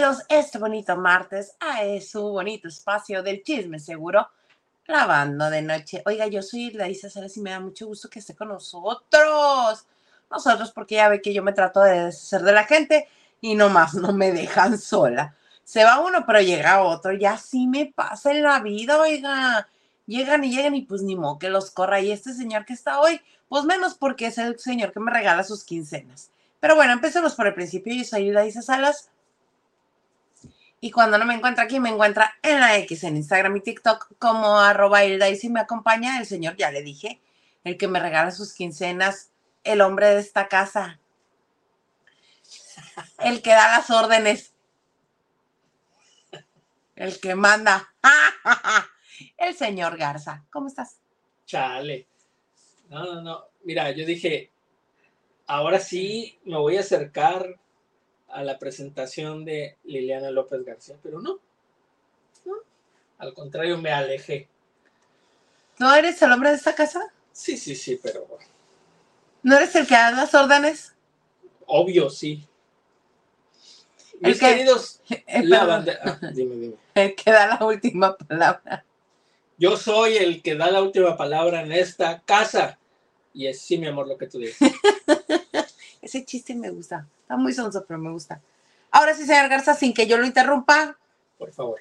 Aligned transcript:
Bienvenidos 0.00 0.26
este 0.30 0.56
bonito 0.56 0.96
martes 0.96 1.56
a 1.60 1.82
su 2.00 2.22
bonito 2.22 2.68
espacio 2.68 3.22
del 3.22 3.42
chisme 3.42 3.78
seguro, 3.78 4.30
lavando 4.86 5.50
de 5.50 5.60
noche. 5.60 6.02
Oiga, 6.06 6.26
yo 6.26 6.40
soy 6.40 6.68
Hilda 6.68 6.88
Isa 6.88 7.10
Salas 7.10 7.36
y 7.36 7.42
me 7.42 7.50
da 7.50 7.60
mucho 7.60 7.86
gusto 7.86 8.08
que 8.08 8.20
esté 8.20 8.34
con 8.34 8.48
nosotros. 8.48 9.86
Nosotros, 10.30 10.72
porque 10.72 10.94
ya 10.94 11.10
ve 11.10 11.20
que 11.20 11.34
yo 11.34 11.42
me 11.42 11.52
trato 11.52 11.82
de 11.82 12.04
deshacer 12.04 12.40
de 12.40 12.52
la 12.54 12.64
gente 12.64 13.08
y 13.42 13.54
nomás 13.54 13.92
no 13.92 14.14
me 14.14 14.32
dejan 14.32 14.78
sola. 14.78 15.36
Se 15.64 15.84
va 15.84 16.00
uno, 16.00 16.24
pero 16.26 16.40
llega 16.40 16.82
otro. 16.82 17.12
Y 17.12 17.26
así 17.26 17.66
me 17.66 17.92
pasa 17.94 18.30
en 18.30 18.42
la 18.42 18.58
vida, 18.60 18.98
oiga. 18.98 19.68
Llegan 20.06 20.44
y 20.44 20.56
llegan 20.56 20.76
y 20.76 20.80
pues 20.80 21.02
ni 21.02 21.14
modo 21.14 21.38
que 21.38 21.50
los 21.50 21.70
corra. 21.70 22.00
Y 22.00 22.10
este 22.10 22.32
señor 22.32 22.64
que 22.64 22.72
está 22.72 23.00
hoy, 23.00 23.20
pues 23.50 23.64
menos 23.64 23.96
porque 23.96 24.28
es 24.28 24.38
el 24.38 24.58
señor 24.58 24.92
que 24.92 25.00
me 25.00 25.12
regala 25.12 25.44
sus 25.44 25.62
quincenas. 25.62 26.30
Pero 26.58 26.74
bueno, 26.74 26.94
empecemos 26.94 27.34
por 27.34 27.48
el 27.48 27.52
principio. 27.52 27.94
Yo 27.94 28.04
soy 28.04 28.28
Hilda 28.28 28.46
Isa 28.46 28.62
Salas. 28.62 29.09
Y 30.80 30.90
cuando 30.90 31.18
no 31.18 31.26
me 31.26 31.34
encuentra 31.34 31.64
aquí, 31.64 31.78
me 31.78 31.90
encuentra 31.90 32.34
en 32.42 32.58
la 32.58 32.76
X, 32.78 33.04
en 33.04 33.16
Instagram 33.16 33.56
y 33.56 33.60
TikTok, 33.60 34.16
como 34.18 34.58
arroba 34.58 35.04
Hilda. 35.04 35.28
Y 35.28 35.36
si 35.36 35.50
me 35.50 35.60
acompaña 35.60 36.18
el 36.18 36.26
señor, 36.26 36.56
ya 36.56 36.70
le 36.70 36.82
dije, 36.82 37.20
el 37.64 37.76
que 37.76 37.86
me 37.86 38.00
regala 38.00 38.30
sus 38.30 38.54
quincenas, 38.54 39.30
el 39.62 39.82
hombre 39.82 40.06
de 40.08 40.20
esta 40.20 40.48
casa. 40.48 40.98
El 43.18 43.42
que 43.42 43.50
da 43.50 43.70
las 43.78 43.90
órdenes. 43.90 44.54
El 46.96 47.20
que 47.20 47.34
manda. 47.34 47.92
El 49.36 49.54
señor 49.54 49.96
Garza. 49.96 50.44
¿Cómo 50.50 50.68
estás? 50.68 50.98
Chale. 51.46 52.08
No, 52.88 53.04
no, 53.04 53.22
no. 53.22 53.44
Mira, 53.64 53.90
yo 53.90 54.06
dije, 54.06 54.50
ahora 55.46 55.78
sí 55.78 56.38
me 56.44 56.56
voy 56.56 56.76
a 56.76 56.80
acercar 56.80 57.58
a 58.32 58.42
la 58.44 58.58
presentación 58.58 59.44
de 59.44 59.76
Liliana 59.84 60.30
López 60.30 60.64
García, 60.64 60.96
pero 61.02 61.20
no. 61.20 61.38
no. 62.44 62.54
Al 63.18 63.34
contrario, 63.34 63.78
me 63.78 63.90
alejé. 63.90 64.48
¿No 65.78 65.94
eres 65.94 66.20
el 66.22 66.32
hombre 66.32 66.50
de 66.50 66.56
esta 66.56 66.74
casa? 66.74 67.00
Sí, 67.32 67.56
sí, 67.56 67.74
sí, 67.74 67.98
pero 68.02 68.24
bueno. 68.26 68.44
¿No 69.42 69.56
eres 69.56 69.74
el 69.74 69.86
que 69.86 69.94
da 69.94 70.10
las 70.10 70.34
órdenes? 70.34 70.94
Obvio, 71.66 72.10
sí. 72.10 72.46
Mis 74.20 74.38
que- 74.38 74.46
queridos, 74.46 75.00
Eh, 75.26 75.42
la 75.44 75.62
ah, 76.02 76.18
dime, 76.32 76.56
dime. 76.56 76.74
El 76.94 77.14
que 77.14 77.30
da 77.30 77.46
la 77.58 77.64
última 77.64 78.16
palabra. 78.16 78.84
Yo 79.56 79.76
soy 79.76 80.16
el 80.16 80.42
que 80.42 80.54
da 80.54 80.70
la 80.70 80.82
última 80.82 81.16
palabra 81.16 81.62
en 81.62 81.72
esta 81.72 82.20
casa. 82.20 82.78
Y 83.32 83.46
es 83.46 83.60
sí, 83.60 83.78
mi 83.78 83.86
amor, 83.86 84.08
lo 84.08 84.16
que 84.18 84.26
tú 84.26 84.38
dices. 84.38 84.72
Ese 86.02 86.24
chiste 86.24 86.54
me 86.54 86.70
gusta. 86.70 87.06
Está 87.22 87.36
muy 87.36 87.52
sonso, 87.52 87.84
pero 87.86 87.98
me 87.98 88.10
gusta. 88.10 88.40
Ahora 88.90 89.14
sí, 89.14 89.24
señor 89.26 89.48
Garza, 89.48 89.74
sin 89.74 89.92
que 89.92 90.06
yo 90.06 90.16
lo 90.16 90.26
interrumpa. 90.26 90.96
por 91.38 91.52
favor. 91.52 91.80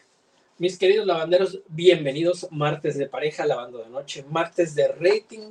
Mis 0.58 0.78
queridos 0.78 1.08
lavanderos, 1.08 1.62
bienvenidos 1.70 2.48
martes 2.52 2.98
de 2.98 3.08
pareja, 3.08 3.46
lavando 3.46 3.78
de 3.78 3.90
noche, 3.90 4.26
martes 4.30 4.76
de 4.76 4.90
rating, 4.90 5.48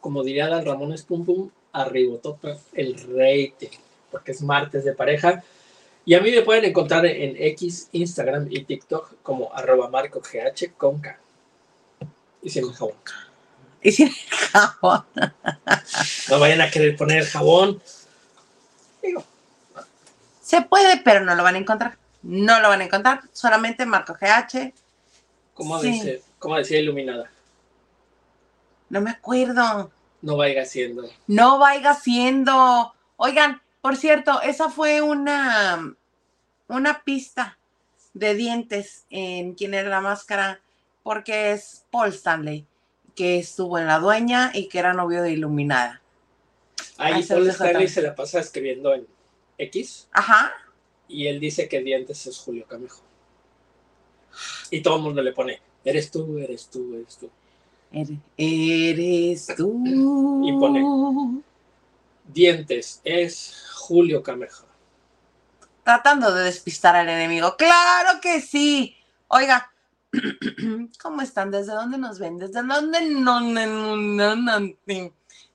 como 0.00 0.22
diría 0.22 0.48
Dan 0.48 0.64
Ramón 0.64 0.94
Pum 1.08 1.24
Pum, 1.24 1.50
arriba 1.72 2.18
topa 2.22 2.56
el 2.72 2.94
rating, 2.94 3.76
porque 4.12 4.30
es 4.30 4.42
martes 4.42 4.84
de 4.84 4.94
pareja. 4.94 5.42
Y 6.04 6.14
a 6.14 6.20
mí 6.20 6.30
me 6.30 6.42
pueden 6.42 6.64
encontrar 6.64 7.04
en 7.06 7.36
X, 7.36 7.88
Instagram 7.90 8.46
y 8.48 8.62
TikTok 8.62 9.16
como 9.24 9.52
arroba 9.52 9.88
marcogh 9.90 10.22
con 10.76 11.00
K. 11.00 11.18
Y 12.42 12.50
sin 12.50 12.64
el 12.64 12.72
jabón. 12.72 12.94
Y 13.84 13.90
sin 13.92 14.10
jabón. 14.52 15.04
No 16.28 16.38
vayan 16.38 16.60
a 16.60 16.70
querer 16.70 16.96
poner 16.96 17.18
el 17.18 17.26
jabón. 17.26 17.82
Digo, 19.02 19.24
Se 20.40 20.62
puede, 20.62 20.98
pero 20.98 21.24
no 21.24 21.34
lo 21.34 21.42
van 21.42 21.56
a 21.56 21.58
encontrar. 21.58 21.98
No 22.22 22.60
lo 22.60 22.68
van 22.68 22.80
a 22.82 22.84
encontrar. 22.84 23.22
Solamente 23.32 23.84
Marco 23.86 24.14
GH. 24.14 24.72
como, 25.54 25.80
Sí. 25.80 25.90
dice, 25.90 26.22
como 26.38 26.56
decía 26.56 26.78
Iluminada, 26.78 27.30
No 28.88 29.00
me 29.00 29.10
acuerdo. 29.10 29.90
no 30.20 30.36
vaya 30.36 30.64
siendo. 30.64 31.02
No 31.26 31.58
vaya 31.58 31.94
siendo. 31.94 32.94
Oigan, 33.16 33.60
por 33.80 33.96
cierto, 33.96 34.40
esa 34.42 34.68
fue 34.70 35.00
una, 35.02 35.94
una 36.68 37.02
pista 37.02 37.58
de 38.14 38.34
dientes 38.34 39.04
en 39.10 39.54
quién 39.54 39.74
era 39.74 39.88
la 39.88 40.00
máscara, 40.00 40.60
porque 41.02 41.50
es 41.52 41.84
Paul 41.90 42.10
Stanley, 42.10 42.64
que 43.14 43.38
estuvo 43.38 43.78
en 43.78 43.86
La 43.86 43.98
Dueña 43.98 44.50
y 44.54 44.68
que 44.68 44.78
era 44.78 44.92
novio 44.92 45.22
de 45.22 45.32
Iluminada. 45.32 46.00
Ahí 46.98 47.14
Ahí 47.14 47.22
se 47.22 47.34
Paul 47.34 47.48
Stanley 47.48 47.88
la 47.96 48.14
pasa 48.14 48.40
escribiendo 48.40 48.94
en 48.94 49.06
X. 49.58 50.08
Ajá. 50.12 50.52
y 51.08 51.26
él 51.26 51.40
dice 51.40 51.68
que 51.68 51.80
Dientes 51.82 52.26
es 52.26 52.38
Julio 52.38 52.66
Camejo. 52.66 53.02
Y 54.70 54.80
todo 54.80 54.96
el 54.96 55.02
mundo 55.02 55.22
le 55.22 55.32
pone, 55.32 55.60
eres 55.84 56.10
tú, 56.10 56.38
eres 56.38 56.66
tú, 56.68 56.94
eres 56.94 57.16
tú. 57.18 57.30
Eres, 57.92 58.18
eres 58.38 59.46
tú. 59.56 60.42
Y 60.44 60.52
pone- 60.58 61.42
Dientes 62.32 63.00
es 63.04 63.62
Julio 63.74 64.22
Camejo. 64.22 64.64
Tratando 65.84 66.32
de 66.32 66.44
despistar 66.44 66.94
al 66.96 67.08
enemigo. 67.08 67.56
¡Claro 67.56 68.20
que 68.22 68.40
sí! 68.40 68.96
Oiga, 69.28 69.71
¿cómo 71.02 71.22
están? 71.22 71.50
¿Desde 71.50 71.72
dónde 71.72 71.98
nos 71.98 72.18
ven? 72.18 72.38
¿Desde 72.38 72.62
dónde 72.62 73.00
no, 73.10 73.40
no, 73.40 74.36
no? 74.36 74.74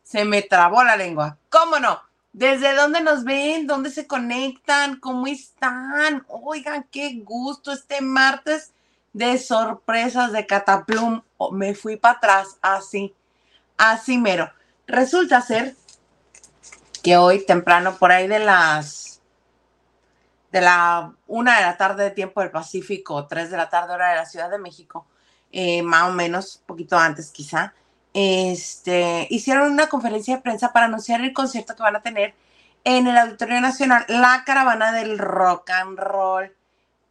Se 0.04 0.26
me 0.26 0.42
trabó 0.42 0.84
la 0.84 0.98
lengua. 0.98 1.38
¿Cómo 1.50 1.80
no? 1.80 2.02
¿Desde 2.34 2.76
dónde 2.76 3.02
nos 3.02 3.24
ven? 3.24 3.68
¿Dónde 3.68 3.90
se 3.90 4.08
conectan? 4.08 5.00
¿Cómo 5.00 5.28
están? 5.28 6.26
Oigan, 6.28 6.88
qué 6.92 7.22
gusto 7.24 7.72
este 7.72 8.02
martes 8.02 8.74
de 9.14 9.38
sorpresas 9.38 10.32
de 10.32 10.46
Cataplum. 10.46 11.22
Oh, 11.38 11.52
me 11.52 11.74
fui 11.74 11.98
para 11.98 12.18
atrás, 12.18 12.58
así, 12.62 13.14
así 13.78 14.18
mero. 14.18 14.52
Resulta 14.86 15.42
ser 15.42 15.76
que 17.04 17.18
hoy 17.18 17.46
temprano, 17.46 17.98
por 17.98 18.12
ahí 18.12 18.28
de 18.28 18.40
las 18.40 19.07
de 20.52 20.62
la 20.62 21.14
una 21.28 21.58
de 21.58 21.62
la 21.64 21.78
tarde 21.78 22.06
de 22.06 22.12
tiempo 22.12 22.42
del 22.42 22.52
Pacífico, 22.52 23.28
tres 23.28 23.52
de 23.52 23.58
la 23.58 23.70
tarde 23.70 23.94
hora 23.94 24.10
de 24.10 24.16
la 24.16 24.26
Ciudad 24.26 24.50
de 24.50 24.60
México, 24.60 25.08
eh, 25.52 25.82
más 25.82 26.10
o 26.10 26.14
menos, 26.14 26.64
poquito 26.66 26.98
antes 26.98 27.32
quizá, 27.32 27.74
este, 28.14 29.28
hicieron 29.30 29.72
una 29.72 29.88
conferencia 29.88 30.38
de 30.38 30.42
prensa 30.42 30.74
para 30.74 30.88
anunciar 30.88 31.22
el 31.22 31.34
concierto 31.34 31.76
que 31.76 31.84
van 31.84 31.96
a 31.96 32.02
tener 32.02 32.34
en 32.84 33.08
el 33.08 33.18
Auditorio 33.18 33.60
Nacional, 33.62 34.06
la 34.08 34.44
caravana 34.46 34.92
del 34.92 35.20
rock 35.20 35.70
and 35.72 36.00
roll, 36.00 36.56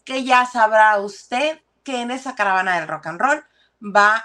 que 0.04 0.24
ya 0.24 0.46
sabrá 0.46 0.98
usted 0.98 1.60
que 1.84 2.00
en 2.00 2.10
esa 2.10 2.34
caravana 2.34 2.78
del 2.78 2.88
rock 2.88 3.06
and 3.06 3.20
roll 3.20 3.44
va 3.82 4.24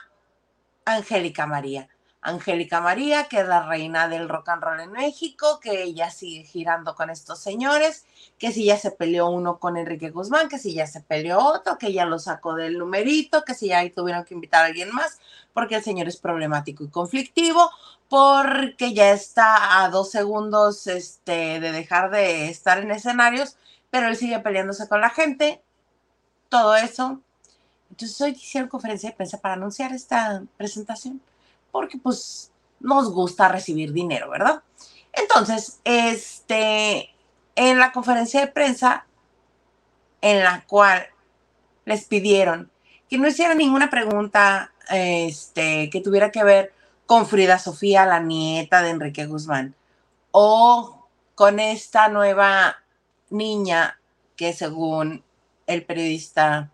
Angélica 0.85 1.45
María. 1.45 1.87
Angélica 2.21 2.81
María, 2.81 3.25
que 3.25 3.39
es 3.39 3.47
la 3.47 3.67
reina 3.67 4.07
del 4.07 4.29
rock 4.29 4.49
and 4.49 4.63
roll 4.63 4.79
en 4.79 4.91
México, 4.91 5.59
que 5.59 5.83
ella 5.83 6.11
sigue 6.11 6.43
girando 6.43 6.93
con 6.95 7.09
estos 7.09 7.39
señores, 7.39 8.05
que 8.37 8.51
si 8.51 8.65
ya 8.65 8.77
se 8.77 8.91
peleó 8.91 9.29
uno 9.29 9.57
con 9.57 9.75
Enrique 9.75 10.11
Guzmán, 10.11 10.47
que 10.47 10.59
si 10.59 10.73
ya 10.73 10.85
se 10.85 11.01
peleó 11.01 11.39
otro, 11.39 11.77
que 11.79 11.93
ya 11.93 12.05
lo 12.05 12.19
sacó 12.19 12.53
del 12.53 12.77
numerito, 12.77 13.43
que 13.43 13.55
si 13.55 13.69
ya 13.69 13.79
ahí 13.79 13.89
tuvieron 13.89 14.23
que 14.23 14.35
invitar 14.35 14.63
a 14.63 14.67
alguien 14.67 14.91
más, 14.93 15.19
porque 15.53 15.75
el 15.75 15.83
señor 15.83 16.07
es 16.07 16.17
problemático 16.17 16.83
y 16.83 16.89
conflictivo, 16.89 17.71
porque 18.07 18.93
ya 18.93 19.11
está 19.11 19.83
a 19.83 19.89
dos 19.89 20.11
segundos 20.11 20.85
este, 20.87 21.59
de 21.59 21.71
dejar 21.71 22.11
de 22.11 22.49
estar 22.49 22.77
en 22.79 22.91
escenarios, 22.91 23.57
pero 23.89 24.07
él 24.07 24.15
sigue 24.15 24.39
peleándose 24.39 24.87
con 24.87 25.01
la 25.01 25.09
gente, 25.09 25.61
todo 26.49 26.75
eso. 26.75 27.19
Entonces 27.89 28.19
hoy 28.21 28.31
hicieron 28.31 28.69
conferencia 28.69 29.09
de 29.09 29.15
prensa 29.15 29.39
para 29.39 29.55
anunciar 29.55 29.91
esta 29.93 30.43
presentación, 30.57 31.21
porque 31.71 31.97
pues 31.97 32.51
nos 32.79 33.11
gusta 33.11 33.47
recibir 33.47 33.93
dinero, 33.93 34.29
¿verdad? 34.29 34.63
Entonces, 35.13 35.79
este, 35.83 37.09
en 37.55 37.79
la 37.79 37.91
conferencia 37.91 38.41
de 38.41 38.47
prensa, 38.47 39.05
en 40.21 40.43
la 40.43 40.65
cual 40.67 41.07
les 41.85 42.05
pidieron 42.05 42.71
que 43.11 43.17
no 43.17 43.27
hicieran 43.27 43.57
ninguna 43.57 43.89
pregunta 43.89 44.71
este, 44.89 45.89
que 45.89 45.99
tuviera 45.99 46.31
que 46.31 46.45
ver 46.45 46.73
con 47.05 47.27
Frida 47.27 47.59
Sofía, 47.59 48.05
la 48.05 48.21
nieta 48.21 48.81
de 48.81 48.91
Enrique 48.91 49.25
Guzmán, 49.25 49.75
o 50.31 51.09
con 51.35 51.59
esta 51.59 52.07
nueva 52.07 52.77
niña 53.29 53.99
que 54.37 54.53
según 54.53 55.25
el 55.67 55.85
periodista 55.85 56.71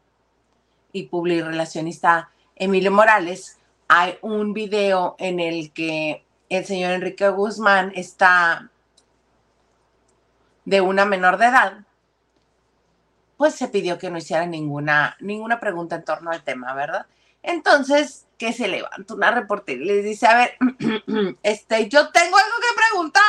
y 0.92 1.08
publirelacionista 1.08 2.30
Emilio 2.56 2.92
Morales, 2.92 3.58
hay 3.88 4.18
un 4.22 4.54
video 4.54 5.16
en 5.20 5.40
el 5.40 5.72
que 5.72 6.26
el 6.50 6.66
señor 6.66 6.92
Enrique 6.92 7.30
Guzmán 7.30 7.92
está 7.96 8.70
de 10.66 10.82
una 10.82 11.06
menor 11.06 11.38
de 11.38 11.46
edad, 11.46 11.86
pues 13.38 13.56
se 13.56 13.68
pidió 13.68 13.98
que 13.98 14.10
no 14.10 14.18
hiciera 14.18 14.46
ninguna, 14.46 15.16
ninguna 15.20 15.60
pregunta 15.60 15.96
en 15.96 16.04
torno 16.04 16.32
al 16.32 16.44
tema, 16.44 16.74
¿verdad? 16.74 17.06
Entonces, 17.44 18.26
que 18.38 18.52
se 18.52 18.68
levanta 18.68 19.14
una 19.14 19.32
reportera 19.32 19.82
y 19.82 19.86
le 19.86 20.02
dice, 20.02 20.28
a 20.28 20.38
ver, 20.38 20.58
este, 21.44 21.88
yo 21.88 22.10
tengo 22.10 22.38
algo 22.38 22.56
que 22.60 22.82
preguntar. 22.90 23.24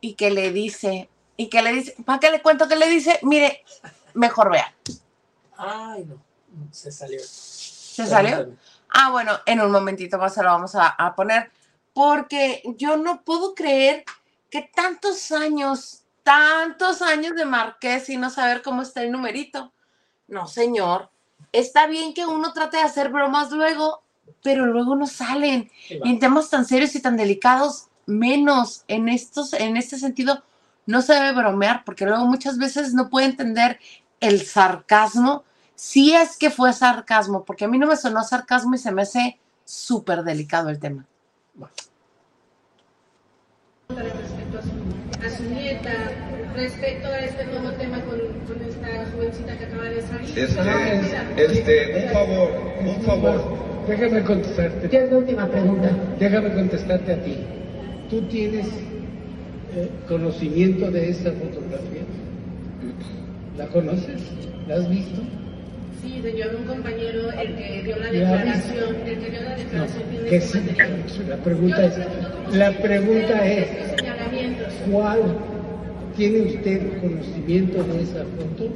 Y 0.00 0.14
que 0.14 0.32
le 0.32 0.50
dice 0.50 1.08
y 1.36 1.48
que 1.48 1.62
le 1.62 1.72
dice, 1.72 1.94
¿para 2.04 2.18
qué 2.18 2.30
le 2.30 2.42
cuento 2.42 2.68
que 2.68 2.76
le 2.76 2.88
dice? 2.88 3.18
Mire, 3.22 3.64
mejor 4.14 4.50
vea. 4.50 4.74
Ay, 5.56 6.04
no, 6.04 6.20
se 6.72 6.90
salió. 6.90 7.20
¿Se 7.22 8.06
salió? 8.06 8.50
Ah, 8.92 9.10
bueno, 9.10 9.32
en 9.46 9.60
un 9.60 9.72
momentito 9.72 10.18
más 10.18 10.34
se 10.34 10.42
lo 10.42 10.50
vamos 10.50 10.74
a, 10.74 10.88
a 10.88 11.14
poner, 11.14 11.50
porque 11.94 12.62
yo 12.76 12.96
no 12.96 13.22
puedo 13.22 13.54
creer 13.54 14.04
que 14.50 14.70
tantos 14.74 15.32
años, 15.32 16.02
tantos 16.22 17.00
años 17.00 17.34
de 17.34 17.46
Marqués 17.46 18.08
y 18.10 18.16
no 18.16 18.28
saber 18.28 18.62
cómo 18.62 18.82
está 18.82 19.02
el 19.02 19.10
numerito. 19.10 19.72
No, 20.28 20.46
señor. 20.46 21.10
Está 21.52 21.86
bien 21.86 22.14
que 22.14 22.26
uno 22.26 22.52
trate 22.52 22.78
de 22.78 22.82
hacer 22.82 23.10
bromas 23.10 23.50
luego, 23.50 24.02
pero 24.42 24.66
luego 24.66 24.96
no 24.96 25.06
salen. 25.06 25.70
Y 25.88 26.08
en 26.08 26.18
temas 26.18 26.50
tan 26.50 26.64
serios 26.64 26.94
y 26.94 27.02
tan 27.02 27.16
delicados, 27.16 27.88
menos. 28.06 28.84
En, 28.88 29.08
estos, 29.08 29.52
en 29.52 29.76
este 29.76 29.98
sentido, 29.98 30.42
no 30.86 31.02
se 31.02 31.14
debe 31.14 31.32
bromear, 31.32 31.84
porque 31.84 32.06
luego 32.06 32.26
muchas 32.26 32.58
veces 32.58 32.94
no 32.94 33.10
puede 33.10 33.26
entender 33.26 33.78
el 34.20 34.42
sarcasmo. 34.42 35.44
Si 35.74 36.14
es 36.14 36.36
que 36.36 36.50
fue 36.50 36.72
sarcasmo, 36.72 37.44
porque 37.44 37.64
a 37.64 37.68
mí 37.68 37.78
no 37.78 37.86
me 37.86 37.96
sonó 37.96 38.22
sarcasmo 38.22 38.74
y 38.74 38.78
se 38.78 38.92
me 38.92 39.02
hace 39.02 39.38
súper 39.64 40.22
delicado 40.22 40.68
el 40.68 40.78
tema. 40.78 41.06
Bueno 41.54 41.72
respecto 44.00 44.58
a 44.58 44.62
su, 44.62 45.26
a 45.26 45.36
su, 45.36 45.54
nieta, 45.54 45.92
respecto 46.54 47.08
a 47.08 47.18
este 47.20 47.44
nuevo 47.46 47.70
tema 47.72 48.00
con, 48.02 48.18
con, 48.18 48.66
esta 48.66 49.06
jovencita 49.12 49.58
que 49.58 49.64
acaba 49.64 49.84
de 49.84 50.02
salir. 50.02 50.38
Este, 50.38 51.42
este, 51.44 52.06
un 52.06 52.12
favor, 52.12 52.50
un 52.80 53.02
favor. 53.02 53.56
Déjame 53.86 54.22
contestarte. 54.22 54.88
¿Qué 54.88 55.04
es 55.04 55.10
la 55.10 55.18
última 55.18 55.46
pregunta? 55.48 55.90
Déjame 56.18 56.54
contestarte 56.54 57.12
a 57.12 57.22
ti. 57.22 57.36
¿Tú 58.08 58.22
tienes 58.28 58.66
eh, 59.74 59.90
conocimiento 60.06 60.90
de 60.90 61.10
esa 61.10 61.32
fotografía? 61.32 62.02
¿La 63.56 63.66
conoces? 63.68 64.22
¿La 64.68 64.76
has 64.76 64.88
visto? 64.88 65.20
Sí, 66.02 66.20
de 66.20 66.36
yo 66.36 66.46
un 66.58 66.64
compañero, 66.64 67.30
el 67.30 67.54
que 67.54 67.82
dio 67.84 67.96
la 67.96 68.10
declaración, 68.10 68.96
el 69.06 69.18
que 69.20 69.30
dio 69.30 69.40
la 69.42 69.54
declaración. 69.54 70.02
No, 70.10 70.28
que 70.28 70.40
sí, 70.40 70.60
la 71.28 71.36
pregunta 71.36 71.86
es, 71.86 72.56
la 72.56 72.72
pregunta 72.72 73.46
es, 73.48 73.68
¿cuál 74.90 75.20
tiene 76.16 76.40
usted 76.40 77.00
conocimiento 77.00 77.84
de 77.84 78.02
esa 78.02 78.24
foto? 78.24 78.68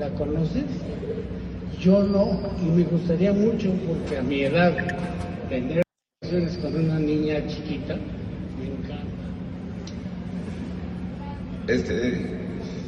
¿La 0.00 0.08
conoces? 0.08 0.64
Yo 1.78 2.02
no, 2.02 2.40
y 2.60 2.64
me 2.64 2.82
gustaría 2.82 3.32
mucho 3.32 3.70
porque 3.86 4.18
a 4.18 4.22
mi 4.22 4.42
edad 4.42 4.74
tener 5.48 5.84
relaciones 6.20 6.58
con 6.58 6.74
una 6.84 6.98
niña 6.98 7.46
chiquita 7.46 7.94
me 8.58 8.66
encanta. 8.66 9.06
Este, 11.68 12.45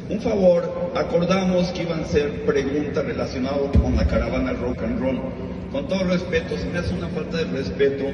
un 0.09 0.21
favor, 0.21 0.93
acordamos 0.95 1.69
que 1.69 1.83
iban 1.83 2.01
a 2.01 2.07
ser 2.07 2.45
preguntas 2.47 3.05
relacionadas 3.05 3.77
con 3.81 3.95
la 3.95 4.07
caravana 4.07 4.53
rock 4.55 4.83
and 4.83 5.01
roll. 5.01 5.21
Con 5.71 5.87
todo 5.87 6.05
respeto, 6.05 6.57
si 6.57 6.67
me 6.69 6.79
hace 6.79 6.95
una 6.95 7.09
falta 7.09 7.37
de 7.37 7.45
respeto 7.45 8.05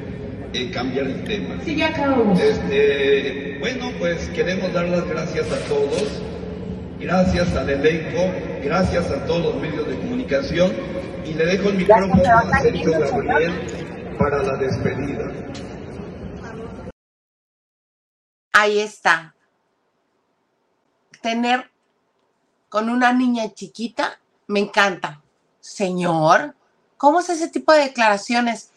eh, 0.53 0.71
cambiar 0.71 1.07
el 1.07 1.23
tema. 1.23 1.55
Sí, 1.63 1.75
ya 1.75 1.89
acabamos. 1.89 2.39
Este, 2.39 3.57
bueno, 3.59 3.91
pues 3.97 4.27
queremos 4.29 4.73
dar 4.73 4.89
las 4.89 5.07
gracias 5.07 5.49
a 5.51 5.57
todos, 5.69 6.21
gracias 6.99 7.55
al 7.55 7.69
elenco, 7.69 8.19
gracias 8.63 9.09
a 9.11 9.25
todos 9.25 9.53
los 9.53 9.61
medios 9.61 9.87
de 9.87 9.95
comunicación 9.95 10.73
y 11.25 11.33
le 11.33 11.45
dejo 11.45 11.69
el 11.69 11.77
micrófono 11.77 12.23
a 12.25 12.59
Sergio 12.61 12.91
Gabriel 12.91 13.53
para 14.19 14.43
la 14.43 14.57
despedida. 14.57 15.31
Ahí 18.51 18.79
está. 18.79 19.33
Tener 21.21 21.69
con 22.75 22.89
una 22.89 23.13
niña 23.13 23.53
chiquita, 23.53 24.19
me 24.47 24.59
encanta. 24.59 25.21
Señor, 25.61 26.57
¿cómo 26.97 27.21
es 27.21 27.29
ese 27.29 27.47
tipo 27.47 27.71
de 27.71 27.83
declaraciones? 27.83 28.71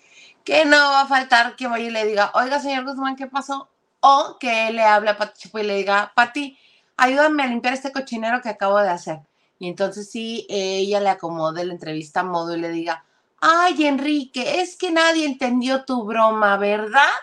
Que 0.44 0.64
no 0.64 0.76
va 0.76 1.00
a 1.00 1.06
faltar 1.08 1.56
que 1.56 1.66
vaya 1.66 1.86
y 1.86 1.90
le 1.90 2.06
diga, 2.06 2.30
oiga, 2.34 2.60
señor 2.60 2.84
Guzmán, 2.84 3.16
¿qué 3.16 3.26
pasó? 3.26 3.68
O 3.98 4.36
que 4.38 4.70
le 4.70 4.84
hable 4.84 5.10
a 5.10 5.16
Pati 5.16 5.40
Chapoy 5.40 5.62
y 5.62 5.66
le 5.66 5.74
diga, 5.78 6.12
Pati, 6.14 6.56
ayúdame 6.96 7.42
a 7.42 7.46
limpiar 7.48 7.74
este 7.74 7.90
cochinero 7.90 8.40
que 8.40 8.50
acabo 8.50 8.78
de 8.78 8.88
hacer. 8.88 9.18
Y 9.58 9.66
entonces 9.66 10.08
sí, 10.08 10.46
ella 10.48 11.00
le 11.00 11.08
acomode 11.08 11.64
la 11.64 11.72
entrevista 11.72 12.20
a 12.20 12.22
modo 12.22 12.54
y 12.54 12.60
le 12.60 12.68
diga, 12.68 13.04
ay, 13.40 13.84
Enrique, 13.84 14.60
es 14.60 14.76
que 14.76 14.92
nadie 14.92 15.26
entendió 15.26 15.84
tu 15.84 16.04
broma, 16.04 16.56
¿verdad? 16.56 17.18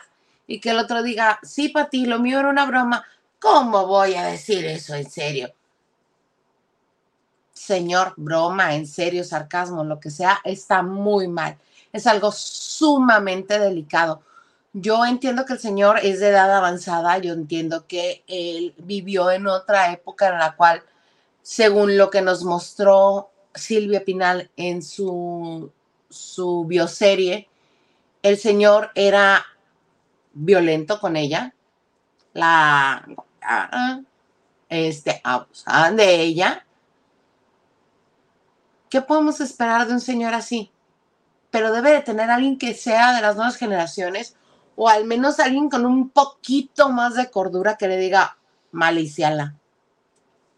Y 0.46 0.60
que 0.60 0.72
el 0.72 0.80
otro 0.80 1.04
diga, 1.04 1.40
sí, 1.42 1.70
Pati, 1.70 2.06
lo 2.06 2.20
mío 2.20 2.42
era 2.42 2.50
una 2.50 2.66
broma. 2.66 3.06
¿Cómo 3.40 3.88
voy 3.88 4.16
a 4.16 4.26
decir 4.26 4.66
eso 4.66 4.94
en 4.94 5.10
serio? 5.10 5.54
Señor, 7.66 8.14
broma, 8.18 8.76
en 8.76 8.88
serio, 8.88 9.24
sarcasmo, 9.24 9.84
lo 9.84 10.00
que 10.00 10.12
sea, 10.12 10.40
está 10.44 10.82
muy 10.82 11.28
mal. 11.28 11.58
Es 11.92 12.08
algo 12.08 12.32
sumamente 12.32 13.60
delicado. 13.60 14.22
Yo 14.74 15.06
entiendo 15.06 15.46
que 15.46 15.54
el 15.54 15.60
señor 15.60 16.00
es 16.04 16.20
de 16.20 16.30
edad 16.30 16.54
avanzada, 16.54 17.18
yo 17.18 17.34
entiendo 17.34 17.88
que 17.88 18.24
él 18.28 18.74
vivió 18.78 19.32
en 19.32 19.48
otra 19.48 19.92
época 19.94 20.30
en 20.30 20.40
la 20.40 20.56
cual, 20.56 20.84
según 21.42 21.98
lo 21.98 22.10
que 22.10 22.22
nos 22.22 22.44
mostró 22.44 23.30
Silvia 23.54 24.04
Pinal 24.04 24.52
en 24.58 24.84
su, 24.84 25.72
su 26.10 26.66
bioserie, 26.66 27.48
el 28.22 28.38
señor 28.38 28.92
era 28.96 29.46
violento 30.34 31.00
con 31.00 31.16
ella, 31.16 31.54
la, 32.34 33.08
este, 34.70 35.22
abusaban 35.24 35.96
de 35.96 36.22
ella, 36.22 36.66
¿Qué 38.90 39.02
podemos 39.02 39.42
esperar 39.42 39.88
de 39.88 39.94
un 39.94 40.02
señor 40.02 40.34
así? 40.34 40.72
Pero 41.52 41.72
debe 41.72 41.92
de 41.92 42.02
tener 42.02 42.30
alguien 42.30 42.58
que 42.58 42.74
sea 42.74 43.14
de 43.14 43.22
las 43.22 43.36
nuevas 43.36 43.58
generaciones 43.58 44.36
o 44.76 44.90
al 44.90 45.06
menos 45.06 45.40
alguien 45.40 45.70
con 45.70 45.86
un 45.86 46.10
poquito 46.10 46.90
más 46.90 47.16
de 47.16 47.32
cordura 47.32 47.78
que 47.78 47.88
le 47.88 47.98
diga, 47.98 48.38
maliciala. 48.72 49.56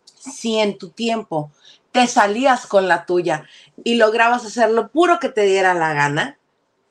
Si 0.06 0.58
en 0.58 0.78
tu 0.78 0.90
tiempo 0.90 1.52
te 1.92 2.08
salías 2.08 2.66
con 2.66 2.88
la 2.88 3.06
tuya 3.06 3.46
y 3.84 3.96
lograbas 3.96 4.46
hacer 4.46 4.72
lo 4.72 4.92
puro 4.92 5.20
que 5.20 5.30
te 5.30 5.42
diera 5.42 5.74
la 5.74 5.94
gana, 5.94 6.38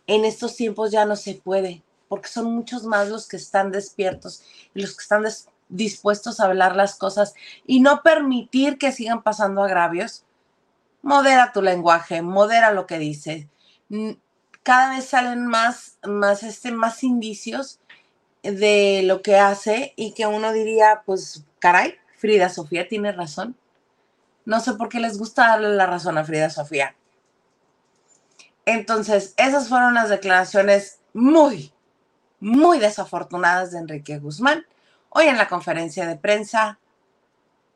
en 0.06 0.24
estos 0.24 0.56
tiempos 0.56 0.92
ya 0.92 1.04
no 1.04 1.16
se 1.16 1.34
puede, 1.34 1.82
porque 2.08 2.28
son 2.28 2.54
muchos 2.54 2.84
más 2.84 3.08
los 3.08 3.26
que 3.26 3.36
están 3.36 3.72
despiertos 3.72 4.42
y 4.74 4.82
los 4.82 4.96
que 4.96 5.02
están 5.02 5.24
dispuestos 5.68 6.38
a 6.38 6.44
hablar 6.44 6.76
las 6.76 6.96
cosas 6.96 7.34
y 7.66 7.80
no 7.80 8.02
permitir 8.02 8.78
que 8.78 8.92
sigan 8.92 9.22
pasando 9.22 9.62
agravios 9.64 10.25
modera 11.06 11.52
tu 11.52 11.62
lenguaje, 11.62 12.20
modera 12.20 12.72
lo 12.72 12.84
que 12.88 12.98
dices. 12.98 13.46
Cada 14.64 14.90
vez 14.90 15.04
salen 15.04 15.46
más, 15.46 15.98
más, 16.02 16.42
este, 16.42 16.72
más 16.72 17.04
indicios 17.04 17.78
de 18.42 19.02
lo 19.04 19.22
que 19.22 19.36
hace 19.36 19.92
y 19.94 20.14
que 20.14 20.26
uno 20.26 20.52
diría, 20.52 21.04
pues, 21.06 21.44
caray, 21.60 21.94
Frida 22.18 22.48
Sofía 22.48 22.88
tiene 22.88 23.12
razón. 23.12 23.56
No 24.44 24.58
sé 24.58 24.74
por 24.74 24.88
qué 24.88 24.98
les 24.98 25.16
gusta 25.16 25.46
darle 25.46 25.68
la 25.76 25.86
razón 25.86 26.18
a 26.18 26.24
Frida 26.24 26.50
Sofía. 26.50 26.96
Entonces, 28.64 29.32
esas 29.36 29.68
fueron 29.68 29.94
las 29.94 30.08
declaraciones 30.08 30.98
muy, 31.14 31.72
muy 32.40 32.80
desafortunadas 32.80 33.70
de 33.70 33.78
Enrique 33.78 34.18
Guzmán 34.18 34.66
hoy 35.10 35.26
en 35.26 35.36
la 35.36 35.46
conferencia 35.46 36.04
de 36.04 36.16
prensa 36.16 36.80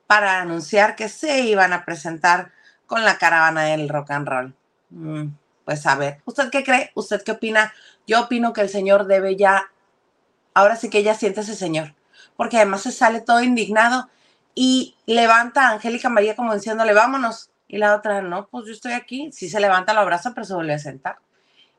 para 0.09 0.41
anunciar 0.41 0.97
que 0.97 1.09
se 1.09 1.43
iban 1.43 1.73
a 1.73 1.85
presentar 1.85 2.51
con 2.91 3.05
la 3.05 3.19
caravana 3.19 3.63
del 3.67 3.89
rock 3.89 4.11
and 4.11 4.29
roll. 4.29 4.55
Mm, 4.91 5.29
pues 5.65 5.87
a 5.87 5.95
ver, 5.95 6.21
¿usted 6.25 6.51
qué 6.51 6.65
cree? 6.65 6.91
¿Usted 6.97 7.23
qué 7.23 7.31
opina? 7.31 7.73
Yo 8.05 8.23
opino 8.23 8.53
que 8.53 8.63
el 8.63 8.69
señor 8.69 9.07
debe 9.07 9.37
ya, 9.37 9.71
ahora 10.55 10.75
sí 10.75 10.91
que 10.91 11.05
ya 11.05 11.15
siente 11.15 11.43
ese 11.43 11.55
señor, 11.55 11.95
porque 12.37 12.57
además 12.57 12.83
se 12.83 12.91
sale 12.91 13.21
todo 13.21 13.45
indignado 13.45 14.09
y 14.57 14.97
levanta 15.07 15.69
a 15.69 15.73
Angélica 15.75 16.09
María 16.09 16.35
como 16.35 16.53
diciéndole, 16.53 16.93
vámonos. 16.93 17.51
Y 17.69 17.79
la 17.79 17.95
otra, 17.95 18.23
no, 18.23 18.49
pues 18.49 18.67
yo 18.67 18.73
estoy 18.73 18.91
aquí. 18.91 19.31
Sí 19.31 19.49
se 19.49 19.61
levanta, 19.61 19.95
lo 19.95 20.01
abraza, 20.01 20.33
pero 20.35 20.45
se 20.45 20.55
vuelve 20.55 20.75
a 20.75 20.81
sentar. 20.81 21.19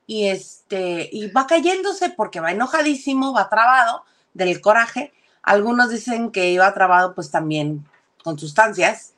Y 0.07 0.27
este, 0.29 1.09
y 1.11 1.27
va 1.27 1.45
cayéndose 1.45 2.11
porque 2.11 2.39
va 2.39 2.51
enojadísimo, 2.51 3.33
va 3.33 3.49
trabado 3.49 4.05
del 4.33 4.61
coraje. 4.61 5.11
Algunos 5.43 5.89
dicen 5.89 6.31
que 6.31 6.51
iba 6.51 6.73
trabado 6.73 7.13
pues 7.15 7.31
también 7.31 7.85
con 8.23 8.39
sustancias, 8.39 9.15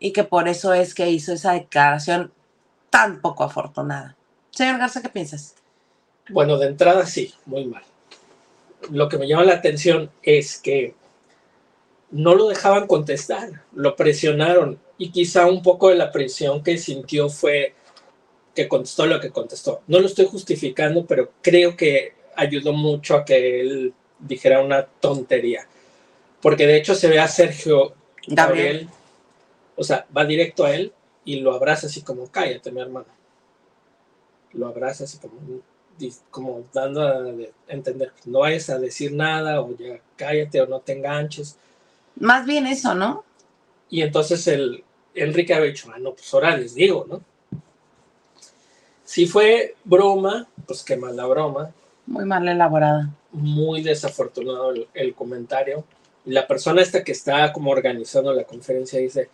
y 0.00 0.12
que 0.12 0.24
por 0.24 0.48
eso 0.48 0.72
es 0.72 0.94
que 0.94 1.10
hizo 1.10 1.32
esa 1.32 1.52
declaración 1.52 2.32
tan 2.88 3.20
poco 3.20 3.44
afortunada. 3.44 4.16
Señor 4.50 4.78
Garza, 4.78 5.02
¿qué 5.02 5.10
piensas? 5.10 5.54
Bueno, 6.30 6.58
de 6.58 6.66
entrada 6.66 7.06
sí, 7.06 7.32
muy 7.46 7.66
mal. 7.66 7.82
Lo 8.90 9.08
que 9.08 9.18
me 9.18 9.28
llama 9.28 9.44
la 9.44 9.54
atención 9.54 10.10
es 10.22 10.58
que 10.58 10.94
no 12.10 12.34
lo 12.34 12.48
dejaban 12.48 12.86
contestar, 12.86 13.62
lo 13.72 13.94
presionaron 13.94 14.80
y 14.98 15.10
quizá 15.10 15.46
un 15.46 15.62
poco 15.62 15.90
de 15.90 15.96
la 15.96 16.10
presión 16.10 16.62
que 16.62 16.78
sintió 16.78 17.28
fue 17.28 17.74
que 18.54 18.68
contestó 18.68 19.06
lo 19.06 19.20
que 19.20 19.30
contestó. 19.30 19.82
No 19.86 20.00
lo 20.00 20.06
estoy 20.06 20.26
justificando, 20.26 21.06
pero 21.06 21.30
creo 21.42 21.76
que 21.76 22.14
ayudó 22.36 22.72
mucho 22.72 23.16
a 23.16 23.24
que 23.24 23.60
él 23.60 23.94
dijera 24.18 24.62
una 24.62 24.84
tontería. 24.84 25.66
Porque 26.40 26.66
de 26.66 26.76
hecho 26.76 26.94
se 26.94 27.08
ve 27.08 27.20
a 27.20 27.28
Sergio 27.28 27.94
Gabriel. 28.26 28.88
Gabriel, 28.88 28.88
o 29.80 29.84
sea, 29.84 30.06
va 30.14 30.24
directo 30.26 30.64
a 30.64 30.74
él 30.74 30.92
y 31.24 31.40
lo 31.40 31.54
abraza 31.54 31.86
así 31.86 32.02
como, 32.02 32.26
cállate, 32.30 32.70
mi 32.70 32.80
hermano. 32.80 33.06
Lo 34.52 34.66
abraza 34.68 35.04
así 35.04 35.18
como, 35.18 35.32
como 36.30 36.64
dando 36.72 37.00
a 37.02 37.22
de- 37.22 37.52
entender, 37.68 38.12
no 38.26 38.40
vayas 38.40 38.68
a 38.68 38.78
decir 38.78 39.12
nada 39.12 39.60
o 39.62 39.74
ya 39.76 40.00
cállate 40.16 40.60
o 40.60 40.66
no 40.66 40.80
te 40.80 40.92
enganches. 40.92 41.56
Más 42.16 42.44
bien 42.44 42.66
eso, 42.66 42.94
¿no? 42.94 43.24
Y 43.88 44.02
entonces 44.02 44.46
el 44.48 44.84
Enrique 45.14 45.54
había 45.54 45.68
dicho, 45.70 45.90
ah, 45.94 45.98
no, 45.98 46.12
pues 46.12 46.32
ahora 46.34 46.56
les 46.56 46.74
digo, 46.74 47.06
¿no? 47.08 47.22
Si 49.04 49.26
fue 49.26 49.74
broma, 49.84 50.46
pues 50.66 50.84
qué 50.84 50.96
mala 50.96 51.26
broma, 51.26 51.72
Muy 52.06 52.24
mal 52.24 52.46
elaborada. 52.48 53.10
muy 53.32 53.82
desafortunado 53.82 54.70
el, 54.72 54.88
el 54.94 55.14
comentario. 55.14 55.84
La 56.26 56.46
persona 56.46 56.82
esta 56.82 57.02
que 57.02 57.12
está 57.12 57.52
como 57.52 57.70
organizando 57.70 58.32
la 58.32 58.44
conferencia 58.44 59.00
dice, 59.00 59.28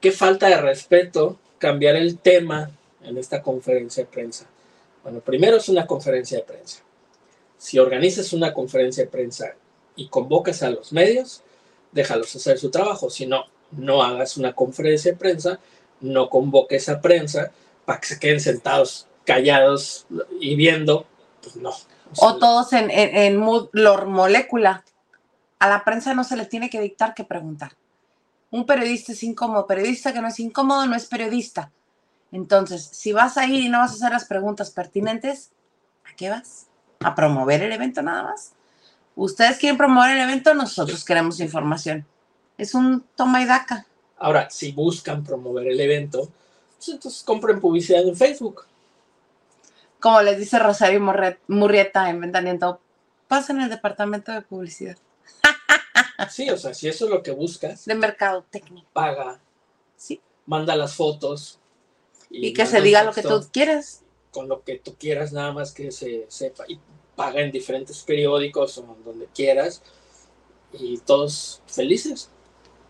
qué 0.00 0.12
falta 0.12 0.48
de 0.48 0.56
respeto 0.56 1.38
cambiar 1.58 1.96
el 1.96 2.18
tema 2.18 2.70
en 3.02 3.18
esta 3.18 3.42
conferencia 3.42 4.04
de 4.04 4.10
prensa. 4.10 4.46
Bueno, 5.02 5.20
primero 5.20 5.56
es 5.56 5.68
una 5.68 5.86
conferencia 5.86 6.38
de 6.38 6.44
prensa. 6.44 6.82
Si 7.58 7.78
organizas 7.78 8.32
una 8.32 8.52
conferencia 8.52 9.04
de 9.04 9.10
prensa 9.10 9.54
y 9.96 10.08
convocas 10.08 10.62
a 10.62 10.70
los 10.70 10.92
medios, 10.92 11.42
déjalos 11.92 12.34
hacer 12.34 12.58
su 12.58 12.70
trabajo. 12.70 13.10
Si 13.10 13.26
no, 13.26 13.44
no 13.72 14.02
hagas 14.02 14.36
una 14.36 14.54
conferencia 14.54 15.12
de 15.12 15.18
prensa, 15.18 15.60
no 16.00 16.30
convoques 16.30 16.88
a 16.88 17.00
prensa 17.00 17.52
para 17.84 18.00
que 18.00 18.08
se 18.08 18.18
queden 18.18 18.40
sentados, 18.40 19.06
callados 19.24 20.06
y 20.40 20.54
viendo, 20.54 21.06
pues 21.42 21.56
no. 21.56 21.72
O 22.18 22.36
todos 22.36 22.72
en, 22.72 22.90
en, 22.90 23.16
en 23.16 23.36
mood 23.36 23.68
molécula. 24.06 24.84
A 25.58 25.68
la 25.68 25.84
prensa 25.84 26.14
no 26.14 26.24
se 26.24 26.36
le 26.36 26.46
tiene 26.46 26.70
que 26.70 26.80
dictar 26.80 27.14
qué 27.14 27.24
preguntar. 27.24 27.72
Un 28.50 28.66
periodista 28.66 29.12
es 29.12 29.22
incómodo. 29.22 29.66
Periodista 29.66 30.12
que 30.12 30.20
no 30.20 30.28
es 30.28 30.40
incómodo 30.40 30.86
no 30.86 30.96
es 30.96 31.06
periodista. 31.06 31.72
Entonces, 32.32 32.88
si 32.92 33.12
vas 33.12 33.36
a 33.36 33.46
ir 33.46 33.64
y 33.64 33.68
no 33.68 33.78
vas 33.78 33.92
a 33.92 33.94
hacer 33.94 34.12
las 34.12 34.24
preguntas 34.24 34.70
pertinentes, 34.70 35.50
¿a 36.04 36.14
qué 36.16 36.30
vas? 36.30 36.66
¿A 37.00 37.14
promover 37.14 37.62
el 37.62 37.72
evento 37.72 38.02
nada 38.02 38.22
más? 38.24 38.52
Ustedes 39.16 39.58
quieren 39.58 39.76
promover 39.76 40.16
el 40.16 40.22
evento, 40.22 40.54
nosotros 40.54 41.04
queremos 41.04 41.40
información. 41.40 42.06
Es 42.56 42.74
un 42.74 43.04
toma 43.16 43.42
y 43.42 43.46
daca. 43.46 43.86
Ahora, 44.18 44.48
si 44.50 44.72
buscan 44.72 45.24
promover 45.24 45.66
el 45.66 45.80
evento, 45.80 46.30
pues 46.76 46.88
entonces 46.88 47.22
compren 47.22 47.60
publicidad 47.60 48.02
en 48.06 48.16
Facebook. 48.16 48.66
Como 49.98 50.22
les 50.22 50.38
dice 50.38 50.58
Rosario 50.58 51.00
Murrieta 51.48 52.08
en 52.08 52.20
Ventaniento, 52.20 52.80
pasen 53.28 53.60
el 53.60 53.68
departamento 53.68 54.32
de 54.32 54.42
publicidad, 54.42 54.96
Sí, 56.28 56.50
o 56.50 56.56
sea, 56.56 56.74
si 56.74 56.88
eso 56.88 57.06
es 57.06 57.10
lo 57.10 57.22
que 57.22 57.30
buscas, 57.30 57.84
de 57.84 57.94
mercado 57.94 58.44
técnico. 58.50 58.88
paga, 58.92 59.40
Sí. 59.96 60.20
manda 60.46 60.76
las 60.76 60.94
fotos. 60.94 61.58
Y, 62.28 62.52
que 62.52 62.66
se 62.66 62.80
diga 62.80 63.02
lo 63.02 63.12
que 63.12 63.22
tú 63.22 63.48
quieras. 63.52 64.02
Con 64.30 64.48
lo 64.48 64.62
que 64.62 64.78
tú 64.78 64.94
quieras, 64.96 65.32
nada 65.32 65.52
más 65.52 65.72
que 65.72 65.90
se 65.90 66.26
sepa. 66.28 66.64
Y 66.68 66.78
paga 67.16 67.40
en 67.40 67.50
diferentes 67.50 68.02
periódicos 68.02 68.78
o 68.78 68.96
donde 69.04 69.26
quieras. 69.34 69.82
Y 70.72 70.98
todos 70.98 71.62
felices. 71.66 72.30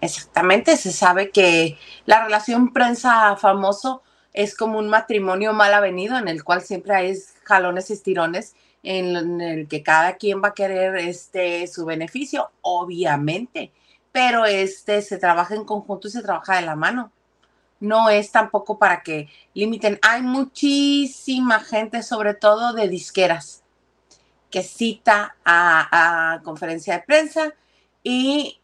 Exactamente, 0.03 0.77
se 0.77 0.93
sabe 0.93 1.31
que 1.31 1.79
la 2.07 2.25
relación 2.25 2.73
prensa-famoso 2.73 4.03
es 4.33 4.57
como 4.57 4.79
un 4.79 4.89
matrimonio 4.89 5.53
mal 5.53 5.75
avenido 5.75 6.17
en 6.17 6.29
el 6.29 6.45
cual 6.45 6.63
siempre 6.63 6.95
hay 6.95 7.19
jalones 7.45 7.91
y 7.91 7.95
estirones 7.95 8.55
en 8.83 9.41
el 9.41 9.69
que 9.69 9.83
cada 9.83 10.17
quien 10.17 10.43
va 10.43 10.49
a 10.49 10.55
querer 10.55 10.97
este 10.97 11.67
su 11.67 11.85
beneficio, 11.85 12.51
obviamente, 12.63 13.73
pero 14.13 14.45
este 14.47 15.03
se 15.03 15.19
trabaja 15.19 15.55
en 15.55 15.65
conjunto 15.65 16.09
y 16.09 16.11
se 16.11 16.23
trabaja 16.23 16.57
de 16.57 16.63
la 16.63 16.77
mano. 16.77 17.13
No 17.81 18.11
es 18.11 18.31
tampoco 18.33 18.79
para 18.79 19.03
que 19.03 19.29
limiten. 19.55 19.99
Hay 20.03 20.23
muchísima 20.23 21.61
gente, 21.61 22.03
sobre 22.03 22.35
todo 22.35 22.73
de 22.75 22.89
disqueras, 22.89 23.63
que 24.51 24.63
cita 24.63 25.37
a, 25.45 26.35
a 26.35 26.43
conferencia 26.43 26.95
de 26.95 27.03
prensa 27.05 27.55
y 28.03 28.61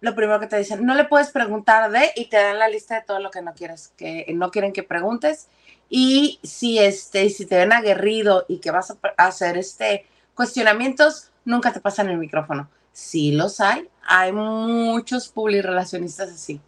lo 0.00 0.14
primero 0.14 0.38
que 0.38 0.46
te 0.46 0.58
dicen, 0.58 0.84
no 0.84 0.94
le 0.94 1.04
puedes 1.04 1.30
preguntar 1.30 1.90
de 1.90 2.12
y 2.14 2.26
te 2.26 2.36
dan 2.36 2.58
la 2.58 2.68
lista 2.68 2.96
de 2.96 3.02
todo 3.02 3.18
lo 3.18 3.30
que 3.30 3.42
no 3.42 3.54
quieres, 3.54 3.92
que 3.96 4.26
no 4.34 4.50
quieren 4.50 4.72
que 4.72 4.82
preguntes. 4.82 5.48
Y 5.90 6.38
si 6.42 6.78
este, 6.78 7.30
si 7.30 7.46
te 7.46 7.56
ven 7.56 7.72
aguerrido 7.72 8.44
y 8.48 8.58
que 8.58 8.70
vas 8.70 8.90
a 8.90 9.26
hacer 9.26 9.56
este 9.56 10.06
cuestionamientos, 10.34 11.30
nunca 11.44 11.72
te 11.72 11.80
pasan 11.80 12.08
el 12.10 12.18
micrófono. 12.18 12.68
Sí 12.92 13.32
los 13.32 13.60
hay, 13.60 13.88
hay 14.02 14.32
muchos 14.32 15.28
publirelacionistas 15.28 16.30
así. 16.30 16.60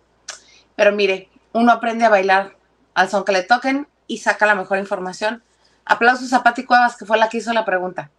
Pero 0.76 0.92
mire, 0.92 1.28
uno 1.52 1.72
aprende 1.72 2.04
a 2.04 2.08
bailar 2.08 2.56
al 2.94 3.08
son 3.10 3.24
que 3.24 3.32
le 3.32 3.42
toquen 3.42 3.86
y 4.06 4.18
saca 4.18 4.46
la 4.46 4.54
mejor 4.54 4.78
información. 4.78 5.42
Aplausos 5.84 6.32
a 6.32 6.42
Pati 6.42 6.64
Cuevas, 6.64 6.96
que 6.96 7.04
fue 7.04 7.18
la 7.18 7.28
que 7.28 7.38
hizo 7.38 7.52
la 7.52 7.64
pregunta. 7.64 8.10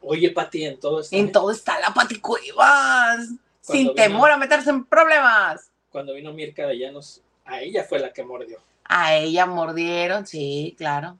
Oye, 0.00 0.30
Pati, 0.30 0.64
en 0.64 0.78
todo 0.80 1.00
esto. 1.00 1.14
En 1.16 1.32
todo 1.32 1.50
está 1.50 1.78
la 1.80 1.92
Pati 1.92 2.20
Cuevas, 2.20 3.28
sin 3.60 3.78
vino- 3.82 3.94
temor 3.94 4.30
a 4.30 4.36
meterse 4.36 4.70
en 4.70 4.84
problemas. 4.84 5.70
Cuando 5.90 6.14
vino 6.14 6.32
Mirka 6.32 6.66
de 6.66 6.78
Llanos, 6.78 7.22
a 7.44 7.60
ella 7.60 7.84
fue 7.84 7.98
la 7.98 8.12
que 8.12 8.22
mordió. 8.22 8.58
A 8.88 9.14
ella 9.16 9.46
mordieron, 9.46 10.26
sí, 10.26 10.74
claro. 10.78 11.18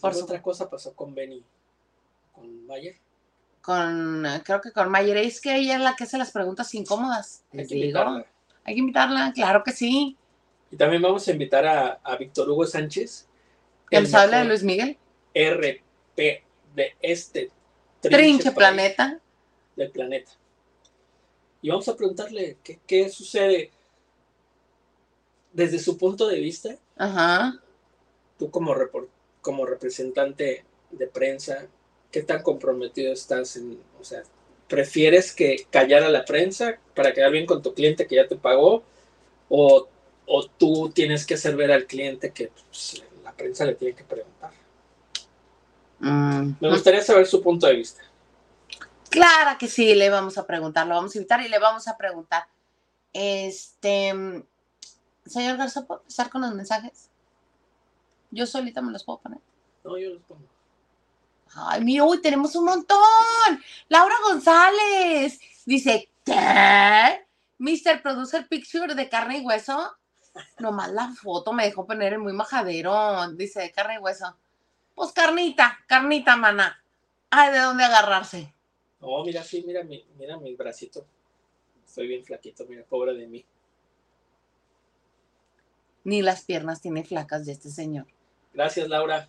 Por 0.00 0.14
su- 0.14 0.24
otra 0.24 0.42
cosa 0.42 0.68
pasó 0.68 0.94
con 0.94 1.14
Benny, 1.14 1.44
con 2.32 2.66
Mayer. 2.66 2.96
Con, 3.62 4.24
creo 4.44 4.60
que 4.60 4.72
con 4.72 4.90
Mayer, 4.90 5.16
es 5.18 5.40
que 5.40 5.56
ella 5.56 5.74
es 5.76 5.80
la 5.80 5.94
que 5.96 6.04
hace 6.04 6.18
las 6.18 6.30
preguntas 6.32 6.72
incómodas. 6.74 7.44
Hay 7.52 7.58
que 7.66 7.74
digo, 7.74 7.84
invitarla. 7.84 8.26
hay 8.64 8.74
que 8.74 8.80
invitarla, 8.80 9.32
claro 9.34 9.62
que 9.62 9.72
sí. 9.72 10.16
Y 10.70 10.76
también 10.76 11.02
vamos 11.02 11.26
a 11.28 11.32
invitar 11.32 11.66
a, 11.66 12.00
a 12.02 12.16
Víctor 12.16 12.48
Hugo 12.50 12.66
Sánchez. 12.66 13.26
Que 13.90 14.00
nos 14.00 14.12
habla 14.14 14.38
de 14.38 14.44
Luis 14.44 14.62
Miguel. 14.62 14.98
RP 15.34 16.44
de 16.74 16.96
este 17.00 17.50
Trinche 18.00 18.52
Planeta. 18.52 19.18
del 19.76 19.90
planeta. 19.90 20.32
Y 21.62 21.70
vamos 21.70 21.88
a 21.88 21.96
preguntarle 21.96 22.58
qué, 22.62 22.78
qué 22.86 23.08
sucede 23.08 23.70
desde 25.58 25.80
su 25.80 25.98
punto 25.98 26.28
de 26.28 26.38
vista, 26.38 26.76
Ajá. 26.96 27.60
tú 28.38 28.48
como, 28.48 28.72
como 29.40 29.66
representante 29.66 30.64
de 30.92 31.06
prensa, 31.08 31.66
¿qué 32.12 32.22
tan 32.22 32.44
comprometido 32.44 33.12
estás 33.12 33.56
en, 33.56 33.76
o 34.00 34.04
sea, 34.04 34.22
prefieres 34.68 35.32
que 35.32 35.66
callar 35.68 36.04
a 36.04 36.10
la 36.10 36.24
prensa 36.24 36.78
para 36.94 37.12
quedar 37.12 37.32
bien 37.32 37.44
con 37.44 37.60
tu 37.60 37.74
cliente 37.74 38.06
que 38.06 38.14
ya 38.14 38.28
te 38.28 38.36
pagó 38.36 38.84
o, 39.48 39.88
o 40.26 40.46
tú 40.46 40.90
tienes 40.94 41.26
que 41.26 41.34
hacer 41.34 41.56
ver 41.56 41.72
al 41.72 41.86
cliente 41.86 42.30
que 42.30 42.52
pues, 42.68 43.02
la 43.24 43.32
prensa 43.32 43.64
le 43.64 43.74
tiene 43.74 43.96
que 43.96 44.04
preguntar? 44.04 44.52
Mm. 45.98 46.52
Me 46.60 46.70
gustaría 46.70 47.02
saber 47.02 47.26
su 47.26 47.42
punto 47.42 47.66
de 47.66 47.74
vista. 47.74 48.02
Claro 49.10 49.58
que 49.58 49.66
sí, 49.66 49.92
le 49.96 50.08
vamos 50.08 50.38
a 50.38 50.46
preguntar, 50.46 50.86
lo 50.86 50.94
vamos 50.94 51.16
a 51.16 51.18
invitar 51.18 51.40
y 51.40 51.48
le 51.48 51.58
vamos 51.58 51.88
a 51.88 51.96
preguntar. 51.96 52.44
Este, 53.12 54.44
señor 55.28 55.56
Garza, 55.56 55.86
¿puedo 55.86 56.00
empezar 56.00 56.30
con 56.30 56.42
los 56.42 56.54
mensajes? 56.54 57.10
Yo 58.30 58.46
solita 58.46 58.82
me 58.82 58.92
los 58.92 59.04
puedo 59.04 59.20
poner. 59.20 59.40
No, 59.84 59.98
yo 59.98 60.10
los 60.10 60.22
pongo. 60.22 60.42
Ay, 61.54 61.82
mira, 61.82 62.04
uy, 62.04 62.20
tenemos 62.20 62.54
un 62.56 62.66
montón. 62.66 62.98
Laura 63.88 64.14
González 64.28 65.40
dice, 65.64 66.10
¿qué? 66.24 67.26
Mr. 67.58 68.02
Producer 68.02 68.46
Picture 68.48 68.94
de 68.94 69.08
carne 69.08 69.38
y 69.38 69.46
hueso. 69.46 69.96
Nomás 70.58 70.92
la 70.92 71.08
foto 71.08 71.52
me 71.52 71.64
dejó 71.64 71.86
poner 71.86 72.12
el 72.12 72.18
muy 72.18 72.32
majadero. 72.32 73.28
Dice, 73.32 73.60
de 73.60 73.72
carne 73.72 73.94
y 73.94 73.98
hueso. 73.98 74.36
Pues 74.94 75.12
carnita, 75.12 75.78
carnita, 75.86 76.36
mana. 76.36 76.82
Ay, 77.30 77.52
¿de 77.52 77.58
dónde 77.60 77.84
agarrarse? 77.84 78.52
No, 79.00 79.24
mira, 79.24 79.42
sí, 79.42 79.62
mira 79.66 79.82
mi, 79.84 80.04
mira 80.18 80.36
mi 80.36 80.54
bracito. 80.54 81.06
Estoy 81.84 82.08
bien 82.08 82.24
flaquito, 82.24 82.66
mira, 82.68 82.84
pobre 82.84 83.14
de 83.14 83.26
mí. 83.26 83.44
Ni 86.04 86.22
las 86.22 86.44
piernas 86.44 86.80
tiene 86.80 87.04
flacas 87.04 87.46
de 87.46 87.52
este 87.52 87.70
señor. 87.70 88.06
Gracias, 88.54 88.88
Laura. 88.88 89.28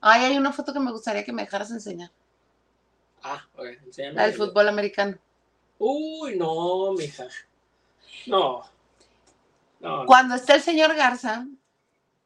Ay, 0.00 0.24
hay 0.24 0.38
una 0.38 0.52
foto 0.52 0.72
que 0.72 0.80
me 0.80 0.92
gustaría 0.92 1.24
que 1.24 1.32
me 1.32 1.42
dejaras 1.42 1.70
enseñar. 1.70 2.10
Ah, 3.22 3.44
ver, 3.56 3.78
enséñame. 3.84 4.14
La 4.14 4.26
del 4.26 4.34
fútbol 4.34 4.68
americano. 4.68 5.18
Uy, 5.78 6.36
no, 6.36 6.92
mija. 6.92 7.26
No. 8.26 8.62
No. 9.80 10.06
Cuando 10.06 10.34
esté 10.34 10.54
el 10.54 10.62
señor 10.62 10.94
Garza, 10.94 11.46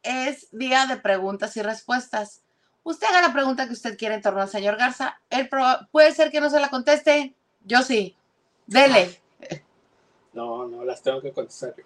es 0.03 0.49
día 0.53 0.87
de 0.87 0.97
preguntas 0.97 1.57
y 1.57 1.63
respuestas. 1.63 2.43
Usted 2.83 3.07
haga 3.09 3.23
la 3.23 3.33
pregunta 3.33 3.67
que 3.67 3.73
usted 3.73 3.97
quiere 3.97 4.17
en 4.17 4.23
torno 4.23 4.43
al 4.43 4.49
señor 4.49 4.77
Garza. 4.77 5.21
Él 5.31 5.49
puede 5.91 6.13
ser 6.13 6.31
que 6.31 6.41
no 6.41 6.51
se 6.51 6.61
la 6.61 6.69
conteste. 6.69 7.35
Yo 7.63 7.83
sí. 7.83 8.17
Dele. 8.67 9.21
No, 10.35 10.67
no, 10.67 10.85
las 10.85 11.01
tengo 11.01 11.23
que 11.23 11.33
contestar 11.33 11.75
yo. 11.77 11.85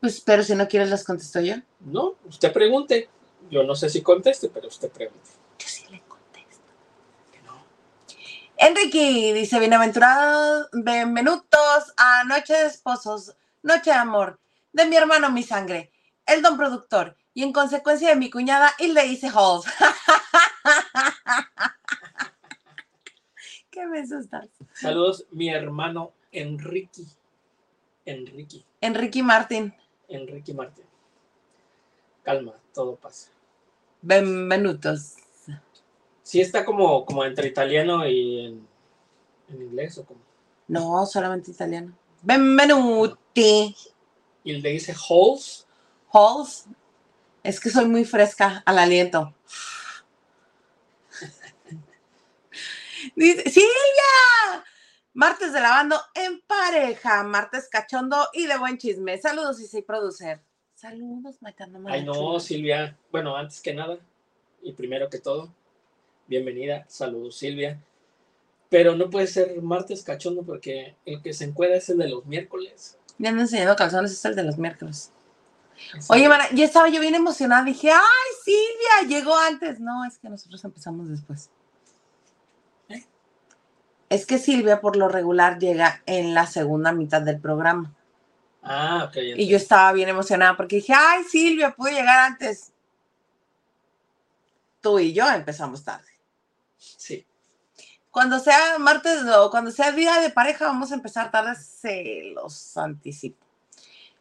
Pues, 0.00 0.20
pero 0.20 0.42
si 0.42 0.54
no 0.54 0.68
quieres, 0.68 0.90
las 0.90 1.04
contesto 1.04 1.40
yo. 1.40 1.56
No, 1.80 2.16
usted 2.26 2.52
pregunte. 2.52 3.08
Yo 3.50 3.62
no 3.62 3.74
sé 3.74 3.90
si 3.90 4.02
conteste, 4.02 4.48
pero 4.48 4.68
usted 4.68 4.90
pregunte. 4.90 5.30
Yo 5.58 5.68
sí 5.68 5.84
le 5.90 6.00
contesto. 6.02 6.62
Que 7.32 7.42
no. 7.42 7.64
Enrique 8.56 9.34
dice, 9.34 9.58
bienaventurados, 9.58 10.68
bienvenidos 10.72 11.42
a 11.96 12.24
Noche 12.24 12.54
de 12.54 12.66
Esposos, 12.66 13.34
Noche 13.62 13.90
de 13.90 13.96
Amor, 13.96 14.38
de 14.72 14.86
mi 14.86 14.96
hermano, 14.96 15.30
mi 15.30 15.42
sangre, 15.42 15.90
el 16.26 16.42
don 16.42 16.56
productor, 16.56 17.16
y 17.34 17.42
en 17.42 17.52
consecuencia 17.52 18.10
de 18.10 18.16
mi 18.16 18.30
cuñada, 18.30 18.72
y 18.78 18.88
le 18.88 19.02
dice 19.04 19.28
Halls. 19.28 19.66
¿Qué 23.70 23.86
me 23.86 24.00
estás? 24.00 24.28
Saludos, 24.74 25.26
mi 25.30 25.50
hermano 25.50 26.12
Enrique. 26.32 27.04
Enrique. 28.06 28.64
Enrique 28.80 29.22
Martín. 29.22 29.74
Enrique 30.08 30.52
Martín. 30.52 30.84
Calma, 32.22 32.54
todo 32.74 32.96
pasa. 32.96 33.30
Bienvenidos. 34.02 35.14
Sí 36.22 36.40
está 36.40 36.64
como, 36.64 37.04
como 37.06 37.24
entre 37.24 37.48
italiano 37.48 38.06
y 38.06 38.46
en, 38.46 38.68
en 39.48 39.62
inglés 39.62 39.96
o 39.98 40.04
como. 40.04 40.20
No, 40.68 41.06
solamente 41.06 41.50
italiano. 41.50 41.96
Benvenuti. 42.22 43.74
Y 44.44 44.52
le 44.52 44.70
dice 44.70 44.94
Halls. 44.94 45.66
Halls. 46.12 46.66
Es 47.42 47.58
que 47.60 47.70
soy 47.70 47.86
muy 47.86 48.04
fresca 48.04 48.62
al 48.66 48.78
aliento. 48.78 49.34
Dice, 53.16 53.50
Silvia. 53.50 54.64
Martes 55.16 55.52
de 55.52 55.60
lavando 55.60 55.96
en 56.12 56.40
pareja, 56.40 57.22
martes 57.22 57.68
cachondo 57.70 58.16
y 58.32 58.46
de 58.46 58.58
buen 58.58 58.78
chisme. 58.78 59.16
Saludos 59.16 59.60
y 59.60 59.68
sí, 59.68 59.80
producer. 59.80 60.40
Saludos, 60.74 61.40
Maitana 61.40 61.78
Ay, 61.86 62.04
no, 62.04 62.40
Silvia. 62.40 62.98
Bueno, 63.12 63.36
antes 63.36 63.60
que 63.60 63.72
nada, 63.72 63.96
y 64.60 64.72
primero 64.72 65.08
que 65.08 65.20
todo, 65.20 65.54
bienvenida. 66.26 66.84
Saludos, 66.88 67.36
Silvia. 67.36 67.80
Pero 68.68 68.96
no 68.96 69.08
puede 69.08 69.28
ser 69.28 69.62
martes 69.62 70.02
cachondo 70.02 70.42
porque 70.42 70.96
el 71.06 71.22
que 71.22 71.32
se 71.32 71.44
encuentra 71.44 71.78
es 71.78 71.88
el 71.90 71.98
de 71.98 72.08
los 72.08 72.26
miércoles. 72.26 72.98
Me 73.16 73.28
ando 73.28 73.42
enseñando 73.42 73.76
calzones, 73.76 74.10
es 74.10 74.24
el 74.24 74.34
de 74.34 74.42
los 74.42 74.58
miércoles. 74.58 75.12
Oye, 76.08 76.28
Mara, 76.28 76.48
ya 76.52 76.64
estaba 76.64 76.88
yo 76.88 77.00
bien 77.00 77.14
emocionada. 77.14 77.62
Dije, 77.62 77.92
¡ay, 77.92 78.32
Silvia! 78.42 79.16
Llegó 79.16 79.36
antes. 79.36 79.78
No, 79.78 80.04
es 80.04 80.18
que 80.18 80.28
nosotros 80.28 80.64
empezamos 80.64 81.08
después. 81.08 81.50
Es 84.14 84.26
que 84.26 84.38
Silvia, 84.38 84.80
por 84.80 84.94
lo 84.94 85.08
regular, 85.08 85.58
llega 85.58 86.00
en 86.06 86.34
la 86.34 86.46
segunda 86.46 86.92
mitad 86.92 87.20
del 87.20 87.40
programa. 87.40 87.92
Ah, 88.62 89.06
ok. 89.08 89.16
Y 89.16 89.48
yo 89.48 89.56
estaba 89.56 89.90
bien 89.90 90.08
emocionada 90.08 90.56
porque 90.56 90.76
dije, 90.76 90.94
¡ay, 90.96 91.24
Silvia! 91.24 91.74
Pude 91.74 91.94
llegar 91.94 92.20
antes. 92.20 92.72
Tú 94.80 95.00
y 95.00 95.12
yo 95.12 95.28
empezamos 95.28 95.82
tarde. 95.82 96.12
Sí. 96.76 97.26
Cuando 98.12 98.38
sea 98.38 98.78
martes 98.78 99.24
o 99.36 99.50
cuando 99.50 99.72
sea 99.72 99.90
día 99.90 100.20
de 100.20 100.30
pareja, 100.30 100.66
vamos 100.66 100.92
a 100.92 100.94
empezar 100.94 101.32
tarde, 101.32 101.56
se 101.56 102.30
los 102.36 102.76
anticipo. 102.76 103.44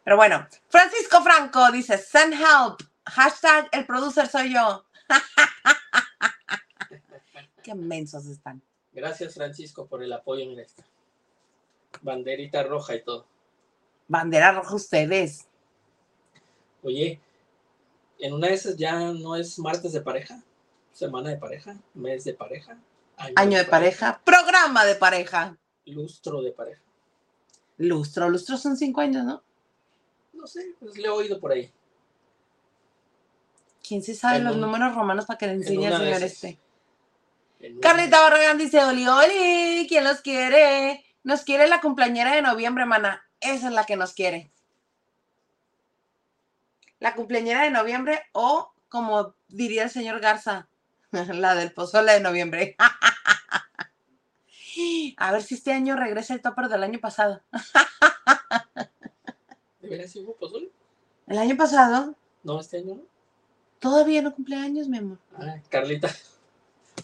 Pero 0.04 0.16
bueno, 0.16 0.48
Francisco 0.70 1.22
Franco 1.22 1.72
dice, 1.72 2.00
send 2.00 2.34
help. 2.34 2.82
Hashtag 3.06 3.70
el 3.72 3.86
producer 3.86 4.28
soy 4.28 4.56
yo. 4.56 4.86
Qué 7.62 7.76
mensos 7.76 8.26
están. 8.26 8.60
Gracias, 8.94 9.34
Francisco, 9.34 9.86
por 9.88 10.04
el 10.04 10.14
apoyo 10.14 10.44
en 10.44 10.60
esta. 10.60 10.84
Banderita 12.02 12.64
roja 12.64 12.96
y 12.96 13.04
todo. 13.04 13.26
Bandera 14.08 14.52
roja 14.52 14.76
ustedes. 14.76 15.48
Oye, 16.84 17.20
en 18.20 18.34
una 18.34 18.48
de 18.48 18.54
esas 18.54 18.76
ya 18.78 19.00
no 19.12 19.36
es 19.36 19.58
martes 19.58 19.94
de 19.94 20.02
pareja, 20.02 20.42
semana 20.92 21.30
de 21.30 21.38
pareja, 21.38 21.78
mes 21.94 22.24
de 22.26 22.34
pareja, 22.34 22.78
año, 23.18 23.58
de, 23.58 23.66
pareja. 23.66 24.22
programa 24.24 24.86
de 24.86 24.96
pareja, 24.96 25.58
lustro 25.86 26.42
de 26.42 26.52
pareja. 26.52 26.82
Lustro, 27.78 28.30
lustro 28.30 28.58
son 28.58 28.76
cinco 28.78 29.02
años, 29.02 29.24
¿no? 29.24 29.42
No 30.34 30.46
sé, 30.46 30.76
pues 30.80 30.98
le 30.98 31.08
he 31.08 31.10
oído 31.10 31.40
por 31.40 31.52
ahí. 31.54 31.72
¿Quién 33.88 34.04
se 34.04 34.14
sabe 34.14 34.38
En 34.38 34.44
los 34.46 34.56
un- 34.56 34.62
números 34.62 34.94
romanos 34.96 35.26
para 35.26 35.38
que 35.38 35.48
le 35.48 35.54
enseñe 35.54 35.88
al 35.88 35.98
señor 35.98 36.24
este? 36.24 36.60
Carlita 37.82 38.22
Barragán 38.22 38.58
dice, 38.58 38.84
Oli, 38.84 39.08
Oli, 39.08 39.86
¿quién 39.88 40.04
los 40.04 40.22
quiere? 40.22 41.06
Nos 41.24 41.42
quiere 41.44 41.68
la 41.68 41.82
cumpleañera 41.82 42.34
de 42.36 42.42
noviembre, 42.42 42.86
mana. 42.86 43.24
Esa 43.40 43.68
es 43.68 43.74
la 43.74 43.86
que 43.86 43.96
nos 43.96 44.14
quiere. 44.14 44.52
La 47.00 47.16
cumpleañera 47.16 47.64
de 47.64 47.72
noviembre 47.72 48.22
o, 48.34 48.74
como 48.90 49.36
diría 49.48 49.84
el 49.84 49.90
señor 49.90 50.20
Garza, 50.20 50.68
la 51.12 51.56
del 51.56 51.74
pozole 51.74 52.14
de 52.14 52.20
noviembre. 52.20 52.76
A 55.18 55.32
ver 55.32 55.44
si 55.44 55.54
este 55.56 55.72
año 55.72 55.96
regresa 55.96 56.34
el 56.34 56.42
topper 56.42 56.68
del 56.68 56.84
año 56.84 57.00
pasado. 57.00 57.42
¿De 59.82 59.90
veras 59.90 60.16
hubo 60.16 60.36
pozole? 60.36 60.72
El 61.28 61.38
año 61.38 61.56
pasado 61.56 62.16
No, 62.44 62.60
este 62.60 62.78
año 62.78 62.96
no. 62.96 63.04
todavía 63.80 64.22
no 64.24 64.34
cumple 64.34 64.56
años, 64.56 64.88
mi 64.88 64.98
amor. 64.98 65.20
Ah, 65.38 65.58
Carlita. 65.70 66.10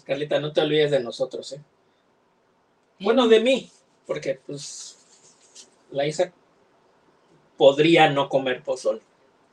Carlita, 0.09 0.39
no 0.39 0.51
te 0.51 0.61
olvides 0.61 0.89
de 0.89 1.01
nosotros, 1.01 1.51
¿eh? 1.51 1.61
Bueno, 2.99 3.27
de 3.27 3.41
mí, 3.41 3.69
porque 4.07 4.41
pues 4.43 4.97
la 5.91 6.07
Isa 6.07 6.31
podría 7.55 8.09
no 8.09 8.27
comer 8.27 8.63
pozole, 8.63 9.01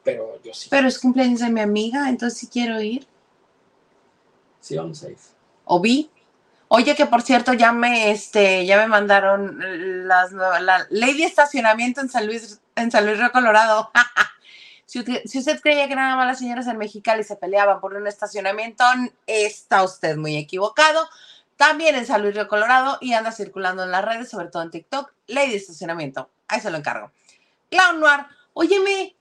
pero 0.03 0.41
yo 0.43 0.55
sí. 0.55 0.69
Pero 0.71 0.89
es 0.89 0.99
cumpleaños 0.99 1.41
de 1.41 1.51
mi 1.51 1.61
amiga, 1.61 2.09
entonces 2.09 2.39
sí 2.39 2.47
quiero 2.47 2.81
ir. 2.81 3.07
Sí, 4.61 4.79
vamos 4.79 5.03
a 5.05 5.11
ir. 5.11 5.19
o 5.67 5.79
vi. 5.79 6.09
Oye, 6.69 6.97
que 6.97 7.05
por 7.05 7.21
cierto, 7.21 7.53
ya 7.53 7.73
me, 7.73 8.11
este, 8.11 8.65
ya 8.65 8.79
me 8.79 8.87
mandaron 8.87 10.09
las 10.09 10.33
la 10.33 10.87
ley 10.89 11.19
de 11.19 11.25
estacionamiento 11.25 12.01
en 12.01 12.09
San 12.09 12.27
Luis, 12.27 12.63
en 12.77 12.91
San 12.91 13.05
Luis 13.05 13.19
Río 13.19 13.31
Colorado. 13.31 13.91
si, 14.87 15.01
usted, 15.01 15.61
creía 15.61 15.89
que 15.89 15.97
nada 15.97 16.15
más 16.15 16.27
las 16.29 16.39
señoras 16.39 16.69
en 16.69 16.79
Mexicali 16.79 17.25
se 17.25 17.35
peleaban 17.35 17.81
por 17.81 17.95
un 17.95 18.07
estacionamiento, 18.07 18.85
está 19.27 19.83
usted 19.83 20.17
muy 20.17 20.37
equivocado. 20.37 21.09
También 21.57 21.97
en 21.97 22.07
San 22.07 22.23
Luis 22.23 22.35
Río 22.35 22.47
Colorado 22.47 22.99
y 23.01 23.13
anda 23.13 23.33
circulando 23.33 23.83
en 23.83 23.91
las 23.91 24.05
redes, 24.05 24.31
sobre 24.31 24.49
todo 24.49 24.63
en 24.63 24.71
TikTok, 24.71 25.13
ley 25.27 25.51
de 25.51 25.57
estacionamiento. 25.57 26.31
Ahí 26.47 26.61
se 26.61 26.71
lo 26.71 26.79
encargo. 26.79 27.11
Clown 27.69 27.99
Noir, 27.99 28.27
óyeme, 28.53 29.17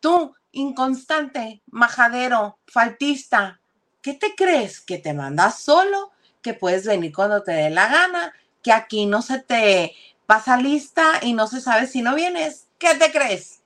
tú, 0.00 0.34
inconstante, 0.50 1.62
majadero, 1.70 2.58
faltista, 2.66 3.60
¿qué 4.02 4.14
te 4.14 4.34
crees? 4.34 4.80
¿Que 4.80 4.98
te 4.98 5.12
mandas 5.12 5.60
solo? 5.60 6.10
¿Que 6.42 6.54
puedes 6.54 6.84
venir 6.84 7.14
cuando 7.14 7.44
te 7.44 7.52
dé 7.52 7.70
la 7.70 7.88
gana? 7.88 8.34
¿Que 8.60 8.72
aquí 8.72 9.06
no 9.06 9.22
se 9.22 9.38
te 9.38 9.94
pasa 10.26 10.56
lista 10.56 11.20
y 11.22 11.32
no 11.32 11.46
se 11.46 11.60
sabe 11.60 11.86
si 11.86 12.02
no 12.02 12.16
vienes? 12.16 12.66
¿Qué 12.78 12.96
te 12.96 13.12
crees? 13.12 13.60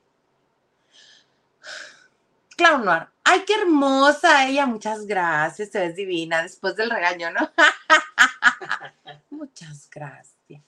Clown 2.55 2.85
Noir. 2.85 3.07
Ay, 3.23 3.43
qué 3.45 3.53
hermosa 3.55 4.47
ella. 4.47 4.65
Muchas 4.65 5.05
gracias. 5.05 5.71
Te 5.71 5.79
ves 5.79 5.95
divina 5.95 6.43
después 6.43 6.75
del 6.75 6.89
regaño, 6.89 7.31
¿no? 7.31 7.51
Muchas 9.29 9.89
gracias. 9.89 10.61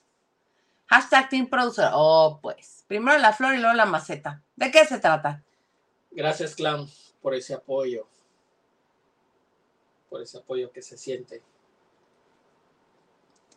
Hashtag 0.86 1.28
Team 1.28 1.48
Producer. 1.48 1.90
Oh, 1.92 2.38
pues. 2.42 2.84
Primero 2.86 3.18
la 3.18 3.32
flor 3.32 3.54
y 3.54 3.58
luego 3.58 3.74
la 3.74 3.86
maceta. 3.86 4.42
¿De 4.56 4.70
qué 4.70 4.84
se 4.84 4.98
trata? 4.98 5.42
Gracias, 6.10 6.54
Clown, 6.54 6.88
por 7.20 7.34
ese 7.34 7.54
apoyo. 7.54 8.06
Por 10.08 10.22
ese 10.22 10.38
apoyo 10.38 10.70
que 10.70 10.82
se 10.82 10.96
siente. 10.96 11.42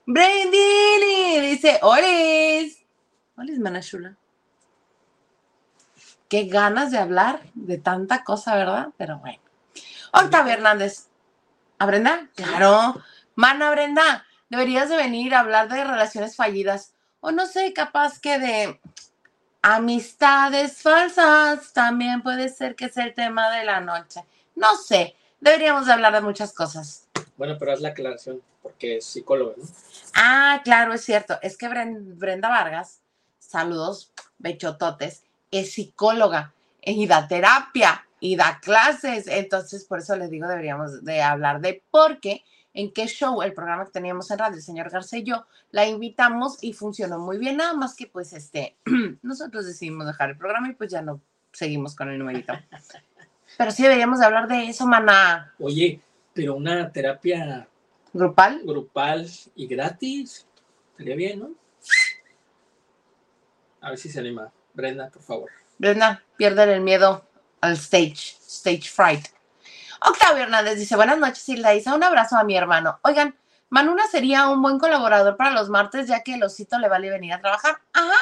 Brandini 0.06 1.42
dice, 1.42 1.80
Olis. 1.82 2.84
Olis, 3.38 3.60
Manashula. 3.60 4.18
Qué 6.30 6.46
ganas 6.46 6.92
de 6.92 6.98
hablar 6.98 7.42
de 7.54 7.78
tanta 7.78 8.24
cosa, 8.24 8.56
¿verdad? 8.56 8.90
Pero 8.98 9.20
bueno. 9.20 9.40
Octavio 10.14 10.54
Hernández. 10.54 11.08
¿A 11.80 11.86
Brenda? 11.86 12.28
Claro. 12.36 12.96
Mana 13.36 13.70
Brenda, 13.72 14.26
deberías 14.50 14.90
de 14.90 14.98
venir 14.98 15.36
a 15.36 15.42
hablar 15.42 15.70
de 15.70 15.84
relaciones 15.84 16.36
fallidas. 16.36 16.94
O 17.20 17.32
no 17.32 17.46
sé, 17.46 17.72
capaz 17.74 18.20
que 18.20 18.40
de 18.40 18.80
amistades 19.62 20.82
falsas. 20.82 21.74
También 21.74 22.22
puede 22.24 22.50
ser 22.50 22.76
que 22.76 22.90
sea 22.90 23.06
el 23.06 23.14
tema 23.14 23.50
de 23.52 23.64
la 23.66 23.80
noche. 23.80 24.24
No 24.56 24.76
sé. 24.76 25.16
Deberíamos 25.40 25.86
de 25.86 25.94
hablar 25.94 26.14
de 26.14 26.22
muchas 26.22 26.52
cosas. 26.54 27.08
Bueno, 27.38 27.58
pero 27.60 27.72
haz 27.74 27.82
la 27.82 27.90
aclaración, 27.90 28.42
porque 28.64 28.98
es 28.98 29.06
psicóloga, 29.06 29.54
¿no? 29.58 29.64
Ah, 30.16 30.62
claro, 30.64 30.94
es 30.94 31.04
cierto. 31.04 31.38
Es 31.44 31.58
que 31.58 31.68
Bren- 31.70 32.18
Brenda 32.18 32.50
Vargas, 32.50 33.02
saludos, 33.38 34.12
bechototes, 34.40 35.24
es 35.52 35.74
psicóloga 35.74 36.54
y 36.82 37.08
da 37.08 37.28
terapia 37.28 38.06
y 38.20 38.36
da 38.36 38.60
clases. 38.62 39.28
Entonces, 39.28 39.86
por 39.86 40.00
eso 40.00 40.16
les 40.16 40.30
digo, 40.30 40.48
deberíamos 40.48 41.04
de 41.04 41.22
hablar 41.22 41.62
de 41.62 41.84
por 41.92 42.20
qué, 42.20 42.44
en 42.74 42.92
qué 42.94 43.08
show, 43.08 43.42
el 43.42 43.54
programa 43.54 43.86
que 43.86 43.92
teníamos 43.92 44.30
en 44.30 44.38
radio, 44.38 44.56
el 44.56 44.62
señor 44.62 44.90
García 44.90 45.20
y 45.20 45.24
yo, 45.24 45.46
la 45.72 45.88
invitamos 45.88 46.64
y 46.64 46.74
funcionó 46.74 47.20
muy 47.20 47.38
bien. 47.38 47.58
Nada 47.58 47.74
más 47.74 47.96
que, 47.96 48.08
pues, 48.08 48.34
este, 48.34 48.78
nosotros 49.22 49.66
decidimos 49.66 50.06
dejar 50.06 50.30
el 50.30 50.38
programa 50.38 50.70
y 50.70 50.74
pues 50.74 50.92
ya 50.92 51.02
no 51.02 51.22
seguimos 51.52 51.96
con 51.96 52.10
el 52.10 52.20
numerito. 52.20 52.54
Pero 53.58 53.72
sí 53.72 53.84
deberíamos 53.84 54.20
de 54.20 54.26
hablar 54.26 54.48
de 54.48 54.68
eso, 54.68 54.86
maná. 54.86 55.54
Oye, 55.60 56.00
pero 56.34 56.56
una 56.56 56.92
terapia 56.92 57.68
grupal. 58.14 58.62
grupal 58.64 59.28
y 59.56 59.68
gratis. 59.68 60.46
Estaría 60.92 61.16
bien, 61.16 61.40
¿no? 61.40 61.50
A 63.82 63.90
ver 63.90 63.98
si 63.98 64.10
se 64.10 64.20
anima. 64.20 64.52
Brenda, 64.78 65.10
por 65.10 65.24
favor. 65.24 65.50
Brenda, 65.80 66.24
pierden 66.38 66.70
el 66.70 66.82
miedo 66.82 67.28
al 67.62 67.74
stage, 67.74 68.38
stage 68.48 68.84
fright. 68.84 69.26
Octavio 70.08 70.44
Hernández 70.44 70.78
dice, 70.78 70.96
buenas 70.96 71.18
noches, 71.18 71.50
Hilda 71.50 71.74
Isa, 71.74 71.96
un 71.96 72.04
abrazo 72.04 72.38
a 72.38 72.44
mi 72.44 72.56
hermano. 72.56 73.00
Oigan, 73.04 73.36
Manuna 73.70 74.06
sería 74.06 74.48
un 74.48 74.62
buen 74.62 74.78
colaborador 74.78 75.36
para 75.36 75.50
los 75.50 75.70
martes, 75.70 76.08
ya 76.08 76.22
que 76.22 76.36
el 76.36 76.44
osito 76.44 76.78
le 76.78 76.90
vale 76.90 77.10
venir 77.10 77.34
a 77.34 77.42
trabajar. 77.42 77.80
Ajá, 77.92 78.14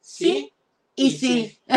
sí, 0.00 0.54
y, 0.94 1.08
y 1.08 1.10
sí. 1.10 1.60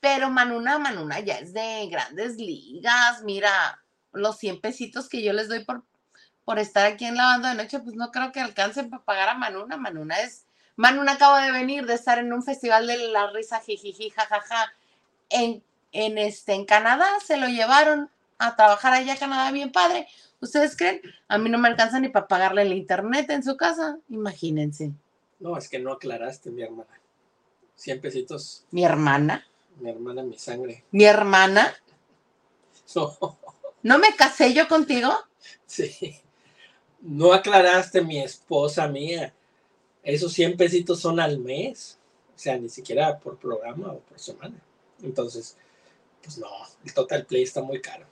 Pero 0.00 0.28
Manuna, 0.28 0.78
Manuna 0.78 1.20
ya 1.20 1.38
es 1.38 1.54
de 1.54 1.88
grandes 1.90 2.36
ligas. 2.36 3.22
Mira, 3.22 3.82
los 4.12 4.36
100 4.36 4.60
pesitos 4.60 5.08
que 5.08 5.22
yo 5.22 5.32
les 5.32 5.48
doy 5.48 5.64
por, 5.64 5.84
por 6.48 6.58
estar 6.58 6.86
aquí 6.86 7.04
en 7.04 7.14
la 7.14 7.24
banda 7.24 7.50
de 7.50 7.56
noche, 7.56 7.78
pues 7.78 7.94
no 7.94 8.10
creo 8.10 8.32
que 8.32 8.40
alcancen 8.40 8.88
para 8.88 9.04
pagar 9.04 9.28
a 9.28 9.34
Manuna. 9.34 9.76
Manuna 9.76 10.18
es. 10.20 10.46
Manuna 10.76 11.12
acaba 11.12 11.44
de 11.44 11.52
venir 11.52 11.84
de 11.84 11.92
estar 11.92 12.18
en 12.18 12.32
un 12.32 12.42
festival 12.42 12.86
de 12.86 12.96
la 13.08 13.30
risa, 13.30 13.60
jijiji, 13.60 14.08
jajaja. 14.08 14.72
En, 15.28 15.62
en, 15.92 16.16
este, 16.16 16.54
en 16.54 16.64
Canadá 16.64 17.06
se 17.22 17.36
lo 17.36 17.48
llevaron 17.48 18.10
a 18.38 18.56
trabajar 18.56 18.94
allá 18.94 19.12
a 19.12 19.16
Canadá, 19.18 19.50
bien 19.50 19.70
padre. 19.72 20.08
¿Ustedes 20.40 20.74
creen? 20.74 21.02
A 21.28 21.36
mí 21.36 21.50
no 21.50 21.58
me 21.58 21.68
alcanza 21.68 22.00
ni 22.00 22.08
para 22.08 22.26
pagarle 22.26 22.62
el 22.62 22.72
internet 22.72 23.28
en 23.28 23.42
su 23.42 23.58
casa. 23.58 23.98
Imagínense. 24.08 24.92
No, 25.40 25.54
es 25.58 25.68
que 25.68 25.78
no 25.78 25.92
aclaraste, 25.92 26.50
mi 26.50 26.62
hermana. 26.62 26.98
100 27.74 28.00
pesitos, 28.00 28.64
Mi 28.70 28.86
hermana, 28.86 29.46
mi 29.76 29.90
hermana, 29.90 30.22
mi 30.22 30.38
sangre. 30.38 30.82
mi 30.92 31.04
hermana. 31.04 31.74
No, 32.94 33.18
¿No 33.82 33.98
me 33.98 34.16
casé 34.16 34.54
yo 34.54 34.66
contigo? 34.66 35.12
sí. 35.66 36.22
No 37.00 37.32
aclaraste, 37.32 38.02
mi 38.02 38.20
esposa 38.20 38.88
mía. 38.88 39.32
Esos 40.02 40.32
100 40.32 40.56
pesitos 40.56 41.00
son 41.00 41.20
al 41.20 41.38
mes. 41.38 41.98
O 42.34 42.38
sea, 42.38 42.56
ni 42.56 42.68
siquiera 42.68 43.18
por 43.18 43.38
programa 43.38 43.92
o 43.92 44.00
por 44.00 44.18
semana. 44.18 44.54
Entonces, 45.02 45.56
pues 46.22 46.38
no, 46.38 46.48
el 46.84 46.92
Total 46.94 47.24
Play 47.24 47.42
está 47.42 47.62
muy 47.62 47.80
caro. 47.80 48.06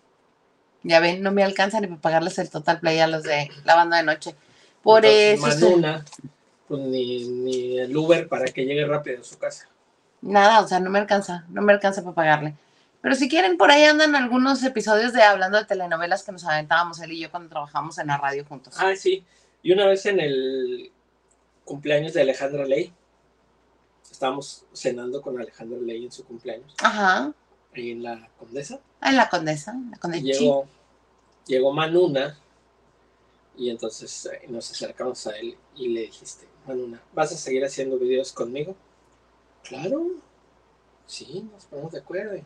Ya 0.82 1.00
ven, 1.00 1.20
no 1.20 1.32
me 1.32 1.42
alcanza 1.42 1.80
ni 1.80 1.88
para 1.88 2.00
pagarles 2.00 2.38
el 2.38 2.48
total 2.48 2.78
play 2.78 3.00
a 3.00 3.08
los 3.08 3.24
de 3.24 3.50
la 3.64 3.74
banda 3.74 3.96
de 3.96 4.04
noche. 4.04 4.36
Por 4.82 5.04
Entonces, 5.04 5.56
eso. 5.56 5.70
Manuna, 5.70 6.04
pues 6.68 6.80
ni, 6.80 7.28
ni 7.28 7.78
el 7.80 7.96
Uber 7.96 8.28
para 8.28 8.44
que 8.44 8.64
llegue 8.64 8.86
rápido 8.86 9.20
a 9.20 9.24
su 9.24 9.36
casa. 9.36 9.68
Nada, 10.20 10.60
o 10.60 10.68
sea, 10.68 10.78
no 10.78 10.90
me 10.90 11.00
alcanza, 11.00 11.44
no 11.48 11.60
me 11.62 11.72
alcanza 11.72 12.02
para 12.02 12.14
pagarle. 12.14 12.54
Pero 13.06 13.14
si 13.14 13.28
quieren, 13.28 13.56
por 13.56 13.70
ahí 13.70 13.84
andan 13.84 14.16
algunos 14.16 14.64
episodios 14.64 15.12
de 15.12 15.22
hablando 15.22 15.58
de 15.58 15.64
telenovelas 15.64 16.24
que 16.24 16.32
nos 16.32 16.42
aventábamos 16.44 17.00
él 17.00 17.12
y 17.12 17.20
yo 17.20 17.30
cuando 17.30 17.48
trabajamos 17.48 17.98
en 17.98 18.08
la 18.08 18.16
radio 18.16 18.44
juntos. 18.44 18.74
Ah, 18.78 18.96
sí. 18.96 19.24
Y 19.62 19.70
una 19.70 19.86
vez 19.86 20.06
en 20.06 20.18
el 20.18 20.90
cumpleaños 21.64 22.14
de 22.14 22.22
Alejandra 22.22 22.64
Ley, 22.64 22.92
estábamos 24.10 24.64
cenando 24.72 25.22
con 25.22 25.40
Alejandra 25.40 25.78
Ley 25.78 26.06
en 26.06 26.10
su 26.10 26.24
cumpleaños, 26.24 26.74
Ajá, 26.82 27.32
ahí 27.76 27.92
en 27.92 28.02
la 28.02 28.28
Condesa. 28.40 28.80
en 29.00 29.16
la 29.16 29.28
condesa, 29.28 29.76
la 29.88 29.98
condesa. 29.98 30.24
Llegó, 30.24 30.66
llegó 31.46 31.72
Manuna 31.72 32.36
y 33.56 33.70
entonces 33.70 34.28
eh, 34.32 34.46
nos 34.48 34.68
acercamos 34.68 35.24
a 35.28 35.38
él 35.38 35.56
y 35.76 35.90
le 35.90 36.00
dijiste, 36.00 36.48
Manuna, 36.66 37.00
¿vas 37.14 37.30
a 37.30 37.36
seguir 37.36 37.64
haciendo 37.64 38.00
videos 38.00 38.32
conmigo? 38.32 38.74
Claro, 39.62 40.08
sí, 41.06 41.48
nos 41.52 41.66
ponemos 41.66 41.92
de 41.92 42.00
acuerdo. 42.00 42.42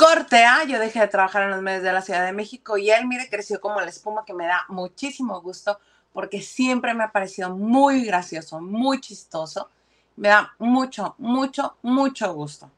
Corte 0.00 0.46
A, 0.46 0.64
yo 0.64 0.78
dejé 0.78 1.00
de 1.00 1.08
trabajar 1.08 1.42
en 1.42 1.50
los 1.50 1.60
medios 1.60 1.82
de 1.82 1.92
la 1.92 2.00
Ciudad 2.00 2.24
de 2.24 2.32
México 2.32 2.78
y 2.78 2.90
él, 2.90 3.06
mire, 3.06 3.28
creció 3.28 3.60
como 3.60 3.82
la 3.82 3.90
espuma 3.90 4.24
que 4.24 4.32
me 4.32 4.46
da 4.46 4.64
muchísimo 4.70 5.42
gusto 5.42 5.78
porque 6.14 6.40
siempre 6.40 6.94
me 6.94 7.04
ha 7.04 7.12
parecido 7.12 7.50
muy 7.50 8.06
gracioso, 8.06 8.62
muy 8.62 9.02
chistoso. 9.02 9.68
Me 10.16 10.28
da 10.28 10.54
mucho, 10.58 11.16
mucho, 11.18 11.76
mucho 11.82 12.32
gusto 12.32 12.70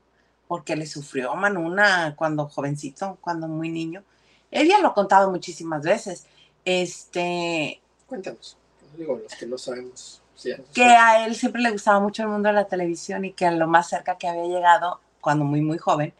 porque 0.49 0.75
le 0.75 0.85
sufrió 0.85 1.33
Manuna 1.37 2.17
cuando 2.17 2.49
jovencito, 2.49 3.17
cuando 3.21 3.47
muy 3.47 3.69
niño. 3.69 4.03
Él 4.51 4.67
ya 4.67 4.81
lo 4.81 4.89
ha 4.89 4.95
contado 4.95 5.31
muchísimas 5.31 5.85
veces. 5.85 6.27
Este, 6.65 7.81
Cuéntanos, 8.09 8.57
digo, 8.99 9.21
los 9.23 9.33
que 9.33 9.47
no 9.47 9.59
sabemos. 9.59 10.21
sí, 10.35 10.51
que 10.75 10.87
a 10.87 11.25
él 11.25 11.37
siempre 11.37 11.63
le 11.63 11.71
gustaba 11.71 12.01
mucho 12.01 12.25
el 12.25 12.31
mundo 12.31 12.49
de 12.49 12.57
la 12.57 12.65
televisión 12.65 13.25
y 13.25 13.33
que 13.33 13.49
lo 13.53 13.69
más 13.69 13.89
cerca 13.89 14.19
que 14.19 14.27
había 14.27 14.47
llegado, 14.47 15.01
cuando 15.21 15.45
muy, 15.45 15.61
muy 15.61 15.79
joven, 15.79 16.13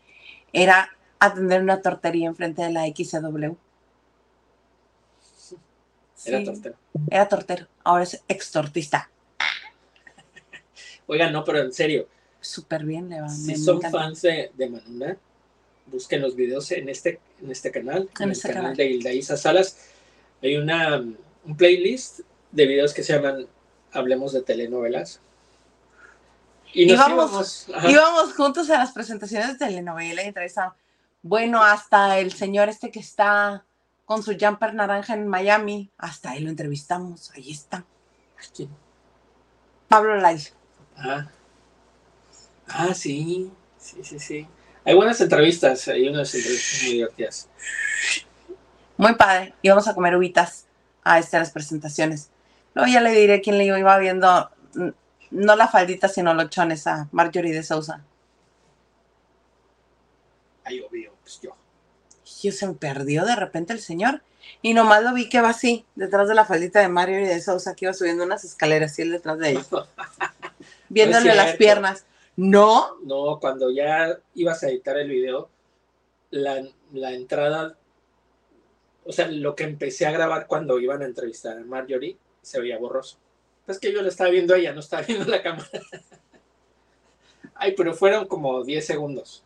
era 0.53 0.91
atender 1.19 1.63
una 1.63 1.81
tortería 1.81 2.29
enfrente 2.29 2.63
de 2.63 2.71
la 2.73 2.85
XW. 2.87 3.55
Era 6.25 6.45
tortero. 6.45 6.77
Era 7.11 7.29
tortero, 7.29 7.67
ahora 7.85 8.05
es 8.05 8.23
extortista. 8.29 9.11
Oigan, 11.07 11.33
no, 11.33 11.45
pero 11.45 11.59
en 11.61 11.73
serio, 11.73 12.09
Súper 12.41 12.85
bien, 12.85 13.09
le 13.09 13.21
va. 13.21 13.29
si 13.29 13.57
son 13.57 13.79
encanta. 13.79 13.99
fans 13.99 14.23
de, 14.23 14.51
de 14.55 14.69
Manuna, 14.71 15.17
busquen 15.87 16.21
los 16.23 16.37
videos 16.37 16.71
en 16.73 16.89
este, 16.89 17.21
en 17.43 17.51
este 17.51 17.71
canal, 17.71 18.09
en, 18.19 18.23
En 18.23 18.29
el 18.29 18.33
este 18.33 18.49
canal, 18.49 18.63
canal. 18.63 18.77
de 18.77 18.87
Hilda 18.87 19.13
Isa 19.13 19.37
Salas. 19.37 19.77
Hay 20.43 20.57
una, 20.57 20.99
um, 21.01 21.17
un 21.45 21.57
playlist 21.57 22.21
de 22.53 22.67
videos 22.67 22.95
que 22.95 23.03
se 23.03 23.13
llaman 23.15 23.47
Hablemos 23.93 24.33
de 24.33 24.43
telenovelas. 24.43 25.21
Y 26.73 26.87
nos 26.87 26.95
Íbamos- 26.95 27.67
íbamos, 27.89 28.33
juntos 28.35 28.71
a 28.71 28.79
las 28.79 28.93
presentaciones 28.93 29.49
de 29.49 29.55
telenovela 29.67 30.23
y 30.23 30.27
entrevista. 30.29 30.75
Bueno, 31.23 31.63
hasta 31.63 32.19
el 32.19 32.33
señor 32.33 32.69
este 32.69 32.91
que 32.91 33.01
está 33.01 33.65
con 34.07 34.23
su 34.23 34.37
jumper 34.39 34.75
naranja 34.75 35.15
en 35.15 35.29
Miami, 35.29 35.91
hasta 35.99 36.31
ahí 36.31 36.41
lo 36.41 36.51
entrevistamos. 36.51 37.31
Ahí 37.33 37.51
está. 37.51 37.85
¿quién? 38.55 38.71
Pablo 39.89 40.17
Lai. 40.17 40.43
Ah. 40.97 41.27
Ah, 42.69 42.95
sí, 42.95 43.51
sí, 43.79 43.99
sí, 44.03 44.19
sí. 44.19 44.49
Hay 44.85 44.95
buenas 44.95 45.21
entrevistas, 45.21 45.87
hay 45.89 46.09
unas 46.09 46.35
entrevistas 46.35 46.83
muy 46.83 46.93
divertidas. 46.95 47.49
Muy 48.97 49.15
padre. 49.15 49.55
Íbamos 49.63 49.87
a 49.87 49.95
comer 49.95 50.17
uvitas 50.17 50.67
a 51.05 51.19
este, 51.19 51.37
a 51.37 51.41
las 51.41 51.51
presentaciones. 51.51 52.31
Luego 52.75 52.91
ya 52.91 53.01
le 53.01 53.11
diré 53.13 53.41
quién 53.43 53.59
le 53.59 53.65
iba 53.67 53.99
viendo, 53.99 54.51
no 55.33 55.57
la 55.57 55.69
faldita, 55.69 56.09
sino 56.09 56.35
los 56.35 56.51
chones 56.51 56.87
a 56.87 57.09
Marjorie 57.11 57.53
de 57.53 57.63
Sousa. 57.63 58.05
Ay, 60.65 60.81
obvio, 60.81 61.15
pues 61.23 61.41
yo. 61.41 61.57
Y 62.43 62.53
se 62.53 62.67
me 62.67 62.75
perdió 62.75 63.25
de 63.25 63.37
repente 63.37 63.73
el 63.73 63.81
señor. 63.81 64.23
Y 64.61 64.75
nomás 64.75 65.03
lo 65.03 65.15
vi 65.15 65.29
que 65.29 65.41
va 65.41 65.51
así, 65.51 65.85
detrás 65.95 66.29
de 66.29 66.35
la 66.35 66.45
faldita 66.45 66.81
de 66.81 66.89
Marjorie 66.89 67.27
de 67.27 67.41
Sousa, 67.41 67.75
que 67.75 67.87
iba 67.87 67.95
subiendo 67.95 68.25
unas 68.25 68.45
escaleras 68.45 68.99
y 68.99 69.03
él 69.03 69.13
detrás 69.13 69.39
de 69.39 69.51
ella, 69.51 69.65
viéndole 70.89 71.35
las 71.35 71.57
piernas. 71.57 72.05
No, 72.37 72.97
No, 73.05 73.39
cuando 73.41 73.71
ya 73.71 74.19
ibas 74.35 74.63
a 74.63 74.69
editar 74.69 74.97
el 74.99 75.09
video, 75.09 75.49
la, 76.31 76.63
la 76.93 77.13
entrada, 77.13 77.77
o 79.05 79.13
sea, 79.13 79.29
lo 79.29 79.55
que 79.55 79.65
empecé 79.65 80.07
a 80.07 80.13
grabar 80.13 80.47
cuando 80.47 80.81
iban 80.81 81.03
a 81.03 81.07
entrevistar 81.07 81.59
a 81.59 81.65
Marjorie, 81.65 82.17
se 82.41 82.61
veía 82.61 82.79
borroso. 82.79 83.19
Es 83.67 83.79
que 83.79 83.93
yo 83.93 84.03
la 84.03 84.09
estaba 84.09 84.31
viendo 84.31 84.55
a 84.55 84.59
ella, 84.59 84.73
no 84.73 84.81
estaba 84.81 85.03
viendo 85.03 85.25
la 85.27 85.43
cámara. 85.43 85.69
Ay, 87.55 87.75
pero 87.77 87.95
fueron 87.95 88.27
como 88.27 88.65
10 88.65 88.85
segundos. 88.85 89.45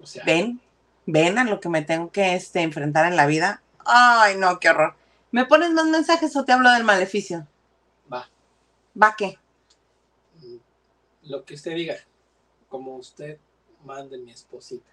O 0.00 0.06
sea, 0.06 0.24
ven, 0.24 0.60
ven 1.06 1.38
a 1.38 1.44
lo 1.44 1.60
que 1.60 1.68
me 1.68 1.82
tengo 1.82 2.10
que 2.12 2.34
este, 2.34 2.60
enfrentar 2.60 3.06
en 3.06 3.16
la 3.16 3.26
vida. 3.26 3.60
Ay, 3.84 4.36
no, 4.36 4.60
qué 4.60 4.70
horror. 4.70 4.94
¿Me 5.30 5.44
pones 5.44 5.72
más 5.72 5.86
mensajes 5.86 6.34
o 6.36 6.44
te 6.44 6.52
hablo 6.52 6.70
del 6.70 6.84
maleficio? 6.84 7.46
va, 8.12 8.28
¿Va 9.00 9.14
qué? 9.16 9.38
mm, 10.40 10.56
lo 11.24 11.44
que 11.44 11.54
usted 11.54 11.74
diga, 11.74 11.96
como 12.68 12.96
usted 12.96 13.38
mande 13.84 14.16
mi 14.18 14.30
esposita. 14.30 14.88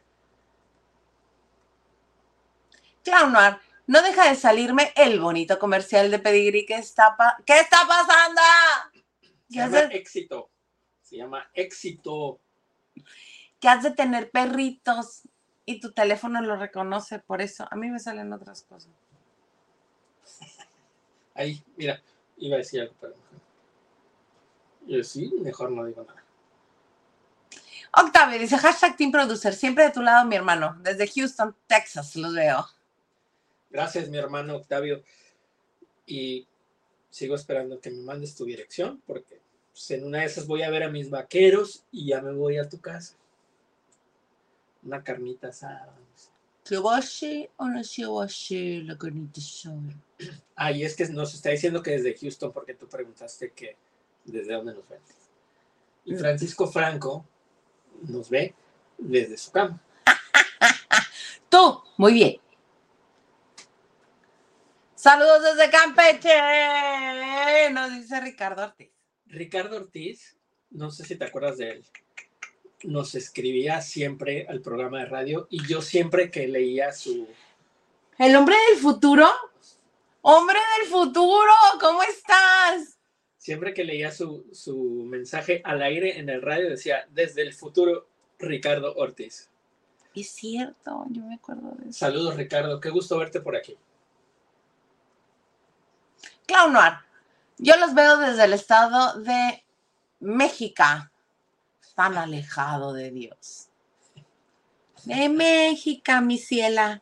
Clown 3.03 3.31
Noir, 3.31 3.59
no 3.87 4.01
deja 4.01 4.29
de 4.29 4.35
salirme 4.35 4.91
el 4.95 5.19
bonito 5.19 5.59
comercial 5.59 6.09
de 6.11 6.19
Pedigree. 6.19 6.65
¿Qué 6.65 6.75
está, 6.75 7.15
pa- 7.17 7.37
¿Qué 7.45 7.59
está 7.59 7.79
pasando? 7.87 8.41
Se 9.49 9.53
¿Qué 9.53 9.59
llama 9.59 9.77
haces? 9.79 9.89
éxito. 9.93 10.49
Se 11.01 11.17
llama 11.17 11.49
éxito. 11.53 12.39
que 13.59 13.67
has 13.69 13.83
de 13.83 13.91
tener 13.91 14.31
perritos 14.31 15.23
y 15.65 15.79
tu 15.79 15.91
teléfono 15.93 16.41
lo 16.41 16.55
reconoce, 16.55 17.19
por 17.19 17.41
eso 17.41 17.67
a 17.71 17.75
mí 17.75 17.89
me 17.89 17.99
salen 17.99 18.31
otras 18.33 18.63
cosas. 18.63 18.91
Ahí, 21.35 21.63
mira, 21.75 22.01
iba 22.37 22.55
a 22.55 22.59
decir 22.59 22.81
algo, 22.81 22.93
pero. 22.99 23.13
Yo 24.87 25.03
sí, 25.03 25.31
mejor 25.41 25.71
no 25.71 25.83
digo 25.85 26.03
nada. 26.03 26.23
Octavio 27.97 28.37
dice, 28.37 28.57
hashtag 28.57 28.95
Team 28.97 29.11
Producer, 29.11 29.53
siempre 29.55 29.85
de 29.85 29.91
tu 29.91 30.01
lado 30.01 30.25
mi 30.25 30.35
hermano, 30.35 30.75
desde 30.81 31.07
Houston, 31.07 31.55
Texas, 31.65 32.15
los 32.15 32.33
veo. 32.35 32.67
Gracias, 33.75 34.07
mi 34.07 34.17
hermano 34.17 34.55
Octavio. 34.55 35.03
Y 36.05 36.47
sigo 37.09 37.35
esperando 37.35 37.81
que 37.81 37.89
me 37.91 38.03
mandes 38.03 38.33
tu 38.33 38.45
dirección 38.45 39.01
porque 39.05 39.41
pues 39.73 39.91
en 39.91 40.05
una 40.05 40.19
de 40.19 40.27
esas 40.27 40.47
voy 40.47 40.61
a 40.61 40.69
ver 40.69 40.83
a 40.83 40.89
mis 40.89 41.09
vaqueros 41.09 41.83
y 41.91 42.07
ya 42.07 42.21
me 42.21 42.31
voy 42.31 42.57
a 42.57 42.69
tu 42.69 42.79
casa. 42.79 43.15
Una 44.83 45.03
carnita 45.03 45.49
asada. 45.49 45.93
¿Se 46.63 46.77
va 46.77 46.99
a 46.99 47.03
o 47.57 47.67
no 47.67 47.83
se 47.83 48.05
va 48.05 48.23
a 48.23 48.25
hacer 48.27 48.83
la 48.83 48.97
carnita 48.97 49.41
asada? 49.41 49.81
Ah, 50.57 50.71
y 50.71 50.85
es 50.85 50.95
que 50.95 51.05
nos 51.09 51.33
está 51.33 51.49
diciendo 51.49 51.83
que 51.83 51.91
desde 51.91 52.17
Houston, 52.17 52.53
porque 52.53 52.75
tú 52.75 52.87
preguntaste 52.87 53.51
que 53.51 53.75
desde 54.23 54.53
dónde 54.53 54.73
nos 54.73 54.87
ven. 54.87 55.01
Y 56.05 56.13
Mm. 56.13 56.17
Francisco 56.17 56.67
Franco 56.67 57.25
nos 58.03 58.29
ve 58.29 58.55
desde 58.97 59.35
su 59.35 59.51
cama. 59.51 59.81
Tú, 61.49 61.81
muy 61.97 62.13
bien. 62.13 62.44
Saludos 65.05 65.43
desde 65.43 65.69
Campeche, 65.69 66.29
nos 67.71 67.91
dice 67.91 68.19
Ricardo 68.21 68.63
Ortiz. 68.63 68.89
Ricardo 69.27 69.77
Ortiz, 69.77 70.35
no 70.71 70.89
sé 70.89 71.05
si 71.05 71.15
te 71.15 71.25
acuerdas 71.25 71.59
de 71.59 71.73
él, 71.73 71.85
nos 72.85 73.13
escribía 73.13 73.81
siempre 73.81 74.47
al 74.49 74.61
programa 74.61 75.01
de 75.01 75.05
radio 75.05 75.45
y 75.51 75.63
yo 75.67 75.83
siempre 75.83 76.31
que 76.31 76.47
leía 76.47 76.91
su... 76.91 77.27
¿El 78.17 78.35
hombre 78.35 78.55
del 78.71 78.79
futuro? 78.79 79.27
¡Hombre 80.21 80.57
del 80.79 80.89
futuro! 80.89 81.53
¿Cómo 81.79 82.01
estás? 82.01 82.97
Siempre 83.37 83.75
que 83.75 83.83
leía 83.83 84.11
su, 84.11 84.47
su 84.53 85.03
mensaje 85.05 85.61
al 85.65 85.83
aire 85.83 86.17
en 86.17 86.29
el 86.29 86.41
radio 86.41 86.67
decía, 86.67 87.07
desde 87.11 87.43
el 87.43 87.53
futuro, 87.53 88.07
Ricardo 88.39 88.95
Ortiz. 88.95 89.51
Es 90.15 90.31
cierto, 90.31 91.05
yo 91.11 91.21
me 91.21 91.35
acuerdo 91.35 91.75
de 91.77 91.91
eso. 91.91 91.99
Saludos 91.99 92.37
Ricardo, 92.37 92.81
qué 92.81 92.89
gusto 92.89 93.19
verte 93.19 93.39
por 93.39 93.55
aquí. 93.55 93.77
Clown 96.45 96.73
Noir, 96.73 96.93
yo 97.57 97.77
los 97.77 97.93
veo 97.93 98.17
desde 98.17 98.43
el 98.43 98.53
estado 98.53 99.19
de 99.21 99.63
México, 100.19 100.83
tan 101.95 102.17
alejado 102.17 102.93
de 102.93 103.11
Dios. 103.11 103.69
De 105.05 105.29
México, 105.29 106.11
mi 106.21 106.37
ciela. 106.37 107.01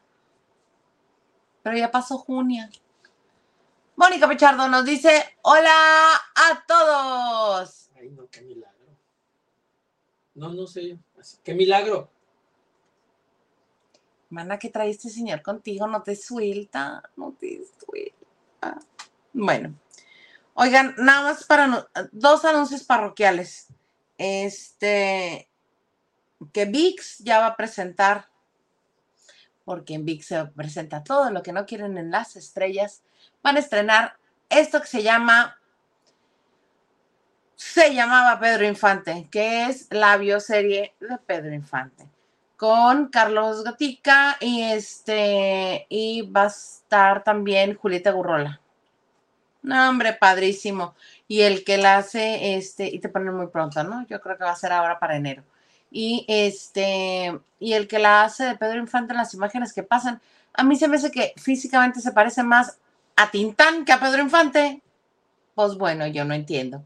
Pero 1.62 1.78
ya 1.78 1.90
pasó 1.90 2.18
junio. 2.18 2.68
Mónica 3.96 4.28
Pichardo 4.28 4.68
nos 4.68 4.86
dice, 4.86 5.38
hola 5.44 6.16
a 6.16 6.66
todos. 6.68 7.90
Ay, 7.96 8.10
no, 8.10 8.28
qué 8.30 8.42
milagro. 8.42 8.98
No, 10.36 10.50
no 10.50 10.68
sé. 10.68 10.98
Qué 11.44 11.54
milagro. 11.54 12.10
Mana, 14.30 14.58
¿qué 14.58 14.70
trae 14.70 14.90
este 14.90 15.10
señor 15.10 15.42
contigo? 15.42 15.88
No 15.88 16.02
te 16.02 16.16
suelta, 16.16 17.04
no 17.16 17.34
te 17.40 17.62
suelta. 17.80 18.80
Bueno, 19.34 19.74
oigan, 20.54 20.96
nada 20.98 21.24
más 21.24 21.46
para 21.46 21.65
anu- 21.67 22.10
dos 22.12 22.46
anuncios 22.46 22.84
parroquiales. 22.84 23.67
Este, 24.17 25.50
que 26.54 26.65
VIX 26.65 27.19
ya 27.19 27.39
va 27.39 27.48
a 27.48 27.56
presentar, 27.58 28.30
porque 29.65 29.96
en 29.96 30.06
VIX 30.06 30.26
se 30.26 30.46
presenta 30.46 31.04
todo 31.04 31.32
lo 31.32 31.41
que 31.43 31.54
no 31.54 31.65
quieren 31.65 31.98
en 31.98 32.12
las 32.12 32.36
estrellas. 32.36 33.02
Van 33.41 33.56
a 33.58 33.60
estrenar 33.60 34.17
esto 34.50 34.82
que 34.82 34.88
se 34.88 35.04
llama, 35.04 35.60
se 37.56 37.93
llamaba 37.93 38.39
Pedro 38.39 38.65
Infante, 38.65 39.28
que 39.32 39.65
es 39.65 39.88
la 39.91 40.17
bioserie 40.17 40.96
de 41.00 41.17
Pedro 41.17 41.54
Infante 41.54 42.08
con 42.56 43.10
Carlos 43.10 43.63
Gatica 43.63 44.38
y 44.39 44.62
este 44.63 45.86
y 45.89 46.22
va 46.32 46.43
a 46.43 46.48
estar 46.48 47.24
también 47.24 47.76
Julieta 47.76 48.12
Gurrola. 48.12 48.62
No, 49.63 49.89
hombre, 49.89 50.13
padrísimo. 50.13 50.93
Y 51.28 51.41
el 51.41 51.63
que 51.63 51.78
la 51.78 51.97
hace, 51.97 52.56
este, 52.58 52.88
y 52.88 52.99
te 52.99 53.10
ponen 53.10 53.34
muy 53.34 53.47
pronto, 53.47 53.84
¿no? 53.84 54.06
Yo 54.08 54.21
creo 54.21 54.38
que 54.38 54.43
va 54.43 54.52
a 54.52 54.56
ser 54.56 54.73
ahora 54.73 54.99
para 54.99 55.15
enero. 55.15 55.43
Y 55.89 56.26
este, 56.28 57.39
y 57.60 57.73
el 57.73 57.88
que 57.88 57.99
la 57.99 58.23
hace 58.23 58.43
de 58.43 58.58
Pedro 58.58 58.80
Infante 58.80 59.13
en 59.13 59.17
las 59.17 59.34
imágenes 59.34 59.73
que 59.73 59.84
pasan, 59.84 60.21
a 60.54 60.63
mí 60.63 60.76
se 60.76 60.88
me 60.88 60.97
hace 60.97 61.12
que 61.12 61.34
físicamente 61.38 62.02
se 62.02 62.12
parece 62.12 62.43
más 62.43 62.78
a 63.15 63.32
Tintán 63.32 63.86
que 63.86 63.93
a 63.93 63.99
Pedro 63.99 64.21
Infante. 64.21 64.82
Pues 65.56 65.76
bueno, 65.76 66.08
yo 66.08 66.26
no 66.26 66.34
entiendo. 66.34 66.84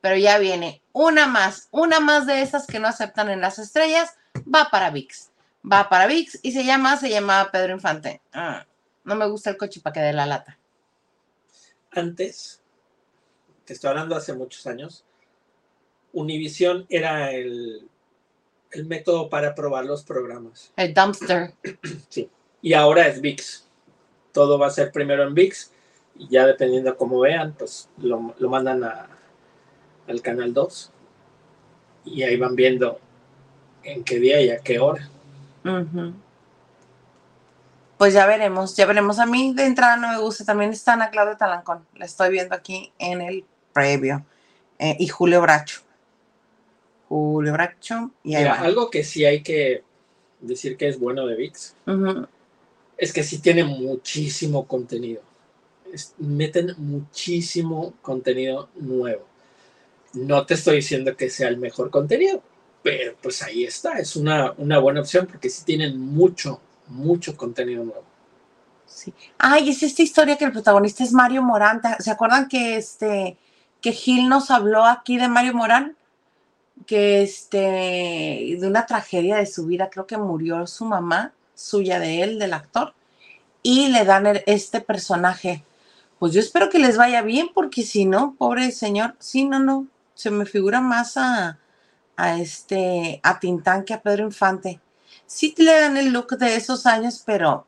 Pero 0.00 0.16
ya 0.16 0.38
viene 0.38 0.82
una 0.92 1.26
más, 1.26 1.68
una 1.70 1.98
más 2.00 2.26
de 2.26 2.42
esas 2.42 2.66
que 2.66 2.78
no 2.78 2.88
aceptan 2.88 3.30
en 3.30 3.40
las 3.40 3.58
estrellas 3.58 4.14
va 4.42 4.68
para 4.70 4.90
VIX. 4.90 5.30
Va 5.70 5.88
para 5.88 6.06
VIX 6.06 6.40
y 6.42 6.52
se 6.52 6.64
llama, 6.64 6.96
se 6.96 7.10
llama 7.10 7.50
Pedro 7.50 7.72
Infante. 7.72 8.20
Ah, 8.32 8.64
no 9.04 9.14
me 9.14 9.26
gusta 9.26 9.50
el 9.50 9.56
coche 9.56 9.80
para 9.80 9.94
que 9.94 10.00
dé 10.00 10.12
la 10.12 10.26
lata. 10.26 10.58
Antes, 11.92 12.60
te 13.64 13.74
estoy 13.74 13.90
hablando 13.90 14.16
hace 14.16 14.32
muchos 14.32 14.66
años, 14.66 15.04
Univision 16.12 16.86
era 16.88 17.32
el, 17.32 17.88
el 18.70 18.86
método 18.86 19.28
para 19.28 19.54
probar 19.54 19.84
los 19.84 20.02
programas. 20.02 20.72
El 20.76 20.94
dumpster. 20.94 21.54
Y 22.60 22.74
ahora 22.74 23.08
es 23.08 23.20
VIX. 23.20 23.66
Todo 24.32 24.58
va 24.58 24.68
a 24.68 24.70
ser 24.70 24.92
primero 24.92 25.22
en 25.24 25.34
VIX 25.34 25.72
y 26.16 26.28
ya 26.28 26.46
dependiendo 26.46 26.96
cómo 26.96 27.20
vean, 27.20 27.54
pues 27.58 27.88
lo, 27.98 28.34
lo 28.38 28.48
mandan 28.48 28.84
a, 28.84 29.08
al 30.06 30.22
canal 30.22 30.52
2 30.52 30.90
y 32.04 32.22
ahí 32.22 32.36
van 32.36 32.54
viendo 32.54 32.98
en 33.82 34.04
qué 34.04 34.18
día 34.18 34.40
y 34.40 34.50
a 34.50 34.58
qué 34.58 34.78
hora. 34.78 35.08
Pues 38.02 38.14
ya 38.14 38.26
veremos, 38.26 38.74
ya 38.74 38.84
veremos. 38.84 39.20
A 39.20 39.26
mí 39.26 39.54
de 39.54 39.64
entrada 39.64 39.96
no 39.96 40.08
me 40.08 40.18
gusta. 40.18 40.44
También 40.44 40.72
está 40.72 40.94
Ana 40.94 41.10
Claudia 41.10 41.36
Talancón. 41.36 41.86
La 41.94 42.04
estoy 42.04 42.30
viendo 42.30 42.52
aquí 42.52 42.92
en 42.98 43.20
el 43.20 43.44
previo. 43.72 44.26
Eh, 44.80 44.96
y 44.98 45.06
Julio 45.06 45.40
Bracho. 45.40 45.82
Julio 47.08 47.52
Bracho. 47.52 48.10
Y 48.24 48.34
ahí 48.34 48.42
Mira, 48.42 48.54
va. 48.54 48.60
algo 48.62 48.90
que 48.90 49.04
sí 49.04 49.24
hay 49.24 49.44
que 49.44 49.84
decir 50.40 50.76
que 50.76 50.88
es 50.88 50.98
bueno 50.98 51.24
de 51.28 51.36
VIX 51.36 51.76
es 52.98 53.12
que 53.12 53.22
sí 53.22 53.38
tiene 53.38 53.62
muchísimo 53.62 54.66
contenido. 54.66 55.22
Es- 55.92 56.16
meten 56.18 56.74
muchísimo 56.78 57.94
contenido 58.02 58.68
nuevo. 58.74 59.28
No 60.14 60.44
te 60.44 60.54
estoy 60.54 60.74
diciendo 60.78 61.16
que 61.16 61.30
sea 61.30 61.46
el 61.46 61.56
mejor 61.56 61.90
contenido, 61.90 62.42
pero 62.82 63.14
pues 63.22 63.42
ahí 63.42 63.62
está. 63.62 64.00
Es 64.00 64.16
una, 64.16 64.54
una 64.58 64.80
buena 64.80 65.02
opción 65.02 65.28
porque 65.28 65.48
sí 65.48 65.64
tienen 65.64 66.00
mucho, 66.00 66.60
mucho 66.92 67.36
contenido 67.36 67.84
nuevo. 67.84 68.04
Sí. 68.86 69.12
Ay, 69.38 69.70
es 69.70 69.82
esta 69.82 70.02
historia 70.02 70.36
que 70.36 70.44
el 70.44 70.52
protagonista 70.52 71.02
es 71.02 71.12
Mario 71.12 71.42
Morán. 71.42 71.80
¿Se 71.98 72.10
acuerdan 72.10 72.48
que 72.48 72.76
este 72.76 73.36
que 73.80 73.92
Gil 73.92 74.28
nos 74.28 74.50
habló 74.50 74.84
aquí 74.84 75.16
de 75.16 75.28
Mario 75.28 75.54
Morán? 75.54 75.96
Que 76.86 77.22
este 77.22 77.58
de 78.58 78.66
una 78.66 78.86
tragedia 78.86 79.36
de 79.36 79.46
su 79.46 79.66
vida, 79.66 79.90
creo 79.90 80.06
que 80.06 80.18
murió 80.18 80.66
su 80.66 80.84
mamá, 80.84 81.32
suya 81.54 81.98
de 81.98 82.22
él, 82.22 82.38
del 82.38 82.52
actor, 82.52 82.94
y 83.62 83.88
le 83.88 84.04
dan 84.04 84.26
este 84.46 84.80
personaje. 84.80 85.64
Pues 86.18 86.32
yo 86.32 86.40
espero 86.40 86.68
que 86.68 86.78
les 86.78 86.96
vaya 86.96 87.22
bien, 87.22 87.48
porque 87.52 87.82
si 87.82 88.04
no, 88.04 88.34
pobre 88.38 88.70
señor, 88.70 89.16
sí, 89.18 89.44
no, 89.44 89.58
no, 89.58 89.86
se 90.14 90.30
me 90.30 90.46
figura 90.46 90.80
más 90.80 91.16
a, 91.16 91.58
a 92.16 92.38
este, 92.38 93.20
a 93.22 93.40
Tintán 93.40 93.84
que 93.84 93.94
a 93.94 94.02
Pedro 94.02 94.24
Infante. 94.24 94.80
Sí 95.34 95.54
le 95.56 95.80
dan 95.80 95.96
el 95.96 96.12
look 96.12 96.36
de 96.36 96.56
esos 96.56 96.84
años, 96.84 97.22
pero 97.24 97.66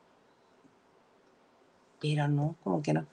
pero 2.00 2.28
no, 2.28 2.56
como 2.62 2.82
que 2.82 2.92
no. 2.92 3.06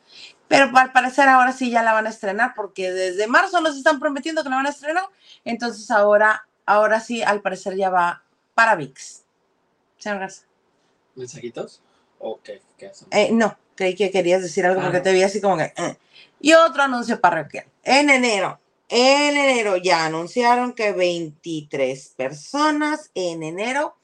Pero 0.49 0.69
al 0.77 0.91
parecer 0.91 1.29
ahora 1.29 1.53
sí 1.53 1.69
ya 1.71 1.81
la 1.81 1.93
van 1.93 2.07
a 2.07 2.09
estrenar, 2.09 2.51
porque 2.53 2.91
desde 2.91 3.27
marzo 3.27 3.61
nos 3.61 3.77
están 3.77 3.99
prometiendo 4.01 4.43
que 4.43 4.49
la 4.49 4.57
van 4.57 4.65
a 4.65 4.71
estrenar. 4.71 5.05
Entonces 5.45 5.89
ahora, 5.89 6.45
ahora 6.65 6.99
sí, 6.99 7.23
al 7.23 7.41
parecer 7.41 7.77
ya 7.77 7.89
va 7.89 8.23
para 8.53 8.75
VIX. 8.75 9.23
Señor 9.97 10.19
Garza. 10.19 10.43
¿Mensajitos? 11.15 11.81
Ok, 12.19 12.49
¿qué 12.77 12.87
hacen? 12.87 13.07
Eh, 13.11 13.29
no, 13.31 13.57
creí 13.75 13.95
que 13.95 14.11
querías 14.11 14.41
decir 14.41 14.65
algo 14.65 14.81
Ah, 14.81 14.83
porque 14.83 14.97
no. 14.97 15.03
te 15.03 15.13
vi 15.13 15.23
así 15.23 15.39
como 15.39 15.55
que. 15.55 15.71
eh. 15.77 15.97
Y 16.41 16.51
otro 16.53 16.83
anuncio 16.83 17.21
parroquial. 17.21 17.67
En 17.83 18.09
enero, 18.09 18.59
en 18.89 19.37
enero 19.37 19.77
ya 19.77 20.05
anunciaron 20.05 20.73
que 20.73 20.91
23 20.91 22.13
personas 22.17 23.09
en 23.15 23.43
enero 23.43 23.95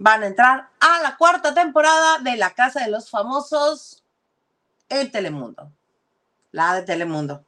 van 0.00 0.22
a 0.22 0.28
entrar 0.28 0.70
a 0.80 1.02
la 1.02 1.16
cuarta 1.18 1.52
temporada 1.52 2.18
de 2.20 2.36
La 2.38 2.54
Casa 2.54 2.82
de 2.82 2.90
los 2.90 3.10
Famosos 3.10 4.02
en 4.88 5.10
Telemundo. 5.10 5.70
La 6.52 6.74
de 6.74 6.82
Telemundo. 6.82 7.44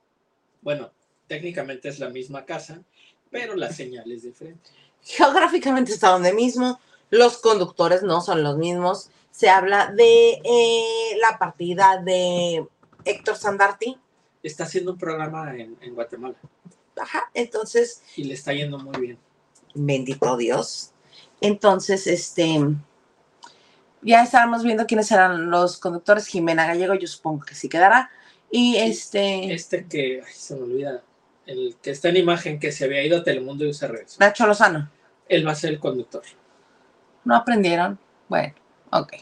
Bueno, 0.60 0.90
técnicamente 1.26 1.88
es 1.88 1.98
la 1.98 2.10
misma 2.10 2.44
casa, 2.44 2.82
pero 3.30 3.56
la 3.56 3.72
señal 3.72 4.12
es 4.12 4.24
diferente. 4.24 4.70
Geográficamente 5.02 5.92
está 5.92 6.10
donde 6.10 6.34
mismo. 6.34 6.78
Los 7.08 7.38
conductores 7.38 8.02
no 8.02 8.20
son 8.20 8.42
los 8.42 8.58
mismos. 8.58 9.08
Se 9.30 9.48
habla 9.48 9.86
de 9.86 10.42
eh, 10.44 11.16
la 11.22 11.38
partida 11.38 12.02
de 12.04 12.68
Héctor 13.06 13.36
Sandarti. 13.36 13.98
Está 14.42 14.64
haciendo 14.64 14.92
un 14.92 14.98
programa 14.98 15.54
en, 15.56 15.78
en 15.80 15.94
Guatemala 15.94 16.34
Ajá, 17.00 17.30
entonces 17.32 18.02
y 18.14 18.24
le 18.24 18.34
está 18.34 18.52
yendo 18.52 18.78
muy 18.78 19.00
bien. 19.00 19.18
Bendito 19.74 20.36
Dios. 20.36 20.91
Entonces, 21.42 22.06
este, 22.06 22.58
ya 24.00 24.22
estábamos 24.22 24.62
viendo 24.62 24.86
quiénes 24.86 25.10
eran 25.12 25.50
los 25.50 25.76
conductores. 25.78 26.26
Jimena 26.26 26.66
Gallego, 26.66 26.94
yo 26.94 27.06
supongo 27.06 27.44
que 27.44 27.54
sí 27.54 27.68
quedará. 27.68 28.10
Y 28.50 28.76
este, 28.76 29.52
Este 29.52 29.86
que 29.86 30.22
ay, 30.26 30.32
se 30.32 30.54
me 30.54 30.62
olvida, 30.62 31.02
el 31.46 31.76
que 31.82 31.90
está 31.90 32.08
en 32.10 32.18
imagen 32.18 32.58
que 32.60 32.70
se 32.72 32.84
había 32.84 33.02
ido 33.04 33.18
a 33.18 33.24
Telemundo 33.24 33.64
y 33.64 33.74
se 33.74 33.88
regresó. 33.88 34.16
Nacho 34.20 34.46
Lozano. 34.46 34.90
Él 35.28 35.46
va 35.46 35.52
a 35.52 35.56
ser 35.56 35.70
el 35.70 35.80
conductor. 35.80 36.22
¿No 37.24 37.34
aprendieron? 37.36 37.98
Bueno, 38.28 38.54
ok. 38.90 39.14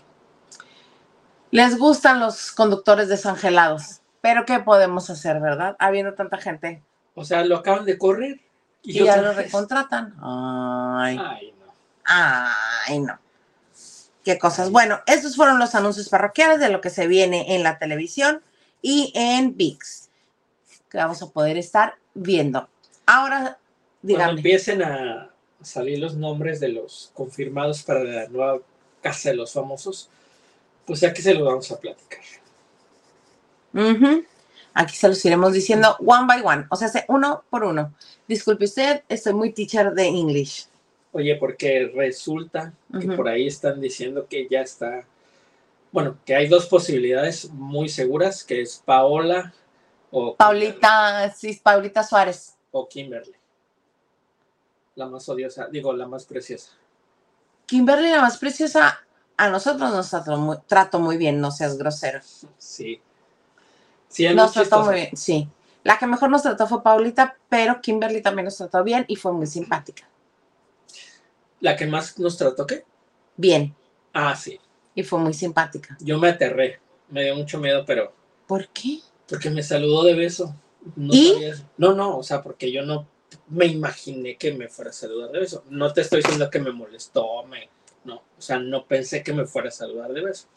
Les 1.52 1.78
gustan 1.78 2.20
los 2.20 2.52
conductores 2.52 3.09
desangelados, 3.09 4.00
pero 4.20 4.44
¿qué 4.46 4.61
podemos 4.61 5.11
hacer, 5.11 5.40
verdad? 5.40 5.74
Habiendo 5.78 6.14
tanta 6.14 6.38
gente 6.38 6.83
O 7.14 7.24
sea, 7.24 7.44
lo 7.44 7.56
acaban 7.56 7.85
de 7.85 7.98
correr. 7.98 8.40
y 8.83 8.92
ya 9.04 9.12
otra 9.12 9.22
lo 9.22 9.33
recontratan. 9.35 10.14
Ay, 10.22 11.18
Ay. 11.20 11.54
Ay, 12.88 12.99
no. 13.01 13.18
Qué 14.25 14.38
cosas. 14.38 14.70
Bueno, 14.70 15.01
estos 15.07 15.37
fueron 15.37 15.59
los 15.59 15.75
anuncios 15.75 16.09
parroquiales 16.09 16.61
de 16.61 16.68
lo 16.68 16.81
que 16.81 16.90
se 16.90 17.07
viene 17.07 17.55
en 17.55 17.62
la 17.62 17.79
televisión 17.79 18.42
y 18.83 19.12
en 19.14 19.57
VIX, 19.57 20.09
que 20.90 20.99
vamos 20.99 21.23
a 21.23 21.29
poder 21.31 21.57
estar 21.57 21.94
viendo. 22.14 22.68
Ahora, 23.07 23.40
Cuando 23.40 23.59
dígame. 24.03 24.33
empiecen 24.33 24.83
a 24.83 25.31
salir 25.62 25.99
los 25.99 26.16
nombres 26.16 26.61
de 26.61 26.68
los 26.68 27.11
confirmados 27.14 27.83
para 27.83 28.05
la 28.05 28.29
nueva 28.29 28.59
Casa 29.03 29.31
de 29.31 29.37
los 29.37 29.53
Famosos, 29.53 30.11
pues 30.87 31.03
aquí 31.03 31.23
se 31.23 31.35
los 31.35 31.46
vamos 31.46 31.70
a 31.73 31.79
platicar. 31.81 32.20
Ujú. 33.73 34.25
Aquí 34.75 34.96
se 34.96 35.09
los 35.09 35.25
iremos 35.25 35.53
diciendo 35.53 35.96
one 36.05 36.27
by 36.27 36.42
one, 36.44 36.66
o 36.70 36.77
sea, 36.77 36.88
se- 36.88 37.05
uno 37.09 37.44
por 37.51 37.64
uno. 37.64 37.92
Disculpe 38.29 38.64
usted, 38.66 39.03
estoy 39.09 39.33
muy 39.35 39.53
teacher 39.53 39.92
de 39.92 40.07
English. 40.07 40.66
Oye, 41.12 41.35
porque 41.37 41.90
resulta 41.94 42.73
que 43.01 43.09
por 43.09 43.29
ahí 43.29 43.46
están 43.46 43.81
diciendo 43.81 44.27
que 44.29 44.46
ya 44.49 44.61
está, 44.61 45.05
bueno, 45.90 46.16
que 46.25 46.37
hay 46.37 46.46
dos 46.46 46.66
posibilidades 46.66 47.51
muy 47.51 47.88
seguras, 47.88 48.44
que 48.44 48.61
es 48.62 48.81
Paola 48.85 49.53
o 50.12 50.37
Paulita, 50.37 51.33
sí, 51.35 51.61
Paulita 51.62 52.05
Suárez. 52.05 52.57
o 52.70 52.88
Kimberly. 52.88 53.35
La 54.94 55.07
más 55.07 55.29
odiosa, 55.29 55.66
digo, 55.66 55.92
la 55.92 56.07
más 56.07 56.25
preciosa. 56.27 56.73
Kimberly, 57.66 58.11
la 58.11 58.20
más 58.20 58.38
preciosa, 58.38 59.01
a 59.37 59.49
nosotros 59.49 59.90
nos 59.90 60.11
trató 60.11 60.37
muy, 60.37 60.57
trató 60.66 61.01
muy 61.01 61.16
bien, 61.16 61.40
no 61.40 61.51
seas 61.51 61.77
grosero. 61.79 62.20
Sí. 62.59 63.01
Sí, 64.09 64.29
Nos 64.35 64.53
trató 64.53 64.85
muy 64.85 64.94
bien, 64.94 65.16
sí. 65.16 65.49
La 65.85 65.96
que 65.96 66.07
mejor 66.07 66.31
nos 66.31 66.42
trató 66.42 66.66
fue 66.66 66.83
Paulita, 66.83 67.37
pero 67.49 67.81
Kimberly 67.81 68.20
también 68.20 68.44
nos 68.44 68.57
trató 68.57 68.83
bien 68.85 69.05
y 69.09 69.16
fue 69.16 69.33
muy 69.33 69.46
simpática. 69.46 70.10
La 71.61 71.77
que 71.77 71.87
más 71.87 72.18
nos 72.18 72.37
trató, 72.37 72.66
¿qué? 72.66 72.85
Bien, 73.37 73.75
Ah, 74.12 74.35
sí. 74.35 74.59
y 74.94 75.03
fue 75.03 75.18
muy 75.18 75.33
simpática. 75.35 75.96
Yo 76.01 76.18
me 76.18 76.29
aterré. 76.29 76.81
Me 77.09 77.25
dio 77.25 77.37
mucho 77.37 77.59
miedo, 77.59 77.85
pero 77.87 78.12
¿Por 78.46 78.68
qué? 78.68 78.99
porque 79.29 79.51
me 79.51 79.62
saludó 79.62 80.03
de 80.05 80.14
beso. 80.14 80.55
No, 80.96 81.12
¿Y? 81.14 81.33
sabía 81.35 81.49
eso. 81.53 81.64
no, 81.77 81.94
no, 81.94 82.18
o 82.18 82.23
sea, 82.23 82.42
porque 82.42 82.73
yo 82.73 82.83
no 82.83 83.07
me 83.49 83.66
imaginé 83.66 84.37
que 84.37 84.53
me 84.53 84.68
fuera 84.68 84.90
a 84.90 84.94
saludar 84.94 85.31
de 85.31 85.40
beso. 85.40 85.64
No 85.68 85.92
te 85.92 86.01
estoy 86.01 86.20
diciendo 86.23 86.51
que 86.51 86.59
me 86.59 86.73
molestó, 86.73 87.44
me, 87.44 87.68
no, 88.05 88.16
o 88.16 88.40
sea, 88.40 88.59
no 88.59 88.87
pensé 88.87 89.23
que 89.23 89.33
me 89.33 89.44
fuera 89.46 89.68
a 89.68 89.73
saludar 89.73 90.12
de 90.12 90.23
beso. 90.23 90.49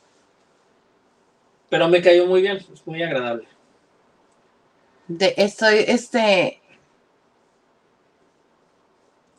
Pero 1.69 1.87
me 1.87 2.01
cayó 2.01 2.25
muy 2.25 2.41
bien, 2.41 2.57
es 2.57 2.85
muy 2.87 3.03
agradable. 3.03 3.47
De, 5.07 5.33
estoy, 5.37 5.83
este. 5.87 6.61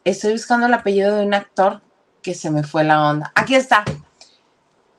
Estoy 0.04 0.32
buscando 0.32 0.66
el 0.66 0.74
apellido 0.74 1.16
de 1.16 1.24
un 1.24 1.32
actor 1.32 1.80
que 2.20 2.34
se 2.34 2.50
me 2.50 2.62
fue 2.62 2.84
la 2.84 3.08
onda. 3.08 3.32
Aquí 3.34 3.54
está. 3.54 3.84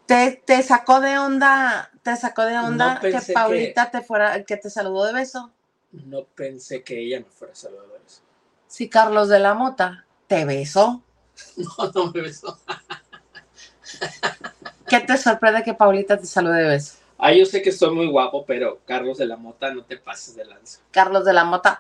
Te, 0.08 0.42
te 0.46 0.64
sacó 0.64 1.00
de 1.00 1.20
onda, 1.20 1.92
te 2.02 2.16
sacó 2.16 2.44
de 2.44 2.58
onda 2.58 2.96
No 2.96 3.02
que 3.02 3.34
Paulita 3.34 3.92
te 3.92 4.02
fuera, 4.02 4.44
que 4.44 4.58
te 4.58 4.70
saludó 4.70 5.06
de 5.06 5.14
beso. 5.14 5.52
No 5.92 6.26
pensé 6.26 6.84
que 6.84 7.00
ella 7.00 7.20
me 7.20 7.26
fuera 7.26 7.54
a 7.54 7.56
saludar 7.56 7.88
de 7.88 8.00
beso. 8.00 8.22
Sí, 8.68 8.90
Carlos 8.90 9.30
de 9.30 9.40
la 9.40 9.54
Mota, 9.54 10.06
te 10.28 10.46
besó. 10.46 11.04
No, 11.58 11.92
no 11.94 12.12
me 12.12 12.22
besó. 12.22 12.58
¿Qué 14.88 15.00
te 15.02 15.18
sorprende 15.18 15.64
que 15.64 15.74
Paulita 15.74 16.18
te 16.18 16.26
salude 16.26 16.64
de 16.64 16.70
beso? 16.70 16.96
Ah, 17.18 17.32
yo 17.32 17.46
sé 17.46 17.62
que 17.62 17.72
soy 17.72 17.94
muy 17.94 18.08
guapo, 18.08 18.46
pero 18.46 18.80
Carlos 18.86 19.18
de 19.18 19.26
la 19.26 19.38
Mota, 19.38 19.74
no 19.74 19.84
te 19.84 19.98
pases 19.98 20.36
de 20.36 20.46
lanza. 20.46 20.80
Carlos 20.92 21.26
de 21.26 21.34
la 21.34 21.44
Mota. 21.44 21.80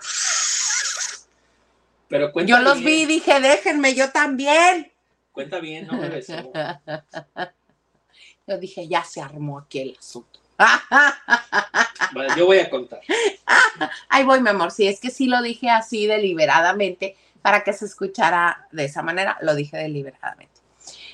Pero 2.07 2.31
cuenta 2.31 2.49
Yo 2.49 2.59
los 2.59 2.79
bien, 2.79 2.85
vi 2.85 3.01
y 3.01 3.05
dije, 3.05 3.39
déjenme, 3.39 3.95
yo 3.95 4.11
también. 4.11 4.91
Cuenta 5.31 5.59
bien, 5.59 5.87
no 5.87 5.93
me 5.93 6.09
besó. 6.09 6.51
Yo 8.47 8.59
dije, 8.59 8.87
ya 8.87 9.03
se 9.03 9.21
armó 9.21 9.57
aquí 9.57 9.79
el 9.79 9.97
asunto. 9.97 10.39
Vale, 12.13 12.29
yo 12.37 12.45
voy 12.45 12.59
a 12.59 12.69
contar. 12.69 13.01
Ahí 14.09 14.23
voy, 14.23 14.39
mi 14.39 14.49
amor. 14.49 14.71
Sí, 14.71 14.87
es 14.87 14.99
que 14.99 15.09
sí 15.09 15.25
lo 15.25 15.41
dije 15.41 15.69
así 15.69 16.05
deliberadamente 16.05 17.17
para 17.41 17.63
que 17.63 17.73
se 17.73 17.85
escuchara 17.85 18.67
de 18.71 18.85
esa 18.85 19.01
manera. 19.01 19.37
Lo 19.41 19.55
dije 19.55 19.77
deliberadamente. 19.77 20.61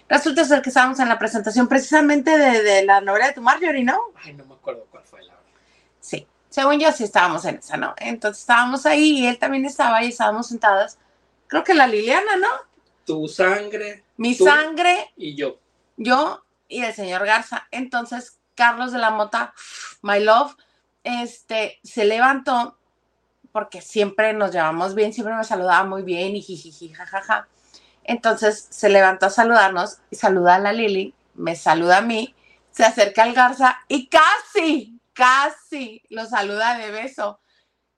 Resulta 0.09 0.43
ser 0.43 0.61
que 0.61 0.69
estábamos 0.69 0.99
en 0.99 1.07
la 1.07 1.17
presentación 1.17 1.69
precisamente 1.69 2.37
de, 2.37 2.61
de 2.61 2.83
la 2.83 2.99
novela 2.99 3.27
de 3.27 3.33
tu 3.33 3.41
Marjorie, 3.41 3.83
¿no? 3.83 3.97
Ay, 4.15 4.33
no 4.33 4.45
me 4.45 4.55
acuerdo 4.55 4.85
cuál 4.91 5.03
fue 5.05 5.23
la 5.23 5.33
hora. 5.33 5.43
Sí. 6.01 6.27
Según 6.51 6.79
yo, 6.79 6.91
sí 6.91 7.05
estábamos 7.05 7.45
en 7.45 7.55
esa, 7.55 7.77
¿no? 7.77 7.95
Entonces 7.97 8.41
estábamos 8.41 8.85
ahí 8.85 9.21
y 9.21 9.27
él 9.27 9.39
también 9.39 9.65
estaba 9.65 10.03
y 10.03 10.09
estábamos 10.09 10.47
sentadas. 10.49 10.99
Creo 11.47 11.63
que 11.63 11.73
la 11.73 11.87
Liliana, 11.87 12.35
¿no? 12.35 12.47
Tu 13.05 13.27
sangre 13.29 14.03
Mi 14.17 14.37
Tú. 14.37 14.43
sangre, 14.43 15.11
y 15.15 15.33
yo. 15.35 15.57
yo 15.95 16.43
y 16.67 16.83
el 16.83 16.93
señor 16.93 17.25
Garza. 17.25 17.67
Entonces, 17.71 18.37
Carlos 18.53 18.91
de 18.91 18.99
la 18.99 19.11
Mota, 19.11 19.53
my 20.01 20.19
love, 20.19 20.55
este, 21.05 21.79
se 21.83 22.03
levantó 22.05 22.77
porque 23.53 23.81
siempre 23.81 24.33
nos 24.33 24.51
llevamos 24.51 24.93
bien, 24.93 25.13
siempre 25.13 25.35
me 25.35 25.43
saludaba 25.45 25.83
muy 25.85 26.03
bien 26.03 26.35
y 26.35 26.41
jijiji, 26.41 26.89
jajaja. 26.93 27.47
Entonces 28.03 28.67
se 28.69 28.89
levantó 28.89 29.27
a 29.27 29.29
saludarnos 29.29 29.99
y 30.09 30.17
saluda 30.17 30.55
a 30.55 30.59
la 30.59 30.73
Lili, 30.73 31.13
me 31.35 31.55
saluda 31.55 31.97
a 31.97 32.01
mí, 32.01 32.35
se 32.71 32.83
acerca 32.83 33.23
al 33.23 33.33
Garza 33.33 33.79
y 33.87 34.07
casi, 34.07 34.99
casi 35.21 36.01
lo 36.09 36.25
saluda 36.25 36.79
de 36.79 36.89
beso. 36.89 37.39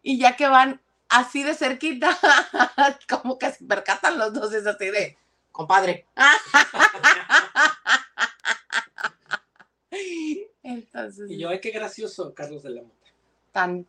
Y 0.02 0.20
ya 0.20 0.36
que 0.36 0.50
van 0.50 0.82
así 1.08 1.44
de 1.44 1.54
cerquita, 1.54 2.18
como 3.10 3.38
que 3.38 3.54
se 3.54 3.64
percatan 3.64 4.18
los 4.18 4.34
dos, 4.34 4.54
es 4.54 4.68
así 4.68 4.88
de, 4.88 5.18
compadre. 5.50 6.06
Entonces, 10.64 11.30
Y 11.30 11.38
yo, 11.38 11.48
ay, 11.50 11.62
qué 11.62 11.70
gracioso, 11.72 12.34
Carlos 12.34 12.64
de 12.64 12.72
la 12.72 12.82
Mota. 12.82 13.08
tan 13.54 13.88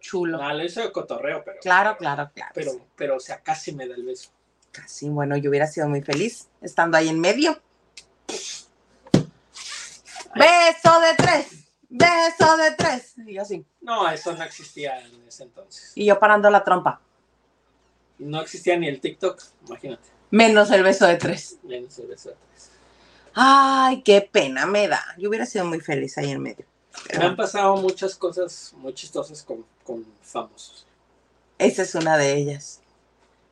chulo. 0.00 0.38
No, 0.38 0.52
lo 0.52 0.64
hizo 0.64 0.80
de 0.80 0.90
cotorreo, 0.90 1.44
pero. 1.44 1.60
Claro, 1.60 1.96
claro, 1.96 2.32
claro. 2.34 2.50
Pero, 2.52 2.72
pero, 2.96 3.16
o 3.16 3.20
sea, 3.20 3.40
casi 3.42 3.72
me 3.72 3.86
da 3.86 3.94
el 3.94 4.04
beso. 4.04 4.30
Casi, 4.72 5.08
bueno, 5.08 5.36
yo 5.36 5.50
hubiera 5.50 5.68
sido 5.68 5.88
muy 5.88 6.02
feliz 6.02 6.48
estando 6.60 6.96
ahí 6.96 7.08
en 7.08 7.20
medio. 7.20 7.60
Beso 10.34 11.00
de 11.00 11.14
tres, 11.16 11.55
beso 11.88 12.56
de 12.56 12.70
tres. 12.72 13.14
Y 13.26 13.34
yo 13.34 13.42
así. 13.42 13.64
No, 13.80 14.08
eso 14.10 14.32
no 14.34 14.42
existía 14.44 15.00
en 15.00 15.26
ese 15.26 15.44
entonces. 15.44 15.92
Y 15.94 16.04
yo 16.06 16.18
parando 16.18 16.50
la 16.50 16.64
trompa. 16.64 17.00
No 18.18 18.40
existía 18.40 18.76
ni 18.78 18.88
el 18.88 19.00
TikTok, 19.00 19.42
imagínate. 19.66 20.08
Menos 20.30 20.70
el 20.70 20.82
beso 20.82 21.06
de 21.06 21.16
tres. 21.16 21.58
Menos 21.62 21.98
el 21.98 22.06
beso 22.08 22.30
de 22.30 22.36
tres. 22.50 22.70
Ay, 23.34 24.02
qué 24.02 24.22
pena 24.22 24.64
me 24.66 24.88
da. 24.88 25.04
Yo 25.18 25.28
hubiera 25.28 25.44
sido 25.46 25.64
muy 25.66 25.80
feliz 25.80 26.16
ahí 26.18 26.30
en 26.30 26.42
medio. 26.42 26.64
Pero 27.06 27.20
Me 27.20 27.26
han 27.26 27.36
pasado 27.36 27.76
muchas 27.76 28.14
cosas 28.16 28.72
muy 28.76 28.94
chistosas 28.94 29.42
con, 29.42 29.66
con 29.84 30.04
famosos. 30.22 30.86
esa 31.58 31.82
es 31.82 31.94
una 31.94 32.16
de 32.16 32.34
ellas. 32.34 32.80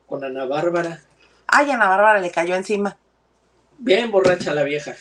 Con 0.07 0.23
Ana 0.23 0.45
Bárbara. 0.45 1.01
Ay, 1.47 1.69
Ana 1.69 1.87
Bárbara 1.87 2.19
le 2.19 2.31
cayó 2.31 2.55
encima. 2.55 2.97
Bien 3.77 4.09
borracha 4.11 4.53
la 4.53 4.63
vieja. 4.63 4.95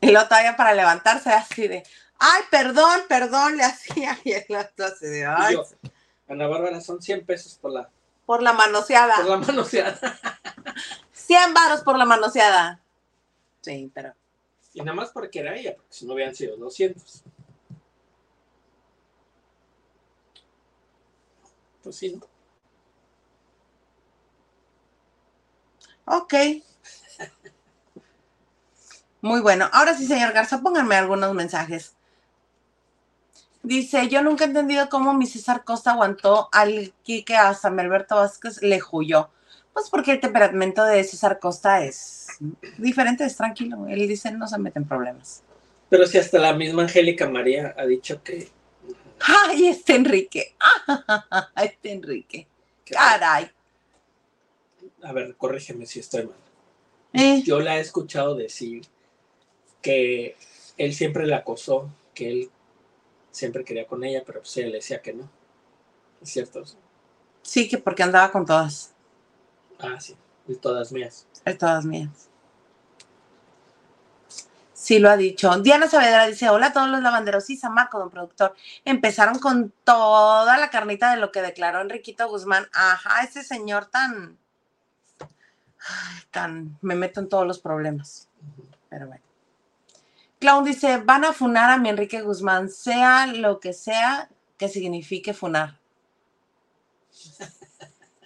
Y 0.00 0.10
luego 0.10 0.26
todavía 0.28 0.56
para 0.56 0.74
levantarse 0.74 1.30
así 1.30 1.68
de, 1.68 1.84
ay, 2.18 2.42
perdón, 2.50 3.02
perdón, 3.08 3.56
le 3.56 3.64
hacía. 3.64 4.18
Y 4.24 4.32
así 4.32 5.06
de, 5.06 5.26
ay, 5.26 5.54
yo, 5.54 5.64
Ana 6.28 6.46
Bárbara 6.46 6.80
son 6.80 7.00
100 7.00 7.24
pesos 7.24 7.54
por 7.54 7.72
la, 7.72 7.88
por 8.26 8.42
la 8.42 8.52
manoseada. 8.52 9.16
por 9.16 9.26
la 9.26 9.36
manoseada. 9.38 9.98
100 11.12 11.54
varos 11.54 11.82
por 11.82 11.98
la 11.98 12.04
manoseada. 12.04 12.80
Sí, 13.60 13.90
pero 13.94 14.14
Y 14.72 14.80
nada 14.80 14.94
más 14.94 15.10
porque 15.10 15.40
era 15.40 15.56
ella, 15.56 15.74
porque 15.76 15.92
si 15.92 16.06
no 16.06 16.14
hubieran 16.14 16.34
sido 16.34 16.56
200. 16.56 17.22
Pues 21.82 21.96
sí, 21.96 22.16
¿no? 22.16 22.26
Ok. 26.06 26.34
Muy 29.20 29.40
bueno. 29.40 29.68
Ahora 29.72 29.94
sí, 29.94 30.06
señor 30.06 30.32
Garza, 30.32 30.60
pónganme 30.60 30.96
algunos 30.96 31.34
mensajes. 31.34 31.94
Dice, 33.68 34.08
yo 34.08 34.22
nunca 34.22 34.44
he 34.44 34.46
entendido 34.46 34.88
cómo 34.88 35.12
mi 35.12 35.26
César 35.26 35.62
Costa 35.62 35.90
aguantó 35.90 36.48
al 36.52 36.94
Quique 37.02 37.36
hasta 37.36 37.68
Melberto 37.68 38.16
Vázquez 38.16 38.62
le 38.62 38.80
huyó. 38.90 39.28
Pues 39.74 39.90
porque 39.90 40.12
el 40.12 40.20
temperamento 40.20 40.82
de 40.86 41.04
César 41.04 41.38
Costa 41.38 41.84
es 41.84 42.28
diferente, 42.78 43.26
es 43.26 43.36
tranquilo. 43.36 43.86
Él 43.86 44.08
dice, 44.08 44.32
no 44.32 44.48
se 44.48 44.56
mete 44.56 44.78
en 44.78 44.88
problemas. 44.88 45.42
Pero 45.90 46.06
si 46.06 46.16
hasta 46.16 46.38
la 46.38 46.54
misma 46.54 46.84
Angélica 46.84 47.28
María 47.28 47.74
ha 47.76 47.84
dicho 47.84 48.22
que 48.22 48.48
Ay, 49.20 49.66
este 49.66 49.96
Enrique. 49.96 50.56
Este 51.62 51.92
Enrique. 51.92 52.46
Caray. 52.86 53.50
A 55.02 55.12
ver, 55.12 55.36
corrígeme 55.36 55.84
si 55.84 56.00
estoy 56.00 56.24
mal. 56.24 56.36
Eh, 57.12 57.42
Yo 57.44 57.60
la 57.60 57.76
he 57.76 57.80
escuchado 57.80 58.34
decir 58.34 58.86
que 59.82 60.36
él 60.78 60.94
siempre 60.94 61.26
la 61.26 61.36
acosó, 61.36 61.90
que 62.14 62.30
él 62.30 62.50
siempre 63.30 63.64
quería 63.64 63.86
con 63.86 64.04
ella, 64.04 64.22
pero 64.26 64.40
pues 64.40 64.56
ella 64.56 64.68
le 64.68 64.74
decía 64.74 65.00
que 65.02 65.12
no. 65.12 65.28
¿Es 66.20 66.30
cierto? 66.30 66.64
sí, 67.42 67.68
que 67.68 67.78
porque 67.78 68.02
andaba 68.02 68.30
con 68.30 68.44
todas. 68.44 68.94
Ah, 69.78 70.00
sí, 70.00 70.16
y 70.46 70.56
todas 70.56 70.92
mías. 70.92 71.26
De 71.44 71.54
todas 71.54 71.84
mías. 71.84 72.28
Sí, 74.72 75.00
lo 75.00 75.10
ha 75.10 75.16
dicho. 75.16 75.50
Diana 75.58 75.88
Saavedra 75.88 76.26
dice: 76.26 76.48
Hola 76.50 76.68
a 76.68 76.72
todos 76.72 76.88
los 76.88 77.02
lavanderos 77.02 77.50
y 77.50 77.56
Samaco, 77.56 77.98
don 77.98 78.10
productor. 78.10 78.54
Empezaron 78.84 79.38
con 79.38 79.72
toda 79.84 80.56
la 80.56 80.70
carnita 80.70 81.10
de 81.10 81.16
lo 81.16 81.32
que 81.32 81.42
declaró 81.42 81.80
Enriquito 81.80 82.28
Guzmán. 82.28 82.68
Ajá, 82.72 83.22
ese 83.24 83.42
señor 83.42 83.86
tan. 83.86 84.38
ay, 85.20 86.22
tan. 86.30 86.78
Me 86.80 86.94
meto 86.94 87.20
en 87.20 87.28
todos 87.28 87.46
los 87.46 87.58
problemas. 87.58 88.28
Pero 88.88 89.08
bueno. 89.08 89.27
Clown 90.40 90.64
dice: 90.64 90.98
Van 90.98 91.24
a 91.24 91.32
funar 91.32 91.70
a 91.70 91.78
mi 91.78 91.88
Enrique 91.88 92.22
Guzmán, 92.22 92.68
sea 92.68 93.26
lo 93.26 93.60
que 93.60 93.72
sea 93.72 94.28
que 94.56 94.68
signifique 94.68 95.34
funar. 95.34 95.78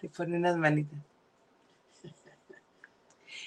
Y 0.03 0.09
pone 0.09 0.37
unas 0.37 0.57
manitas. 0.57 0.99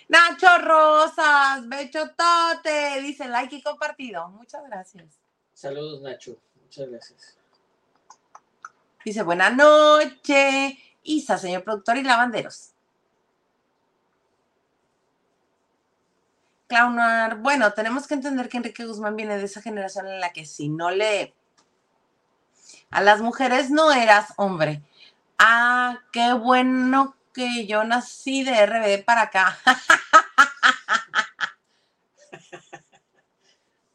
Nacho 0.08 0.48
Rosas, 0.60 1.68
Bechotote, 1.68 3.02
dice 3.02 3.28
like 3.28 3.58
y 3.58 3.62
compartido. 3.62 4.30
Muchas 4.30 4.64
gracias. 4.66 5.20
Saludos, 5.54 6.02
Nacho. 6.02 6.38
Muchas 6.62 6.90
gracias. 6.90 7.38
Dice 9.04 9.24
buena 9.24 9.50
noche. 9.50 10.78
Isa, 11.04 11.38
señor 11.38 11.64
productor 11.64 11.98
y 11.98 12.04
lavanderos. 12.04 12.75
Clownar, 16.68 17.38
bueno, 17.38 17.74
tenemos 17.74 18.08
que 18.08 18.16
entender 18.16 18.50
que 18.50 18.58
Enrique 18.58 18.86
Guzmán 18.86 19.16
viene 19.16 19.38
de 19.38 19.46
esa 19.46 19.62
generación 19.62 20.08
en 20.08 20.20
la 20.20 20.32
que 20.34 20.46
si 20.46 20.70
no 20.70 20.92
le... 20.92 21.34
A 22.90 23.02
las 23.02 23.22
mujeres 23.22 23.70
no 23.72 23.92
eras 23.92 24.34
hombre. 24.38 24.82
Ah, 25.38 26.00
qué 26.12 26.34
bueno 26.34 27.16
que 27.34 27.68
yo 27.68 27.84
nací 27.84 28.44
de 28.44 28.66
RBD 28.66 29.04
para 29.04 29.24
acá. 29.24 29.58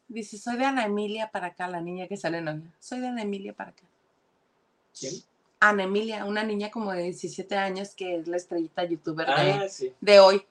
Dice, 0.07 0.37
soy 0.37 0.57
de 0.57 0.65
Ana 0.65 0.85
Emilia 0.85 1.31
para 1.31 1.47
acá, 1.47 1.67
la 1.67 1.79
niña 1.81 2.07
que 2.07 2.17
sale 2.17 2.39
en 2.39 2.45
novia. 2.45 2.71
Soy 2.79 2.99
de 2.99 3.07
Ana 3.07 3.21
Emilia 3.21 3.53
para 3.53 3.69
acá. 3.71 3.83
¿Quién? 4.97 5.13
Ana 5.59 5.83
Emilia, 5.83 6.25
una 6.25 6.43
niña 6.43 6.69
como 6.69 6.91
de 6.91 7.03
17 7.03 7.55
años 7.55 7.95
que 7.95 8.17
es 8.17 8.27
la 8.27 8.35
estrellita 8.37 8.83
youtuber 8.83 9.27
de, 9.27 9.33
Ah, 9.53 9.69
sí. 9.69 9.93
de 10.01 10.19
hoy. 10.19 10.45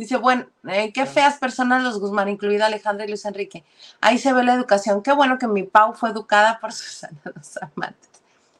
Dice, 0.00 0.16
bueno, 0.16 0.46
eh, 0.66 0.94
qué 0.94 1.04
feas 1.04 1.36
personas 1.36 1.82
los 1.82 2.00
Guzmán, 2.00 2.30
incluida 2.30 2.64
Alejandra 2.64 3.04
y 3.04 3.08
Luis 3.08 3.26
Enrique. 3.26 3.64
Ahí 4.00 4.16
se 4.16 4.32
ve 4.32 4.42
la 4.42 4.54
educación. 4.54 5.02
Qué 5.02 5.12
bueno 5.12 5.38
que 5.38 5.46
mi 5.46 5.64
Pau 5.64 5.92
fue 5.92 6.08
educada 6.08 6.58
por 6.58 6.72
Susana 6.78 7.20
Dos 7.22 7.58
Amantes. 7.58 8.08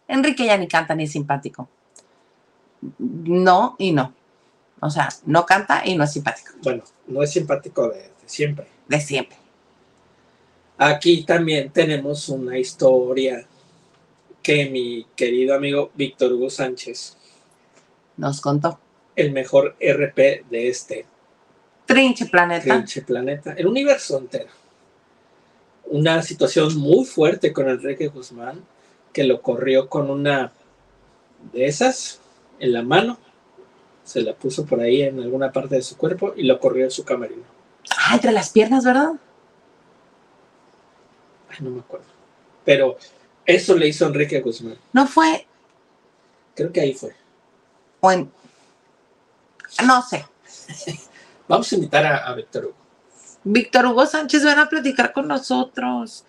Enrique 0.06 0.44
ya 0.44 0.58
ni 0.58 0.68
canta 0.68 0.94
ni 0.94 1.04
es 1.04 1.12
simpático. 1.12 1.66
No 2.98 3.74
y 3.78 3.92
no. 3.92 4.12
O 4.80 4.90
sea, 4.90 5.08
no 5.24 5.46
canta 5.46 5.80
y 5.82 5.96
no 5.96 6.04
es 6.04 6.12
simpático. 6.12 6.52
Bueno, 6.62 6.84
no 7.06 7.22
es 7.22 7.32
simpático 7.32 7.88
de, 7.88 8.00
de 8.02 8.12
siempre. 8.26 8.66
De 8.86 9.00
siempre. 9.00 9.38
Aquí 10.76 11.24
también 11.24 11.70
tenemos 11.70 12.28
una 12.28 12.58
historia 12.58 13.46
que 14.42 14.68
mi 14.68 15.06
querido 15.16 15.54
amigo 15.54 15.90
Víctor 15.94 16.34
Hugo 16.34 16.50
Sánchez, 16.50 17.16
Nos 18.18 18.42
contó. 18.42 18.78
el 19.16 19.32
mejor 19.32 19.74
RP 19.80 20.44
de 20.50 20.68
este 20.68 21.06
Trinche 21.90 22.26
Planeta. 22.26 22.72
pinche 22.72 23.02
planeta, 23.02 23.52
el 23.54 23.66
universo 23.66 24.18
entero. 24.18 24.48
Una 25.86 26.22
situación 26.22 26.76
muy 26.78 27.04
fuerte 27.04 27.52
con 27.52 27.68
Enrique 27.68 28.06
Guzmán, 28.06 28.64
que 29.12 29.24
lo 29.24 29.42
corrió 29.42 29.88
con 29.88 30.08
una 30.08 30.52
de 31.52 31.66
esas 31.66 32.20
en 32.60 32.74
la 32.74 32.82
mano, 32.82 33.18
se 34.04 34.20
la 34.20 34.34
puso 34.34 34.64
por 34.64 34.80
ahí 34.80 35.02
en 35.02 35.18
alguna 35.18 35.50
parte 35.50 35.74
de 35.74 35.82
su 35.82 35.96
cuerpo 35.96 36.32
y 36.36 36.44
lo 36.44 36.60
corrió 36.60 36.84
en 36.84 36.92
su 36.92 37.04
camerino. 37.04 37.42
Ah, 37.96 38.14
entre 38.14 38.30
las 38.30 38.50
piernas, 38.50 38.84
¿verdad? 38.84 39.14
Ay, 41.48 41.56
no 41.60 41.70
me 41.70 41.80
acuerdo. 41.80 42.06
Pero 42.64 42.98
eso 43.44 43.74
le 43.74 43.88
hizo 43.88 44.06
Enrique 44.06 44.40
Guzmán. 44.40 44.76
No 44.92 45.08
fue. 45.08 45.44
Creo 46.54 46.70
que 46.70 46.82
ahí 46.82 46.94
fue. 46.94 47.16
O 47.98 48.12
en. 48.12 48.30
No 49.84 50.02
sé. 50.02 50.24
Vamos 51.50 51.72
a 51.72 51.74
invitar 51.74 52.06
a, 52.06 52.28
a 52.28 52.34
Víctor 52.34 52.66
Hugo. 52.66 52.76
Víctor 53.42 53.86
Hugo 53.86 54.06
Sánchez 54.06 54.44
ven 54.44 54.60
a 54.60 54.68
platicar 54.68 55.12
con 55.12 55.26
nosotros. 55.26 56.24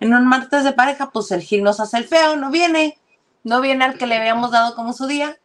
En 0.00 0.12
un 0.12 0.26
martes 0.26 0.64
de 0.64 0.72
pareja, 0.74 1.10
pues 1.10 1.30
el 1.30 1.40
Gil 1.40 1.62
nos 1.62 1.80
hace 1.80 1.96
el 1.96 2.04
feo, 2.04 2.36
no 2.36 2.50
viene. 2.50 2.98
No 3.42 3.62
viene 3.62 3.86
al 3.86 3.96
que 3.96 4.06
le 4.06 4.18
habíamos 4.18 4.50
dado 4.50 4.74
como 4.74 4.92
su 4.92 5.06
día. 5.06 5.38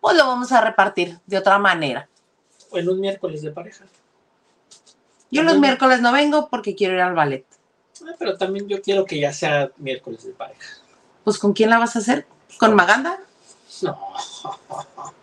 Pues 0.00 0.16
lo 0.16 0.28
vamos 0.28 0.52
a 0.52 0.60
repartir 0.60 1.18
de 1.26 1.38
otra 1.38 1.58
manera. 1.58 2.08
O 2.70 2.78
en 2.78 2.88
un 2.88 3.00
miércoles 3.00 3.42
de 3.42 3.50
pareja. 3.50 3.84
Yo 5.32 5.42
los 5.42 5.58
miércoles 5.58 6.00
no 6.00 6.12
vengo 6.12 6.48
porque 6.48 6.76
quiero 6.76 6.94
ir 6.94 7.00
al 7.00 7.14
ballet. 7.14 7.44
Ah, 8.06 8.14
pero 8.16 8.38
también 8.38 8.68
yo 8.68 8.80
quiero 8.80 9.04
que 9.04 9.18
ya 9.18 9.32
sea 9.32 9.72
miércoles 9.78 10.22
de 10.22 10.34
pareja. 10.34 10.76
Pues 11.24 11.36
¿con 11.36 11.52
quién 11.52 11.68
la 11.68 11.78
vas 11.78 11.96
a 11.96 11.98
hacer? 11.98 12.28
¿Con 12.60 12.76
Maganda? 12.76 13.18
No. 13.80 13.98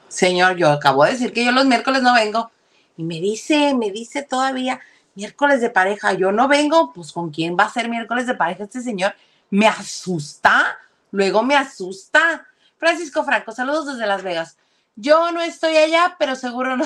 Señor, 0.09 0.57
yo 0.57 0.69
acabo 0.69 1.05
de 1.05 1.11
decir 1.11 1.31
que 1.31 1.45
yo 1.45 1.53
los 1.53 1.65
miércoles 1.65 2.01
no 2.01 2.13
vengo. 2.13 2.51
Y 2.99 3.03
me 3.05 3.21
dice, 3.21 3.73
me 3.75 3.91
dice 3.91 4.23
todavía, 4.23 4.81
miércoles 5.15 5.61
de 5.61 5.69
pareja, 5.69 6.11
yo 6.11 6.33
no 6.33 6.49
vengo, 6.49 6.91
pues 6.91 7.13
¿con 7.13 7.29
quién 7.29 7.55
va 7.57 7.63
a 7.63 7.71
ser 7.71 7.87
miércoles 7.87 8.27
de 8.27 8.35
pareja 8.35 8.65
este 8.65 8.81
señor? 8.81 9.15
Me 9.49 9.67
asusta, 9.67 10.77
luego 11.09 11.41
me 11.41 11.55
asusta. 11.55 12.45
Francisco 12.75 13.23
Franco, 13.23 13.53
saludos 13.53 13.85
desde 13.85 14.05
Las 14.05 14.21
Vegas. 14.21 14.57
Yo 14.97 15.31
no 15.31 15.41
estoy 15.41 15.77
allá, 15.77 16.17
pero 16.19 16.35
seguro 16.35 16.75
no. 16.75 16.83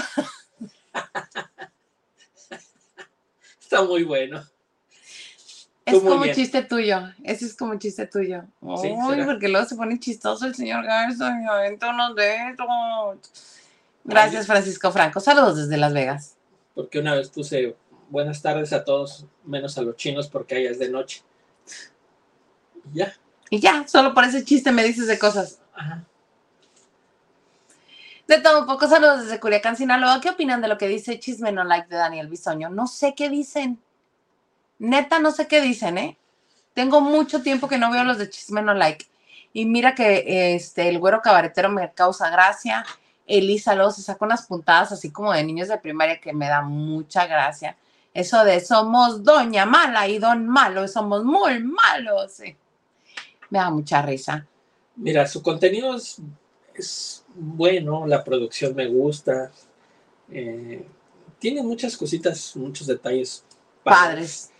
Está 3.59 3.82
muy 3.82 4.03
bueno. 4.03 4.45
Es 5.84 5.95
Tú 5.95 6.05
como 6.05 6.28
chiste 6.28 6.61
tuyo. 6.61 7.11
Ese 7.24 7.45
es 7.45 7.55
como 7.55 7.80
chiste 7.80 8.05
tuyo. 8.05 8.43
Sí, 8.80 8.91
Uy, 8.91 9.16
¿será? 9.16 9.26
porque 9.26 9.49
luego 9.49 9.66
se 9.66 9.76
pone 9.76 9.99
chistoso 9.99 10.45
el 10.45 10.53
señor 10.53 10.86
Garza 10.86 11.41
y 11.41 11.47
aventa 11.47 11.89
unos 11.89 12.16
dedos. 12.16 12.68
Gracias, 14.04 14.47
Francisco 14.47 14.91
Franco. 14.91 15.20
Saludos 15.20 15.58
desde 15.58 15.78
Las 15.78 15.93
Vegas. 15.93 16.36
Porque 16.76 16.99
una 16.99 17.16
vez 17.16 17.30
puse 17.30 17.76
buenas 18.10 18.41
tardes 18.41 18.74
a 18.74 18.84
todos, 18.84 19.26
menos 19.45 19.78
a 19.78 19.82
los 19.82 19.95
chinos, 19.95 20.28
porque 20.28 20.56
allá 20.56 20.72
es 20.72 20.80
de 20.80 20.89
noche. 20.89 21.24
Y 22.93 22.97
Ya. 22.97 23.14
Y 23.49 23.60
ya, 23.60 23.88
solo 23.88 24.14
por 24.14 24.24
ese 24.24 24.43
chiste 24.43 24.72
me 24.72 24.84
dices 24.84 25.08
de 25.08 25.20
cosas. 25.20 25.60
Ajá. 25.76 26.04
De 28.28 28.39
todo 28.39 28.62
un 28.62 28.66
poco, 28.66 28.88
saludos 28.88 29.24
desde 29.24 29.39
Culiacán, 29.39 29.76
Sinaloa. 29.76 30.22
¿Qué 30.22 30.30
opinan 30.30 30.62
de 30.62 30.70
lo 30.70 30.78
que 30.78 30.88
dice 30.88 31.20
Chisme 31.20 31.51
No 31.51 31.64
Like 31.66 31.89
de 31.89 31.97
Daniel 31.97 32.30
Bisoño? 32.30 32.70
No 32.70 32.88
sé 32.88 33.14
qué 33.16 33.30
dicen. 33.30 33.80
Neta, 34.80 35.20
no 35.20 35.32
sé 35.32 35.47
qué 35.47 35.62
dicen, 35.62 35.97
¿eh? 35.97 36.18
Tengo 36.74 37.01
mucho 37.01 37.43
tiempo 37.43 37.68
que 37.68 37.78
no 37.78 37.91
veo 37.91 38.04
los 38.06 38.18
de 38.18 38.30
Chisme 38.30 38.62
No 38.62 38.74
Like. 38.74 39.06
Y 39.51 39.66
mira 39.66 39.93
que 39.93 40.56
este, 40.56 40.88
el 40.88 40.99
güero 40.99 41.22
cabaretero 41.22 41.70
me 41.70 41.91
causa 41.91 42.30
gracia. 42.30 42.86
Elisa 43.26 43.76
luego 43.76 43.92
se 43.92 44.02
saca 44.02 44.26
unas 44.26 44.46
puntadas 44.46 44.92
así 44.92 45.12
como 45.12 45.32
de 45.32 45.44
niños 45.44 45.68
de 45.68 45.78
primaria 45.78 46.20
que 46.20 46.34
me 46.34 46.48
da 46.48 46.62
mucha 46.62 47.26
gracia. 47.26 47.78
Eso 48.14 48.44
de 48.44 48.60
somos 48.60 49.24
doña 49.24 49.66
mala 49.66 50.08
y 50.08 50.20
don 50.20 50.48
malo, 50.48 50.88
somos 50.88 51.24
muy 51.24 51.60
malos. 51.64 52.34
sí. 52.34 52.56
Me 53.50 53.60
da 53.60 53.70
mucha 53.70 54.02
risa. 54.02 54.46
Mira, 54.96 55.28
su 55.28 55.42
contenido 55.42 55.96
es, 55.96 56.18
es 56.74 57.24
bueno, 57.36 58.06
la 58.06 58.24
producción 58.24 58.76
me 58.76 58.88
gusta. 58.88 59.52
eh, 60.32 60.86
tiene 61.40 61.62
muchas 61.62 61.98
cositas, 61.98 62.56
muchos 62.56 62.88
detalles 62.88 63.44
Padres. 63.84 64.52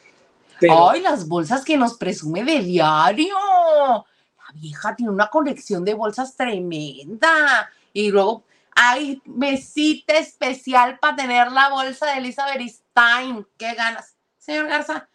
Pero 0.60 0.90
¡Ay, 0.90 1.02
las 1.02 1.28
bolsas 1.28 1.64
que 1.64 1.78
nos 1.78 1.96
presume 1.96 2.44
de 2.44 2.60
diario! 2.60 3.36
La 3.36 4.54
vieja 4.54 4.96
tiene 4.96 5.12
una 5.12 5.30
colección 5.30 5.84
de 5.84 5.94
bolsas 5.94 6.36
tremenda. 6.36 7.70
Y 7.92 8.12
luego 8.12 8.44
hay 8.76 9.22
mesita 9.26 10.18
especial 10.18 11.00
para 11.00 11.16
tener 11.16 11.52
la 11.52 11.70
bolsa 11.70 12.08
de 12.08 12.20
Elizabeth 12.20 12.62
Stein. 12.68 13.46
¡Qué 13.58 13.74
ganas! 13.74 14.16
Señor 14.38 14.68
Garza, 14.68 15.10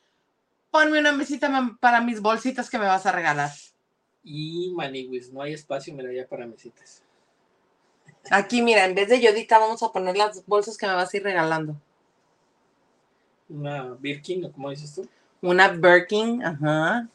ponme 0.70 0.98
una 0.98 1.12
mesita 1.12 1.50
para 1.80 2.00
mis 2.00 2.20
bolsitas 2.20 2.70
que 2.70 2.78
me 2.78 2.86
vas 2.86 3.06
a 3.06 3.12
regalar. 3.12 3.50
y 4.22 4.70
Maniwis, 4.74 5.32
no 5.32 5.42
hay 5.42 5.54
espacio, 5.54 5.94
mira, 5.94 6.12
ya 6.12 6.26
para 6.26 6.46
mesitas. 6.46 7.02
Aquí, 8.30 8.62
mira, 8.62 8.84
en 8.84 8.94
vez 8.94 9.08
de 9.08 9.20
Yodita, 9.20 9.58
vamos 9.58 9.82
a 9.82 9.90
poner 9.90 10.16
las 10.16 10.44
bolsas 10.46 10.76
que 10.76 10.86
me 10.86 10.94
vas 10.94 11.12
a 11.12 11.16
ir 11.16 11.22
regalando. 11.22 11.76
Una 13.48 13.94
Birkin, 13.98 14.44
¿o 14.44 14.52
cómo 14.52 14.70
dices 14.70 14.94
tú? 14.94 15.08
Una 15.40 15.68
Birkin, 15.68 16.44
ajá. 16.44 17.08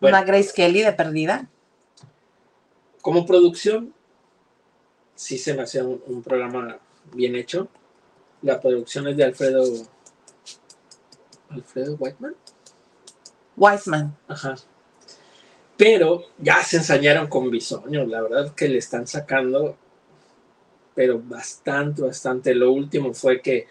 Bueno. 0.00 0.16
Una 0.16 0.24
Grace 0.24 0.52
Kelly 0.54 0.82
de 0.82 0.92
perdida. 0.92 1.48
Como 3.00 3.26
producción, 3.26 3.92
sí 5.22 5.38
se 5.38 5.54
me 5.54 5.62
hacía 5.62 5.84
un, 5.84 6.02
un 6.06 6.22
programa 6.22 6.78
bien 7.14 7.36
hecho. 7.36 7.68
La 8.42 8.60
producción 8.60 9.06
es 9.08 9.16
de 9.16 9.24
Alfredo. 9.24 9.62
Alfredo 11.50 11.96
Whiteman. 11.98 12.34
Wiseman. 13.56 14.16
Ajá. 14.28 14.56
Pero 15.76 16.24
ya 16.38 16.62
se 16.62 16.78
ensañaron 16.78 17.28
con 17.28 17.50
Bisoño, 17.50 18.04
la 18.06 18.22
verdad 18.22 18.54
que 18.54 18.68
le 18.68 18.78
están 18.78 19.06
sacando, 19.06 19.76
pero 20.94 21.20
bastante, 21.20 22.02
bastante. 22.02 22.54
Lo 22.54 22.72
último 22.72 23.14
fue 23.14 23.40
que 23.40 23.66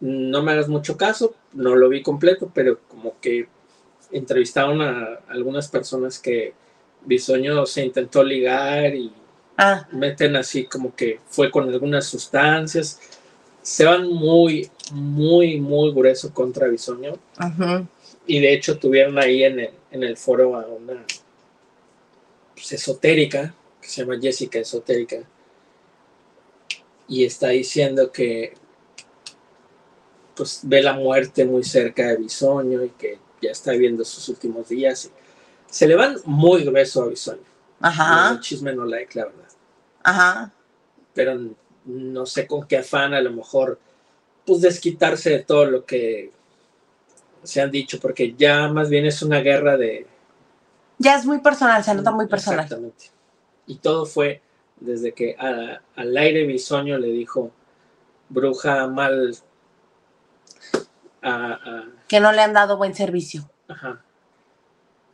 no 0.00 0.42
me 0.42 0.52
hagas 0.52 0.68
mucho 0.68 0.96
caso, 0.96 1.34
no 1.52 1.74
lo 1.74 1.88
vi 1.88 2.02
completo, 2.02 2.50
pero 2.54 2.80
como 2.88 3.18
que 3.20 3.48
entrevistaron 4.12 4.80
a 4.80 5.20
algunas 5.28 5.68
personas 5.68 6.18
que 6.18 6.54
Bisoño 7.04 7.66
se 7.66 7.84
intentó 7.84 8.22
ligar 8.22 8.94
y 8.94 9.12
Ah, 9.60 9.88
meten 9.90 10.36
así 10.36 10.66
como 10.66 10.94
que 10.94 11.18
fue 11.28 11.50
con 11.50 11.68
algunas 11.68 12.06
sustancias. 12.06 13.00
Se 13.60 13.84
van 13.84 14.08
muy, 14.08 14.70
muy, 14.92 15.60
muy 15.60 15.92
grueso 15.92 16.32
contra 16.32 16.68
Bisoño. 16.68 17.14
ujú. 17.40 17.86
Y 18.26 18.40
de 18.40 18.52
hecho 18.54 18.78
tuvieron 18.78 19.18
ahí 19.18 19.42
en 19.42 19.58
el, 19.58 19.70
en 19.90 20.02
el 20.04 20.16
foro 20.16 20.54
a 20.54 20.66
una 20.66 21.04
pues, 22.54 22.72
esotérica, 22.72 23.52
que 23.80 23.88
se 23.88 24.02
llama 24.02 24.18
Jessica 24.20 24.60
Esotérica, 24.60 25.16
y 27.08 27.24
está 27.24 27.48
diciendo 27.48 28.12
que 28.12 28.54
pues 30.36 30.60
ve 30.62 30.82
la 30.82 30.92
muerte 30.92 31.44
muy 31.44 31.64
cerca 31.64 32.06
de 32.08 32.16
Bisoño 32.16 32.84
y 32.84 32.90
que 32.90 33.18
ya 33.42 33.50
está 33.50 33.72
viendo 33.72 34.04
sus 34.04 34.28
últimos 34.28 34.68
días. 34.68 35.10
se 35.68 35.88
le 35.88 35.96
van 35.96 36.16
muy 36.24 36.64
grueso 36.64 37.02
a 37.02 37.08
Bisoño. 37.08 37.48
Ajá, 37.80 38.32
El 38.32 38.40
chisme 38.40 38.74
no 38.74 38.84
like, 38.84 39.18
la 39.18 39.26
verdad. 39.26 39.47
Ajá. 40.08 40.52
Pero 41.14 41.38
no 41.84 42.26
sé 42.26 42.46
con 42.46 42.66
qué 42.66 42.78
afán, 42.78 43.14
a 43.14 43.20
lo 43.20 43.30
mejor, 43.32 43.78
pues 44.46 44.60
desquitarse 44.60 45.30
de 45.30 45.38
todo 45.40 45.64
lo 45.66 45.84
que 45.84 46.32
se 47.42 47.60
han 47.60 47.70
dicho, 47.70 47.98
porque 48.00 48.34
ya 48.34 48.68
más 48.68 48.88
bien 48.90 49.06
es 49.06 49.22
una 49.22 49.40
guerra 49.40 49.76
de, 49.76 50.06
Ya 50.98 51.16
es 51.16 51.24
muy 51.24 51.38
personal, 51.38 51.82
se 51.84 51.94
nota 51.94 52.10
muy 52.10 52.26
personal. 52.26 52.60
Exactamente. 52.64 53.10
Y 53.66 53.76
todo 53.76 54.04
fue 54.06 54.42
desde 54.80 55.12
que 55.12 55.36
a- 55.38 55.80
al 55.96 56.16
aire 56.16 56.44
Bisoño 56.46 56.98
le 56.98 57.08
dijo 57.08 57.50
bruja 58.28 58.86
mal 58.88 59.36
a, 61.22 61.30
a- 61.52 61.84
Que 62.08 62.20
no 62.20 62.32
le 62.32 62.42
han 62.42 62.52
dado 62.52 62.76
buen 62.76 62.94
servicio. 62.94 63.48
ajá, 63.68 64.02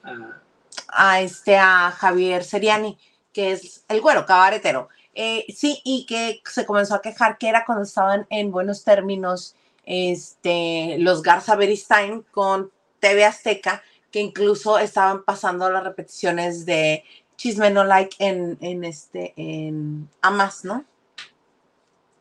a- 0.03 0.41
a 0.89 1.21
este 1.21 1.57
a 1.59 1.91
Javier 1.91 2.45
Seriani, 2.45 2.97
que 3.35 3.53
es 3.53 3.85
el 3.89 4.01
güero 4.01 4.25
cabaretero. 4.25 4.89
Eh, 5.15 5.45
sí, 5.55 5.81
y 5.85 6.07
que 6.07 6.41
se 6.49 6.65
comenzó 6.65 6.95
a 6.95 7.03
quejar 7.03 7.37
que 7.37 7.49
era 7.49 7.67
cuando 7.67 7.85
estaban 7.85 8.27
en 8.31 8.51
buenos 8.51 8.85
términos 8.85 9.55
este, 9.85 10.97
los 10.99 11.23
Garza 11.23 11.57
Beristain 11.57 12.23
con 12.31 12.71
TV 13.01 13.25
Azteca, 13.25 13.83
que 14.11 14.21
incluso 14.21 14.79
estaban 14.79 15.25
pasando 15.25 15.71
las 15.71 15.85
repeticiones 15.85 16.65
de 16.65 17.05
Chisme 17.37 17.71
No 17.71 17.85
Like 17.85 18.17
en, 18.21 18.57
en 18.61 18.85
este 18.85 19.35
en 19.37 20.09
Amas, 20.23 20.65
¿no? 20.65 20.85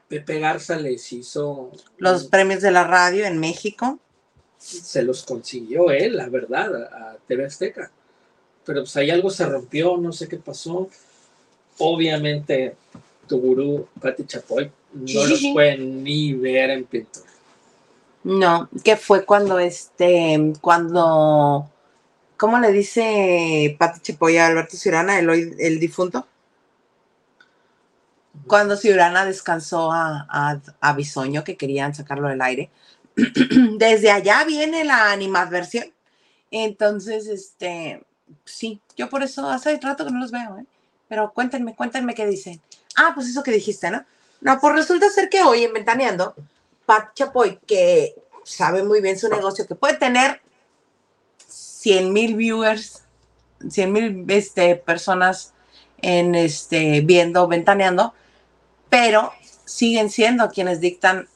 Pepe 0.07 0.39
Garza 0.39 0.75
les 0.75 1.11
hizo 1.13 1.71
Los 1.97 2.25
premios 2.25 2.61
de 2.61 2.71
la 2.71 2.83
radio 2.83 3.25
en 3.25 3.39
México. 3.39 3.99
se 4.57 5.03
los 5.03 5.23
consiguió 5.23 5.91
él, 5.91 6.17
la 6.17 6.27
verdad, 6.29 6.75
a, 6.75 7.11
a 7.11 7.17
TV 7.27 7.45
Azteca. 7.45 7.91
Pero 8.65 8.81
pues 8.81 8.95
ahí 8.97 9.09
algo 9.09 9.29
se 9.29 9.45
rompió, 9.45 9.97
no 9.97 10.11
sé 10.13 10.27
qué 10.27 10.37
pasó. 10.37 10.89
Obviamente, 11.79 12.75
tu 13.27 13.39
gurú, 13.39 13.87
Pati 13.99 14.25
Chapoy, 14.25 14.71
no 14.93 15.07
Sí, 15.07 15.27
los 15.27 15.39
sí. 15.39 15.53
puede 15.53 15.77
ni 15.77 16.33
ver 16.33 16.69
en 16.69 16.85
pintura. 16.85 17.25
No, 18.23 18.69
que 18.83 18.95
fue 18.95 19.25
cuando 19.25 19.59
este, 19.59 20.53
cuando, 20.61 21.69
¿cómo 22.37 22.59
le 22.59 22.71
dice 22.71 23.75
Pati 23.77 23.99
Chapoy 23.99 24.37
a 24.37 24.47
Alberto 24.47 24.77
Ciurana, 24.77 25.19
el, 25.19 25.29
hoy- 25.29 25.55
el 25.59 25.79
difunto? 25.79 26.25
Cuando 28.47 28.75
Ciurana 28.77 29.25
descansó 29.25 29.91
a, 29.91 30.25
a, 30.29 30.59
a 30.81 30.93
Bisoño, 30.93 31.43
que 31.43 31.55
querían 31.57 31.93
sacarlo 31.95 32.29
del 32.29 32.41
aire. 32.41 32.69
Desde 33.77 34.09
allá 34.11 34.43
viene 34.45 34.83
la 34.83 35.11
animadversión. 35.11 35.85
Entonces, 36.49 37.27
este, 37.27 38.03
sí, 38.45 38.81
yo 38.95 39.09
por 39.09 39.23
eso 39.23 39.49
hace 39.49 39.79
rato 39.81 40.05
que 40.05 40.11
no 40.11 40.19
los 40.19 40.31
veo, 40.31 40.57
¿eh? 40.57 40.65
Pero 41.07 41.31
cuéntenme, 41.33 41.75
cuéntenme 41.75 42.15
qué 42.15 42.25
dicen. 42.25 42.61
Ah, 42.95 43.11
pues 43.13 43.27
eso 43.27 43.43
que 43.43 43.51
dijiste, 43.51 43.89
¿no? 43.91 44.05
No, 44.41 44.59
pues 44.59 44.75
resulta 44.75 45.09
ser 45.09 45.29
que 45.29 45.41
hoy 45.41 45.63
en 45.63 45.73
Ventaneando, 45.73 46.35
Pat 46.85 47.13
Chapoy, 47.13 47.59
que 47.65 48.15
sabe 48.43 48.83
muy 48.83 49.01
bien 49.01 49.17
su 49.17 49.29
negocio, 49.29 49.65
que 49.65 49.75
puede 49.75 49.95
tener 49.95 50.41
100 51.47 52.11
mil 52.11 52.35
viewers, 52.35 53.03
100 53.69 53.91
mil 53.91 54.25
este, 54.29 54.75
personas 54.75 55.53
en 56.01 56.35
este, 56.35 57.01
viendo, 57.01 57.47
ventaneando, 57.47 58.13
pero 58.89 59.31
siguen 59.65 60.09
siendo 60.09 60.49
quienes 60.49 60.81
dictan 60.81 61.27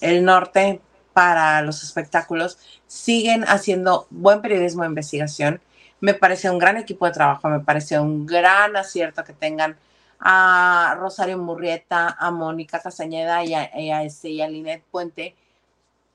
el 0.00 0.24
norte 0.24 0.80
para 1.12 1.62
los 1.62 1.82
espectáculos, 1.82 2.58
siguen 2.86 3.44
haciendo 3.44 4.06
buen 4.10 4.42
periodismo 4.42 4.82
de 4.82 4.88
investigación. 4.88 5.60
Me 6.00 6.14
parece 6.14 6.50
un 6.50 6.58
gran 6.58 6.76
equipo 6.76 7.06
de 7.06 7.12
trabajo, 7.12 7.48
me 7.48 7.60
parece 7.60 7.98
un 7.98 8.26
gran 8.26 8.76
acierto 8.76 9.24
que 9.24 9.32
tengan 9.32 9.76
a 10.20 10.96
Rosario 10.98 11.38
Murrieta, 11.38 12.16
a 12.18 12.30
Mónica 12.30 12.80
Castañeda 12.80 13.44
y 13.44 13.54
a, 13.54 13.78
y 13.78 13.90
este, 14.06 14.30
y 14.30 14.42
a 14.42 14.48
Linet 14.48 14.82
Puente 14.90 15.34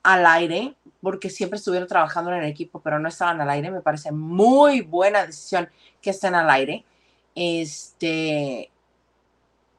al 0.02 0.26
aire, 0.26 0.74
porque 1.00 1.30
siempre 1.30 1.58
estuvieron 1.58 1.88
trabajando 1.88 2.32
en 2.32 2.38
el 2.38 2.50
equipo, 2.50 2.80
pero 2.80 2.98
no 2.98 3.08
estaban 3.08 3.40
al 3.40 3.50
aire. 3.50 3.70
Me 3.70 3.82
parece 3.82 4.10
muy 4.12 4.80
buena 4.80 5.26
decisión 5.26 5.68
que 6.00 6.10
estén 6.10 6.34
al 6.34 6.50
aire. 6.50 6.84
Este, 7.34 8.70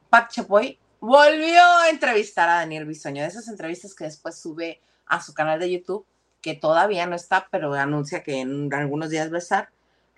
Pat 0.10 0.32
Chapoy 0.32 0.78
volvió 1.00 1.62
a 1.62 1.90
entrevistar 1.90 2.50
a 2.50 2.56
Daniel 2.56 2.86
Bisoño, 2.86 3.22
de 3.22 3.28
esas 3.28 3.48
entrevistas 3.48 3.94
que 3.94 4.06
después 4.06 4.38
sube 4.38 4.80
a 5.06 5.22
su 5.22 5.34
canal 5.34 5.60
de 5.60 5.72
YouTube, 5.72 6.06
que 6.42 6.56
todavía 6.56 7.06
no 7.06 7.16
está, 7.16 7.48
pero 7.52 7.74
anuncia 7.74 8.24
que 8.24 8.40
en 8.40 8.74
algunos 8.74 9.10
días 9.10 9.32
va 9.32 9.36
a 9.36 9.40
estar. 9.40 9.70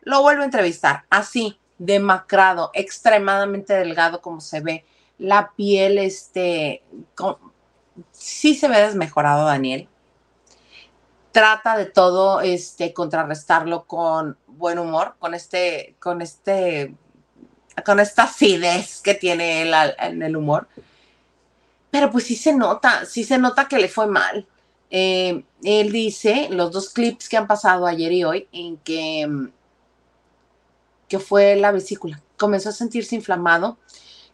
Lo 0.06 0.22
vuelve 0.22 0.43
a 0.43 0.45
entrevistar, 0.45 1.03
así, 1.10 1.60
demacrado, 1.78 2.72
extremadamente 2.74 3.74
delgado 3.74 4.22
como 4.22 4.39
se 4.39 4.62
ve, 4.62 4.86
la 5.18 5.51
piel, 5.56 5.97
este, 5.97 6.84
sí 8.12 8.56
se 8.56 8.68
ve 8.68 8.80
desmejorado 8.80 9.45
Daniel. 9.45 9.89
Trata 11.32 11.76
de 11.76 11.86
todo, 11.86 12.39
este, 12.39 12.93
contrarrestarlo 12.93 13.84
con 13.86 14.38
buen 14.47 14.80
humor, 14.80 15.16
con 15.20 15.34
este, 15.34 15.95
con 15.99 16.22
este, 16.22 16.95
con 17.86 17.99
esta 17.99 18.24
acidez 18.24 19.01
que 19.01 19.16
tiene 19.16 19.64
él 19.64 19.74
en 19.99 20.22
el 20.22 20.38
humor. 20.38 20.68
Pero 21.91 22.12
pues 22.12 22.26
sí 22.26 22.36
se 22.36 22.53
nota, 22.53 23.06
sí 23.06 23.24
se 23.24 23.38
nota 23.38 23.68
que 23.68 23.80
le 23.80 23.89
fue 23.89 24.08
mal. 24.08 24.47
Eh, 24.89 25.43
él 25.64 25.91
dice, 25.91 26.47
los 26.51 26.72
dos 26.72 26.89
clips 26.89 27.28
que 27.28 27.38
han 27.38 27.47
pasado 27.47 27.86
ayer 27.86 28.12
y 28.12 28.24
hoy, 28.24 28.47
en 28.51 28.78
que, 28.78 29.28
mm, 29.28 29.49
que 31.08 31.20
fue 31.20 31.56
la 31.56 31.72
vesícula. 31.72 32.22
Comenzó 32.38 32.70
a 32.70 32.74
sentirse 32.74 33.16
inflamado, 33.16 33.78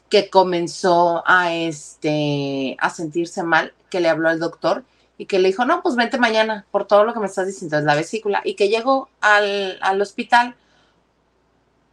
que 0.10 0.30
comenzó 0.30 1.24
a, 1.26 1.54
este, 1.54 2.76
a 2.80 2.90
sentirse 2.90 3.44
mal, 3.44 3.74
que 3.90 4.00
le 4.00 4.10
habló 4.10 4.30
al 4.30 4.40
doctor 4.40 4.84
y 5.18 5.26
que 5.26 5.40
le 5.40 5.50
dijo, 5.50 5.66
no, 5.66 5.82
pues 5.82 5.96
vente 5.96 6.18
mañana 6.18 6.66
por 6.72 6.86
todo 6.86 7.04
lo 7.04 7.14
que 7.14 7.20
me 7.20 7.28
estás 7.28 7.48
diciendo, 7.48 7.78
es 7.78 7.84
la 7.84 7.96
vesícula. 7.96 8.42
Y 8.44 8.56
que 8.56 8.70
llegó 8.70 9.10
al, 9.22 9.78
al 9.82 10.02
hospital 10.02 10.56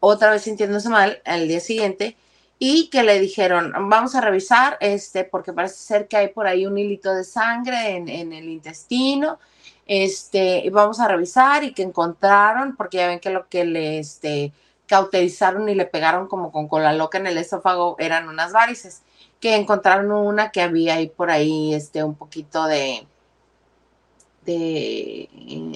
otra 0.00 0.30
vez 0.30 0.42
sintiéndose 0.42 0.88
mal 0.88 1.20
al 1.24 1.46
día 1.48 1.60
siguiente 1.60 2.16
y 2.58 2.88
que 2.88 3.04
le 3.04 3.20
dijeron, 3.20 3.72
vamos 3.88 4.14
a 4.14 4.20
revisar, 4.20 4.78
este, 4.80 5.24
porque 5.24 5.52
parece 5.52 5.76
ser 5.76 6.08
que 6.08 6.16
hay 6.16 6.28
por 6.28 6.46
ahí 6.46 6.66
un 6.66 6.76
hilito 6.76 7.14
de 7.14 7.22
sangre 7.22 7.96
en, 7.96 8.08
en 8.08 8.32
el 8.32 8.48
intestino, 8.48 9.38
este, 9.86 10.58
y 10.64 10.70
vamos 10.70 10.98
a 10.98 11.08
revisar 11.08 11.62
y 11.62 11.72
que 11.72 11.82
encontraron, 11.82 12.74
porque 12.76 12.98
ya 12.98 13.06
ven 13.06 13.20
que 13.20 13.30
lo 13.30 13.48
que 13.48 13.64
le, 13.64 13.98
este, 14.00 14.52
cauterizaron 14.88 15.68
y 15.68 15.74
le 15.74 15.84
pegaron 15.84 16.26
como 16.26 16.50
con 16.50 16.66
cola 16.66 16.92
loca 16.92 17.18
en 17.18 17.28
el 17.28 17.38
esófago 17.38 17.94
eran 17.98 18.28
unas 18.28 18.52
varices, 18.52 19.02
que 19.38 19.54
encontraron 19.54 20.10
una 20.10 20.50
que 20.50 20.62
había 20.62 20.94
ahí 20.94 21.08
por 21.08 21.30
ahí, 21.30 21.74
este, 21.74 22.02
un 22.02 22.16
poquito 22.16 22.64
de, 22.66 23.06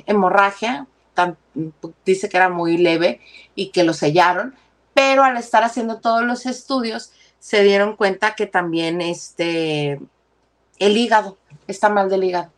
hemorragia, 0.07 0.87
dice 2.07 2.29
que 2.31 2.37
era 2.39 2.49
muy 2.49 2.79
leve 2.79 3.21
y 3.55 3.69
que 3.69 3.85
lo 3.85 3.93
sellaron, 3.93 4.55
pero 4.95 5.25
al 5.25 5.37
estar 5.37 5.63
haciendo 5.63 6.01
todos 6.01 6.23
los 6.23 6.47
estudios 6.47 7.13
se 7.39 7.63
dieron 7.63 7.97
cuenta 7.97 8.35
que 8.35 8.47
también 8.47 9.03
este, 9.03 10.01
el 10.79 10.97
hígado 10.97 11.37
está 11.67 11.91
mal 11.91 12.09
del 12.09 12.25
hígado. 12.25 12.51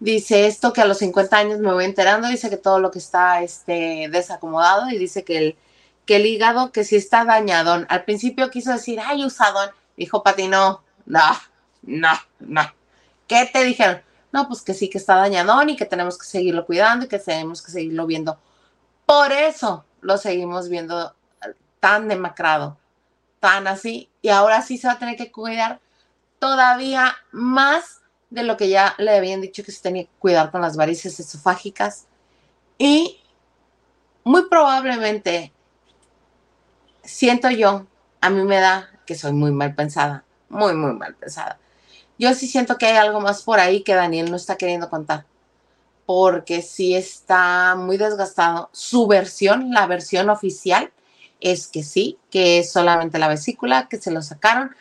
Dice 0.00 0.46
esto 0.46 0.72
que 0.72 0.80
a 0.80 0.86
los 0.86 0.98
50 0.98 1.36
años 1.36 1.58
me 1.60 1.72
voy 1.72 1.84
enterando, 1.84 2.28
dice 2.28 2.50
que 2.50 2.56
todo 2.56 2.78
lo 2.78 2.90
que 2.90 2.98
está 2.98 3.42
este, 3.42 4.08
desacomodado 4.10 4.90
y 4.90 4.98
dice 4.98 5.24
que 5.24 5.38
el, 5.38 5.56
que 6.04 6.16
el 6.16 6.26
hígado 6.26 6.72
que 6.72 6.84
sí 6.84 6.96
está 6.96 7.24
dañadón. 7.24 7.86
Al 7.88 8.04
principio 8.04 8.50
quiso 8.50 8.72
decir, 8.72 9.00
ay, 9.04 9.24
usadón. 9.24 9.70
Dijo 9.96 10.22
Pati, 10.22 10.48
no, 10.48 10.82
no, 11.06 11.22
no, 11.82 12.12
no. 12.40 12.62
¿Qué 13.26 13.48
te 13.52 13.64
dijeron? 13.64 14.02
No, 14.32 14.48
pues 14.48 14.62
que 14.62 14.74
sí 14.74 14.90
que 14.90 14.98
está 14.98 15.14
dañadón 15.14 15.70
y 15.70 15.76
que 15.76 15.86
tenemos 15.86 16.18
que 16.18 16.26
seguirlo 16.26 16.66
cuidando 16.66 17.06
y 17.06 17.08
que 17.08 17.18
tenemos 17.18 17.62
que 17.62 17.70
seguirlo 17.70 18.06
viendo. 18.06 18.38
Por 19.06 19.32
eso 19.32 19.84
lo 20.00 20.18
seguimos 20.18 20.68
viendo 20.68 21.14
tan 21.80 22.08
demacrado, 22.08 22.76
tan 23.40 23.66
así. 23.66 24.10
Y 24.22 24.30
ahora 24.30 24.60
sí 24.62 24.76
se 24.76 24.88
va 24.88 24.94
a 24.94 24.98
tener 24.98 25.16
que 25.16 25.30
cuidar 25.30 25.80
todavía 26.38 27.14
más 27.30 28.00
de 28.34 28.42
lo 28.42 28.56
que 28.56 28.68
ya 28.68 28.94
le 28.98 29.16
habían 29.16 29.40
dicho 29.40 29.62
que 29.62 29.70
se 29.70 29.80
tenía 29.80 30.04
que 30.04 30.10
cuidar 30.18 30.50
con 30.50 30.60
las 30.60 30.76
varices 30.76 31.20
esofágicas. 31.20 32.06
Y 32.76 33.20
muy 34.24 34.48
probablemente, 34.48 35.52
siento 37.04 37.48
yo, 37.50 37.86
a 38.20 38.30
mí 38.30 38.42
me 38.42 38.58
da 38.58 38.90
que 39.06 39.14
soy 39.14 39.32
muy 39.32 39.52
mal 39.52 39.74
pensada, 39.74 40.24
muy, 40.48 40.74
muy 40.74 40.94
mal 40.94 41.14
pensada. 41.14 41.60
Yo 42.18 42.34
sí 42.34 42.48
siento 42.48 42.76
que 42.76 42.86
hay 42.86 42.96
algo 42.96 43.20
más 43.20 43.42
por 43.42 43.60
ahí 43.60 43.82
que 43.82 43.94
Daniel 43.94 44.30
no 44.30 44.36
está 44.36 44.56
queriendo 44.56 44.90
contar, 44.90 45.26
porque 46.04 46.60
sí 46.60 46.96
está 46.96 47.76
muy 47.76 47.98
desgastado. 47.98 48.68
Su 48.72 49.06
versión, 49.06 49.70
la 49.70 49.86
versión 49.86 50.28
oficial, 50.28 50.92
es 51.40 51.68
que 51.68 51.84
sí, 51.84 52.18
que 52.30 52.58
es 52.58 52.72
solamente 52.72 53.18
la 53.18 53.28
vesícula, 53.28 53.88
que 53.88 53.98
se 53.98 54.10
lo 54.10 54.22
sacaron, 54.22 54.74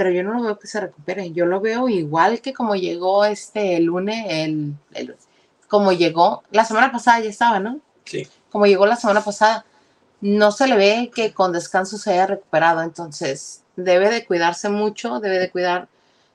pero 0.00 0.12
yo 0.12 0.22
no 0.22 0.32
lo 0.32 0.42
veo 0.42 0.58
que 0.58 0.66
se 0.66 0.80
recupere. 0.80 1.30
Yo 1.32 1.44
lo 1.44 1.60
veo 1.60 1.86
igual 1.86 2.40
que 2.40 2.54
como 2.54 2.74
llegó 2.74 3.26
este 3.26 3.78
lunes, 3.80 4.24
el, 4.30 5.14
como 5.68 5.92
llegó, 5.92 6.42
la 6.50 6.64
semana 6.64 6.90
pasada 6.90 7.20
ya 7.20 7.28
estaba, 7.28 7.60
¿no? 7.60 7.80
Sí. 8.06 8.26
Como 8.48 8.64
llegó 8.64 8.86
la 8.86 8.96
semana 8.96 9.22
pasada, 9.22 9.66
no 10.22 10.52
se 10.52 10.68
le 10.68 10.76
ve 10.78 11.10
que 11.14 11.34
con 11.34 11.52
descanso 11.52 11.98
se 11.98 12.12
haya 12.12 12.28
recuperado, 12.28 12.80
entonces 12.80 13.62
debe 13.76 14.08
de 14.08 14.24
cuidarse 14.24 14.70
mucho, 14.70 15.20
debe 15.20 15.38
de 15.38 15.50
cuidar 15.50 15.86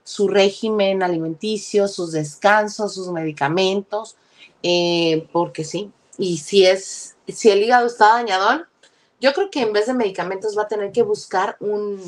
su 0.04 0.28
régimen 0.28 1.02
alimenticio, 1.02 1.88
sus 1.88 2.12
descansos, 2.12 2.94
sus 2.94 3.08
medicamentos, 3.08 4.16
eh, 4.62 5.28
porque 5.32 5.64
sí, 5.64 5.92
y 6.20 6.38
si 6.38 6.68
es, 6.68 7.16
si 7.28 7.50
el 7.50 7.64
hígado 7.64 7.88
está 7.88 8.10
dañado, 8.10 8.64
yo 9.20 9.34
creo 9.34 9.50
que 9.50 9.62
en 9.62 9.74
vez 9.74 9.88
de 9.88 9.96
medicamentos 9.96 10.56
va 10.56 10.62
a 10.62 10.68
tener 10.68 10.92
que 10.92 11.02
buscar 11.02 11.58
un, 11.60 12.00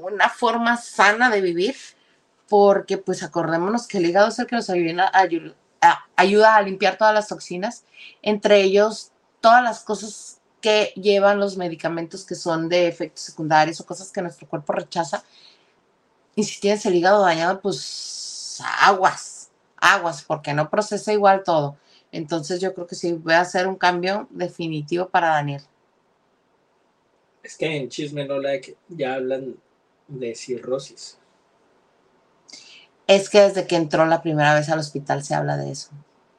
una 0.00 0.28
forma 0.28 0.76
sana 0.76 1.30
de 1.30 1.40
vivir, 1.40 1.76
porque 2.48 2.98
pues 2.98 3.22
acordémonos 3.22 3.86
que 3.86 3.98
el 3.98 4.06
hígado 4.06 4.28
es 4.28 4.38
el 4.38 4.46
que 4.46 4.56
nos 4.56 4.70
ayuda 4.70 5.10
a, 5.80 6.04
a 6.16 6.62
limpiar 6.62 6.96
todas 6.96 7.14
las 7.14 7.28
toxinas, 7.28 7.84
entre 8.22 8.62
ellos 8.62 9.12
todas 9.40 9.62
las 9.62 9.80
cosas 9.80 10.40
que 10.60 10.92
llevan 10.96 11.38
los 11.38 11.56
medicamentos 11.56 12.24
que 12.24 12.34
son 12.34 12.68
de 12.68 12.88
efectos 12.88 13.22
secundarios 13.24 13.80
o 13.80 13.86
cosas 13.86 14.10
que 14.10 14.22
nuestro 14.22 14.48
cuerpo 14.48 14.72
rechaza. 14.72 15.22
Y 16.34 16.44
si 16.44 16.60
tienes 16.60 16.84
el 16.86 16.94
hígado 16.94 17.22
dañado, 17.22 17.60
pues 17.60 18.62
aguas, 18.80 19.50
aguas, 19.76 20.22
porque 20.22 20.54
no 20.54 20.68
procesa 20.70 21.12
igual 21.12 21.42
todo. 21.44 21.76
Entonces 22.10 22.60
yo 22.60 22.74
creo 22.74 22.86
que 22.86 22.94
sí 22.94 23.12
voy 23.12 23.34
a 23.34 23.42
hacer 23.42 23.66
un 23.66 23.76
cambio 23.76 24.26
definitivo 24.30 25.08
para 25.08 25.28
Daniel. 25.28 25.62
Es 27.42 27.56
que 27.56 27.76
en 27.76 27.88
Chisme 27.88 28.26
No 28.26 28.38
Like 28.38 28.76
ya 28.88 29.14
hablan 29.14 29.56
de 30.08 30.34
cirrosis. 30.34 31.18
Es 33.06 33.30
que 33.30 33.40
desde 33.40 33.66
que 33.66 33.76
entró 33.76 34.04
la 34.06 34.22
primera 34.22 34.54
vez 34.54 34.68
al 34.68 34.80
hospital 34.80 35.24
se 35.24 35.34
habla 35.34 35.56
de 35.56 35.70
eso. 35.70 35.90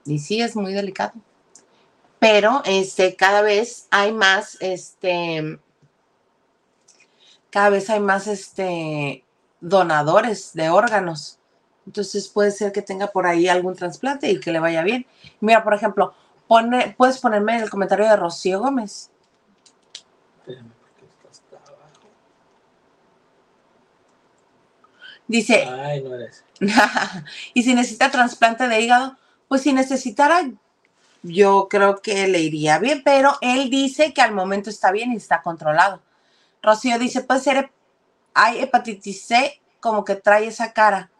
Y 0.05 0.19
sí, 0.19 0.41
es 0.41 0.55
muy 0.55 0.73
delicado. 0.73 1.13
Pero 2.19 2.61
este, 2.65 3.15
cada 3.15 3.41
vez 3.41 3.87
hay 3.91 4.11
más, 4.11 4.57
este, 4.59 5.59
cada 7.49 7.69
vez 7.69 7.89
hay 7.89 8.01
más 8.01 8.27
este, 8.27 9.23
donadores 9.61 10.53
de 10.53 10.69
órganos. 10.69 11.39
Entonces 11.85 12.27
puede 12.27 12.51
ser 12.51 12.71
que 12.71 12.81
tenga 12.81 13.07
por 13.07 13.25
ahí 13.25 13.47
algún 13.47 13.75
trasplante 13.75 14.29
y 14.29 14.39
que 14.39 14.51
le 14.51 14.59
vaya 14.59 14.83
bien. 14.83 15.07
Mira, 15.39 15.63
por 15.63 15.73
ejemplo, 15.73 16.13
pone, 16.47 16.93
puedes 16.97 17.19
ponerme 17.19 17.57
el 17.57 17.69
comentario 17.69 18.05
de 18.05 18.15
Rocío 18.15 18.59
Gómez. 18.59 19.09
Dice. 25.29 25.63
Ay, 25.63 26.01
no 26.01 26.15
eres. 26.15 26.43
y 27.53 27.61
si 27.61 27.75
necesita 27.75 28.09
trasplante 28.09 28.67
de 28.67 28.81
hígado, 28.81 29.15
pues 29.47 29.61
si 29.61 29.73
necesitara, 29.73 30.49
yo 31.21 31.67
creo 31.69 32.01
que 32.01 32.27
le 32.27 32.39
iría 32.39 32.79
bien, 32.79 33.03
pero 33.05 33.37
él 33.41 33.69
dice 33.69 34.11
que 34.11 34.23
al 34.23 34.33
momento 34.33 34.71
está 34.71 34.91
bien 34.91 35.13
y 35.13 35.17
está 35.17 35.43
controlado. 35.43 36.01
Rocío 36.63 36.97
dice, 36.97 37.21
puede 37.21 37.41
ser, 37.41 37.71
hay 38.33 38.59
hepatitis 38.59 39.21
C 39.21 39.61
como 39.79 40.03
que 40.03 40.15
trae 40.15 40.47
esa 40.47 40.73
cara 40.73 41.11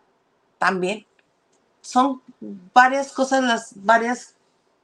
también. 0.57 1.05
Son 1.81 2.23
varias 2.73 3.11
cosas, 3.11 3.43
las 3.43 3.71
varias 3.75 4.35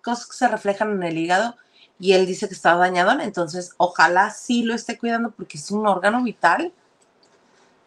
cosas 0.03 0.28
que 0.28 0.38
se 0.38 0.47
reflejan 0.47 0.91
en 0.91 1.01
el 1.01 1.17
hígado 1.17 1.55
y 1.99 2.13
él 2.13 2.28
dice 2.28 2.47
que 2.47 2.53
está 2.53 2.76
dañado, 2.76 3.19
entonces 3.19 3.71
ojalá 3.78 4.30
sí 4.30 4.61
lo 4.61 4.76
esté 4.76 4.99
cuidando 4.99 5.32
porque 5.32 5.57
es 5.57 5.71
un 5.71 5.88
órgano 5.88 6.21
vital 6.21 6.73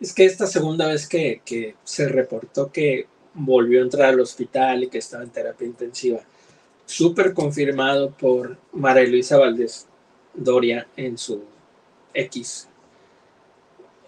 es 0.00 0.12
que 0.12 0.24
esta 0.24 0.46
segunda 0.46 0.86
vez 0.86 1.08
que, 1.08 1.74
se 1.84 2.08
reportó 2.08 2.70
que 2.70 3.06
volvió 3.34 3.80
a 3.80 3.84
entrar 3.84 4.10
al 4.10 4.20
hospital 4.20 4.84
y 4.84 4.88
que 4.88 4.98
estaba 4.98 5.24
en 5.24 5.30
terapia 5.30 5.66
intensiva, 5.66 6.20
súper 6.86 7.34
confirmado 7.34 8.10
por 8.10 8.56
María 8.72 9.08
Luisa 9.08 9.38
Valdés 9.38 9.86
Doria 10.34 10.86
en 10.96 11.18
su 11.18 11.42
X. 12.14 12.68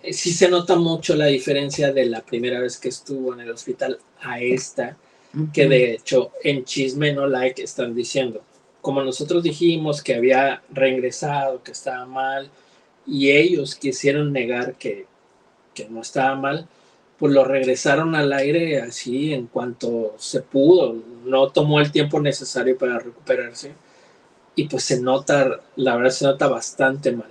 Eh, 0.03 0.13
sí 0.13 0.33
se 0.33 0.49
nota 0.49 0.77
mucho 0.77 1.15
la 1.15 1.27
diferencia 1.27 1.93
de 1.93 2.07
la 2.07 2.23
primera 2.23 2.61
vez 2.61 2.79
que 2.79 2.89
estuvo 2.89 3.35
en 3.35 3.41
el 3.41 3.51
hospital 3.51 3.99
a 4.21 4.41
esta, 4.41 4.97
que 5.53 5.69
de 5.69 5.93
hecho 5.93 6.33
en 6.43 6.65
Chisme 6.65 7.13
No 7.13 7.27
Like 7.27 7.63
están 7.63 7.95
diciendo, 7.95 8.43
como 8.81 9.03
nosotros 9.03 9.43
dijimos 9.43 10.03
que 10.03 10.15
había 10.15 10.63
reingresado, 10.71 11.63
que 11.63 11.73
estaba 11.73 12.07
mal, 12.07 12.51
y 13.07 13.31
ellos 13.31 13.75
quisieron 13.75 14.33
negar 14.33 14.75
que, 14.77 15.07
que 15.75 15.89
no 15.89 16.03
estaba 16.03 16.35
mal, 16.35 16.69
pues 17.19 17.35
lo 17.35 17.45
regresaron 17.45 18.15
al 18.15 18.33
aire 18.33 18.81
así 18.81 19.35
en 19.35 19.47
cuanto 19.47 20.15
se 20.19 20.41
pudo, 20.41 20.97
no 21.25 21.51
tomó 21.51 21.79
el 21.79 21.93
tiempo 21.93 22.19
necesario 22.19 22.79
para 22.79 22.99
recuperarse 22.99 23.75
y 24.55 24.67
pues 24.69 24.85
se 24.85 25.01
nota, 25.01 25.61
la 25.77 25.97
verdad 25.97 26.11
se 26.11 26.25
nota 26.25 26.49
bastante 26.49 27.13
mal. 27.13 27.29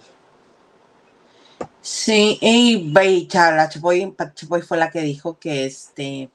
Sí, 1.81 2.37
y 2.39 2.91
la 2.93 3.69
Chapoy, 3.69 4.13
fue 4.61 4.77
la 4.77 4.91
que 4.91 5.01
dijo 5.01 5.39
que 5.39 5.65
este, 5.65 6.29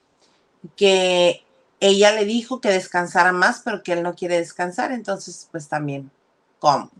que 0.76 1.44
ella 1.78 2.11
le 2.11 2.24
dijo 2.24 2.61
que 2.61 2.70
descansara 2.70 3.30
más, 3.30 3.62
pero 3.64 3.84
que 3.84 3.92
él 3.92 4.02
no 4.02 4.16
quiere 4.16 4.38
descansar, 4.38 4.90
entonces 4.90 5.48
pues 5.52 5.68
también, 5.68 6.11
¿cómo? 6.59 6.90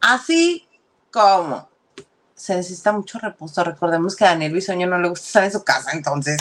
Así 0.00 0.66
como 1.10 1.69
se 2.40 2.56
necesita 2.56 2.90
mucho 2.92 3.18
reposo. 3.18 3.62
Recordemos 3.62 4.16
que 4.16 4.24
a 4.24 4.28
Daniel 4.28 4.54
Bisoño 4.54 4.86
no 4.86 4.98
le 4.98 5.10
gusta 5.10 5.26
estar 5.26 5.44
en 5.44 5.52
su 5.52 5.62
casa, 5.62 5.90
entonces 5.92 6.38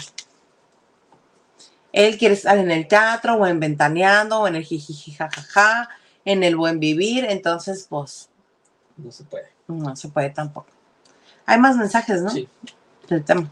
él 1.92 2.18
quiere 2.18 2.36
estar 2.36 2.58
en 2.58 2.72
el 2.72 2.88
teatro 2.88 3.36
o 3.36 3.46
en 3.46 3.60
ventaneando 3.60 4.40
o 4.40 4.48
en 4.48 4.56
el 4.56 4.64
jijiji 4.64 5.12
jajaja, 5.12 5.90
en 6.24 6.44
el 6.44 6.56
buen 6.56 6.80
vivir, 6.80 7.26
entonces 7.26 7.86
pues 7.90 8.30
no 8.96 9.12
se 9.12 9.26
puede. 9.26 9.50
No 9.68 9.94
se 9.98 10.08
puede 10.08 10.30
tampoco. 10.30 10.70
Hay 11.46 11.60
más 11.60 11.76
mensajes, 11.76 12.22
¿no? 12.22 12.30
Sí. 12.30 12.48
Del 13.10 13.26
tema. 13.26 13.52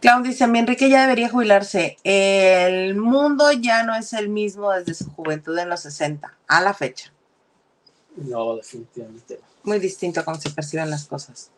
Clown 0.00 0.22
dice, 0.22 0.46
mi 0.46 0.58
Enrique 0.58 0.90
ya 0.90 1.02
debería 1.02 1.30
jubilarse. 1.30 1.96
El 2.04 2.94
mundo 2.96 3.52
ya 3.52 3.84
no 3.84 3.94
es 3.94 4.12
el 4.12 4.28
mismo 4.28 4.70
desde 4.70 4.94
su 4.94 5.10
juventud 5.10 5.56
en 5.58 5.70
los 5.70 5.80
60, 5.80 6.36
a 6.46 6.60
la 6.60 6.74
fecha. 6.74 7.10
No, 8.16 8.56
definitivamente 8.56 9.40
muy 9.62 9.78
distinto 9.78 10.20
a 10.20 10.24
cómo 10.24 10.38
se 10.40 10.50
perciben 10.50 10.90
las 10.90 11.06
cosas. 11.06 11.50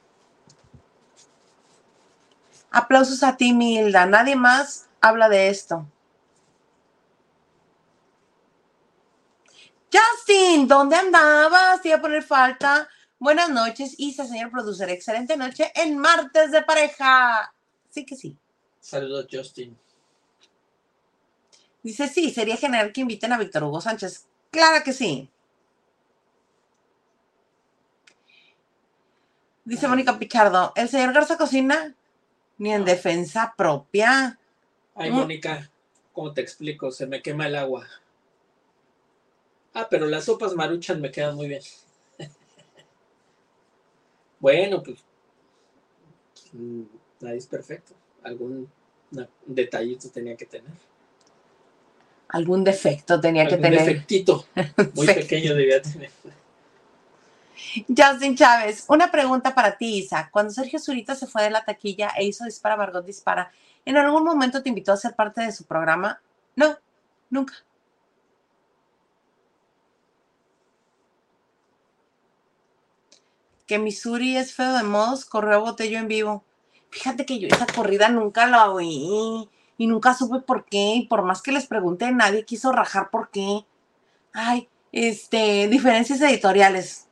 Aplausos 2.70 3.22
a 3.22 3.36
ti, 3.36 3.52
Milda. 3.52 4.06
Nadie 4.06 4.36
más 4.36 4.88
habla 5.00 5.28
de 5.28 5.48
esto. 5.48 5.86
Justin, 9.92 10.66
¿dónde 10.66 10.96
andabas? 10.96 11.82
Te 11.82 11.88
iba 11.88 11.98
a 11.98 12.00
poner 12.00 12.22
falta. 12.22 12.88
Buenas 13.18 13.50
noches, 13.50 13.94
Isa, 13.98 14.26
señor 14.26 14.50
producer. 14.50 14.88
Excelente 14.88 15.36
noche 15.36 15.70
en 15.74 15.98
martes 15.98 16.50
de 16.50 16.62
pareja. 16.62 17.52
Sí 17.90 18.06
que 18.06 18.16
sí. 18.16 18.36
Saludos, 18.80 19.26
Justin. 19.30 19.78
Dice, 21.82 22.08
sí, 22.08 22.30
sería 22.30 22.56
genial 22.56 22.92
que 22.92 23.02
inviten 23.02 23.32
a 23.32 23.38
Víctor 23.38 23.64
Hugo 23.64 23.80
Sánchez. 23.80 24.26
Claro 24.50 24.82
que 24.82 24.92
sí. 24.92 25.31
Dice 29.64 29.86
Mónica 29.86 30.18
Pichardo, 30.18 30.72
¿el 30.74 30.88
señor 30.88 31.12
Garza 31.12 31.36
cocina? 31.36 31.94
Ni 32.58 32.72
en 32.72 32.84
defensa 32.84 33.54
propia. 33.56 34.38
Ay, 34.94 35.10
Mónica. 35.10 35.70
¿Cómo 36.12 36.32
te 36.32 36.40
explico? 36.40 36.90
Se 36.90 37.06
me 37.06 37.22
quema 37.22 37.46
el 37.46 37.56
agua. 37.56 37.86
Ah, 39.72 39.86
pero 39.88 40.06
las 40.06 40.24
sopas 40.24 40.54
maruchan 40.54 41.00
me 41.00 41.10
quedan 41.10 41.36
muy 41.36 41.48
bien. 41.48 41.62
bueno, 44.40 44.82
pues 44.82 44.98
mm, 46.52 46.82
nadie 47.20 47.38
es 47.38 47.46
perfecto. 47.46 47.94
Algún 48.22 48.68
detallito 49.46 50.10
tenía 50.10 50.36
que 50.36 50.46
tener. 50.46 50.70
Algún 52.28 52.64
defecto 52.64 53.20
tenía 53.20 53.46
que 53.46 53.56
tener. 53.56 53.78
defectito 53.78 54.46
muy 54.94 55.06
pequeño 55.06 55.54
debía 55.54 55.80
tener. 55.80 56.10
Justin 57.88 58.36
Chávez, 58.36 58.84
una 58.88 59.10
pregunta 59.10 59.54
para 59.54 59.76
ti, 59.76 59.98
Isa. 59.98 60.28
Cuando 60.30 60.52
Sergio 60.52 60.78
Zurita 60.78 61.14
se 61.14 61.26
fue 61.26 61.42
de 61.42 61.50
la 61.50 61.64
taquilla 61.64 62.12
e 62.16 62.24
hizo 62.24 62.44
Dispara, 62.44 62.76
Margot 62.76 63.04
Dispara, 63.04 63.50
¿en 63.84 63.96
algún 63.96 64.24
momento 64.24 64.62
te 64.62 64.68
invitó 64.68 64.92
a 64.92 64.96
ser 64.96 65.14
parte 65.14 65.42
de 65.42 65.52
su 65.52 65.64
programa? 65.64 66.20
No, 66.56 66.76
nunca. 67.30 67.54
Que 73.66 73.78
Missouri 73.78 74.36
es 74.36 74.54
feo 74.54 74.74
de 74.74 74.82
modos, 74.82 75.24
corrió 75.24 75.54
a 75.54 75.58
Botello 75.58 75.98
en 75.98 76.08
vivo. 76.08 76.44
Fíjate 76.90 77.24
que 77.24 77.38
yo 77.38 77.48
esa 77.48 77.66
corrida 77.66 78.08
nunca 78.10 78.46
la 78.46 78.70
oí 78.70 79.48
y 79.78 79.86
nunca 79.86 80.14
supe 80.14 80.40
por 80.40 80.66
qué. 80.66 80.96
Y 80.96 81.06
por 81.06 81.22
más 81.22 81.40
que 81.42 81.52
les 81.52 81.66
pregunté, 81.66 82.12
nadie 82.12 82.44
quiso 82.44 82.70
rajar 82.72 83.10
por 83.10 83.30
qué. 83.30 83.64
Ay, 84.34 84.68
este, 84.92 85.68
diferencias 85.68 86.20
editoriales. 86.20 87.08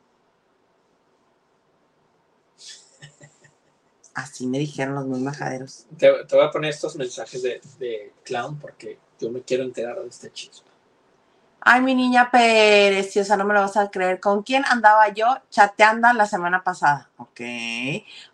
Así 4.22 4.46
me 4.46 4.58
dijeron 4.58 4.94
los 4.94 5.06
muy 5.06 5.20
majaderos. 5.20 5.86
Te, 5.98 6.12
te 6.24 6.36
voy 6.36 6.44
a 6.44 6.50
poner 6.50 6.70
estos 6.70 6.96
mensajes 6.96 7.42
de, 7.42 7.60
de 7.78 8.12
clown 8.24 8.58
porque 8.58 8.98
yo 9.20 9.30
me 9.30 9.42
quiero 9.42 9.62
enterar 9.64 9.98
de 10.00 10.08
este 10.08 10.30
chisme. 10.32 10.68
Ay, 11.62 11.82
mi 11.82 11.94
niña 11.94 12.30
preciosa, 12.30 13.36
no 13.36 13.44
me 13.44 13.52
lo 13.52 13.60
vas 13.60 13.76
a 13.76 13.90
creer. 13.90 14.18
¿Con 14.18 14.42
quién 14.42 14.64
andaba 14.66 15.08
yo 15.10 15.26
chateando 15.50 16.10
la 16.14 16.24
semana 16.26 16.64
pasada? 16.64 17.10
Ok. 17.18 17.40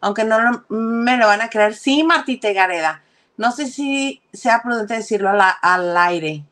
Aunque 0.01 0.24
no 0.24 0.41
lo- 0.41 0.64
me 0.68 1.16
lo 1.16 1.26
van 1.26 1.41
a 1.41 1.51
creer. 1.51 1.74
Sí, 1.74 2.05
Martita 2.05 2.53
Gareda. 2.53 3.03
No 3.37 3.51
sé 3.53 3.66
si 3.66 4.22
sea 4.32 4.62
prudente 4.62 4.95
decirlo 4.95 5.30
al 5.30 5.97
aire. 5.97 6.45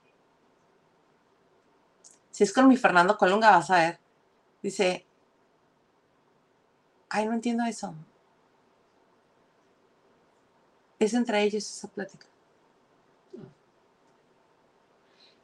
Si 2.32 2.42
es 2.42 2.52
con 2.52 2.66
mi 2.68 2.76
Fernando 2.76 3.16
Colunga, 3.16 3.50
vas 3.52 3.70
a 3.70 3.76
ver. 3.76 3.98
Dice. 4.62 5.06
Ay, 7.08 7.26
no 7.26 7.32
entiendo 7.34 7.64
eso. 7.64 7.94
Es 10.98 11.14
entre 11.14 11.42
ellos 11.42 11.64
esa 11.64 11.88
plática. 11.88 12.26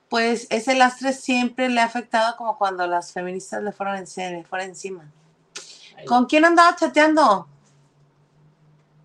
Pues 0.08 0.48
ese 0.50 0.74
lastre 0.74 1.12
siempre 1.12 1.68
le 1.68 1.80
ha 1.80 1.84
afectado 1.84 2.36
como 2.36 2.58
cuando 2.58 2.86
las 2.86 3.12
feministas 3.12 3.62
le 3.62 3.70
fueron, 3.70 3.96
en, 3.96 4.32
le 4.32 4.44
fueron 4.44 4.68
encima. 4.68 5.10
¿Con 6.06 6.26
quién 6.26 6.44
andaba 6.44 6.74
chateando? 6.74 7.46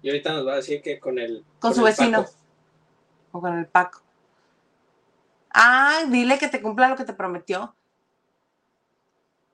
Y 0.01 0.09
ahorita 0.09 0.33
nos 0.33 0.47
va 0.47 0.53
a 0.53 0.55
decir 0.57 0.81
que 0.81 0.99
con 0.99 1.19
el. 1.19 1.43
Con 1.59 1.73
su 1.73 1.81
el 1.81 1.87
vecino. 1.87 2.23
Paco. 2.23 2.35
O 3.31 3.41
con 3.41 3.57
el 3.57 3.65
Paco. 3.67 4.01
Ah, 5.51 6.03
dile 6.09 6.37
que 6.37 6.47
te 6.47 6.61
cumpla 6.61 6.89
lo 6.89 6.95
que 6.95 7.05
te 7.05 7.13
prometió. 7.13 7.75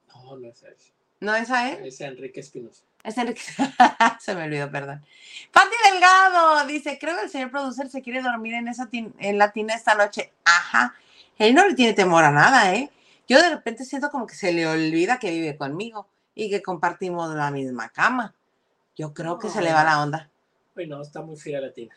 No, 0.08 0.38
no 0.38 0.48
es 0.48 0.64
ese. 0.64 0.92
¿No 1.22 1.36
es 1.36 1.52
a 1.52 1.70
él? 1.70 1.86
Es 1.86 2.02
Enrique 2.02 2.40
Espinosa. 2.40 2.84
Es 3.04 3.16
Enrique. 3.16 3.42
se 4.20 4.36
me 4.36 4.44
olvidó, 4.44 4.72
perdón. 4.72 5.06
Pati 5.54 5.76
Delgado 5.92 6.66
dice: 6.66 6.98
Creo 7.00 7.16
que 7.16 7.26
el 7.26 7.30
señor 7.30 7.52
producer 7.52 7.90
se 7.90 8.02
quiere 8.02 8.24
dormir 8.24 8.56
en 8.56 8.68
esa 8.68 8.90
en 8.92 9.38
la 9.38 9.52
tina 9.52 9.76
esta 9.76 9.94
noche. 9.94 10.34
Ajá. 10.44 10.96
Él 11.38 11.54
no 11.54 11.68
le 11.68 11.76
tiene 11.76 11.94
temor 11.94 12.24
a 12.24 12.32
nada, 12.32 12.74
¿eh? 12.74 12.90
Yo 13.28 13.40
de 13.40 13.50
repente 13.50 13.86
siento 13.86 14.10
como 14.10 14.26
que 14.26 14.34
se 14.34 14.52
le 14.52 14.66
olvida 14.68 15.20
que 15.20 15.30
vive 15.30 15.56
conmigo 15.56 16.08
y 16.34 16.50
que 16.50 16.64
compartimos 16.64 17.34
la 17.36 17.52
misma 17.52 17.90
cama. 17.90 18.34
Yo 18.96 19.14
creo 19.14 19.38
que 19.38 19.50
se 19.50 19.62
le 19.62 19.72
va 19.72 19.84
la 19.84 20.02
onda. 20.02 20.30
Uy, 20.76 20.88
no, 20.88 21.04
está 21.04 21.22
muy 21.22 21.38
fría 21.38 21.62
la 21.62 21.72
tina. 21.72 21.96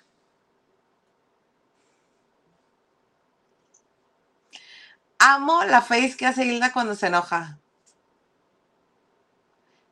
Amo 5.18 5.64
la 5.64 5.80
face 5.80 6.14
que 6.18 6.26
hace 6.26 6.44
Hilda 6.44 6.74
cuando 6.74 6.94
se 6.94 7.06
enoja. 7.06 7.58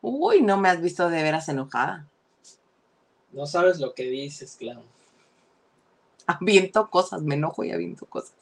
Uy, 0.03 0.43
no 0.43 0.57
me 0.57 0.69
has 0.69 0.81
visto 0.81 1.09
de 1.09 1.23
veras 1.23 1.49
enojada. 1.49 2.07
No 3.33 3.47
sabes 3.47 3.81
lo 3.81 3.95
que 3.95 4.03
dices, 4.05 4.57
clown. 4.59 4.85
Aviento 6.27 6.91
cosas, 6.91 7.23
me 7.23 7.37
enojo 7.37 7.65
y 7.65 7.73
aviento 7.73 8.05
cosas. 8.07 8.35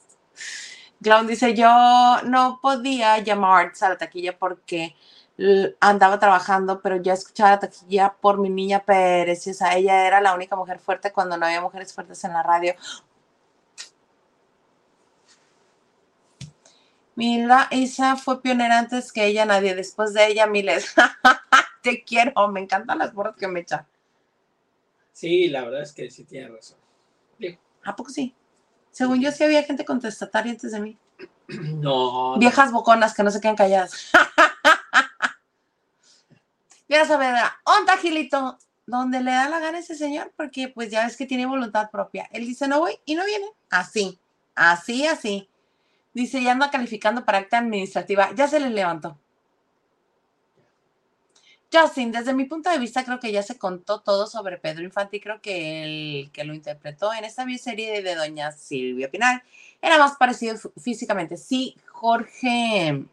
Clown 1.02 1.26
dice, 1.26 1.54
yo 1.54 1.68
no 2.24 2.58
podía 2.60 3.18
llamar 3.18 3.72
a 3.80 3.88
la 3.88 3.98
taquilla 3.98 4.38
porque 4.38 4.94
andaba 5.80 6.18
trabajando, 6.18 6.80
pero 6.82 6.96
ya 6.96 7.14
escuchaba 7.14 7.52
la 7.52 7.60
taquilla 7.60 8.14
por 8.20 8.38
mi 8.38 8.50
niña 8.50 8.82
sea, 9.54 9.76
ella 9.76 10.06
era 10.06 10.20
la 10.20 10.34
única 10.34 10.56
mujer 10.56 10.78
fuerte 10.78 11.12
cuando 11.12 11.36
no 11.36 11.46
había 11.46 11.60
mujeres 11.60 11.94
fuertes 11.94 12.22
en 12.24 12.32
la 12.32 12.42
radio. 12.42 12.74
Mila 17.20 17.68
Isa 17.70 18.16
fue 18.16 18.40
pionera 18.40 18.78
antes 18.78 19.12
que 19.12 19.26
ella, 19.26 19.44
nadie. 19.44 19.74
Después 19.74 20.14
de 20.14 20.26
ella, 20.26 20.46
miles. 20.46 20.94
Te 21.82 22.02
quiero, 22.02 22.48
me 22.48 22.60
encantan 22.60 22.96
las 22.96 23.12
borras 23.12 23.36
que 23.36 23.46
me 23.46 23.60
echan. 23.60 23.86
Sí, 25.12 25.48
la 25.48 25.64
verdad 25.64 25.82
es 25.82 25.92
que 25.92 26.10
sí 26.10 26.24
tiene 26.24 26.48
razón. 26.48 26.78
¿A 27.84 27.94
poco 27.94 28.08
sí? 28.08 28.34
Según 28.90 29.20
yo, 29.20 29.32
sí 29.32 29.44
había 29.44 29.62
gente 29.64 29.84
contestataria 29.84 30.52
antes 30.52 30.72
de 30.72 30.80
mí. 30.80 30.98
No, 31.48 32.32
no. 32.32 32.38
Viejas 32.38 32.72
boconas 32.72 33.12
que 33.12 33.22
no 33.22 33.30
se 33.30 33.40
quedan 33.40 33.56
calladas. 33.56 34.10
Ya 36.88 37.04
saber, 37.04 37.36
onda 37.64 37.96
Gilito, 37.98 38.58
donde 38.84 39.20
le 39.20 39.30
da 39.30 39.48
la 39.48 39.60
gana 39.60 39.78
ese 39.78 39.94
señor, 39.94 40.32
porque 40.36 40.66
pues 40.66 40.90
ya 40.90 41.04
ves 41.04 41.16
que 41.16 41.24
tiene 41.24 41.46
voluntad 41.46 41.88
propia. 41.88 42.28
Él 42.32 42.46
dice 42.46 42.66
no 42.66 42.80
voy 42.80 42.98
y 43.04 43.14
no 43.14 43.24
viene. 43.24 43.46
Así, 43.68 44.18
así, 44.56 45.06
así. 45.06 45.49
Dice, 46.12 46.42
ya 46.42 46.52
anda 46.52 46.70
calificando 46.70 47.24
para 47.24 47.38
acta 47.38 47.58
administrativa. 47.58 48.30
Ya 48.34 48.48
se 48.48 48.60
le 48.60 48.70
levantó. 48.70 49.18
Justin, 51.72 52.10
desde 52.10 52.34
mi 52.34 52.46
punto 52.46 52.68
de 52.68 52.78
vista, 52.78 53.04
creo 53.04 53.20
que 53.20 53.30
ya 53.30 53.44
se 53.44 53.56
contó 53.56 54.00
todo 54.00 54.26
sobre 54.26 54.58
Pedro 54.58 54.82
Infante 54.82 55.18
y 55.18 55.20
creo 55.20 55.40
que 55.40 55.84
el 55.84 56.30
que 56.32 56.42
lo 56.42 56.52
interpretó 56.52 57.12
en 57.14 57.24
esta 57.24 57.46
serie 57.58 58.02
de 58.02 58.14
Doña 58.16 58.50
Silvia 58.50 59.08
Pinal 59.08 59.40
era 59.80 59.96
más 59.96 60.16
parecido 60.16 60.56
fí- 60.56 60.72
físicamente. 60.82 61.36
Sí, 61.36 61.76
Jorge. 61.92 63.04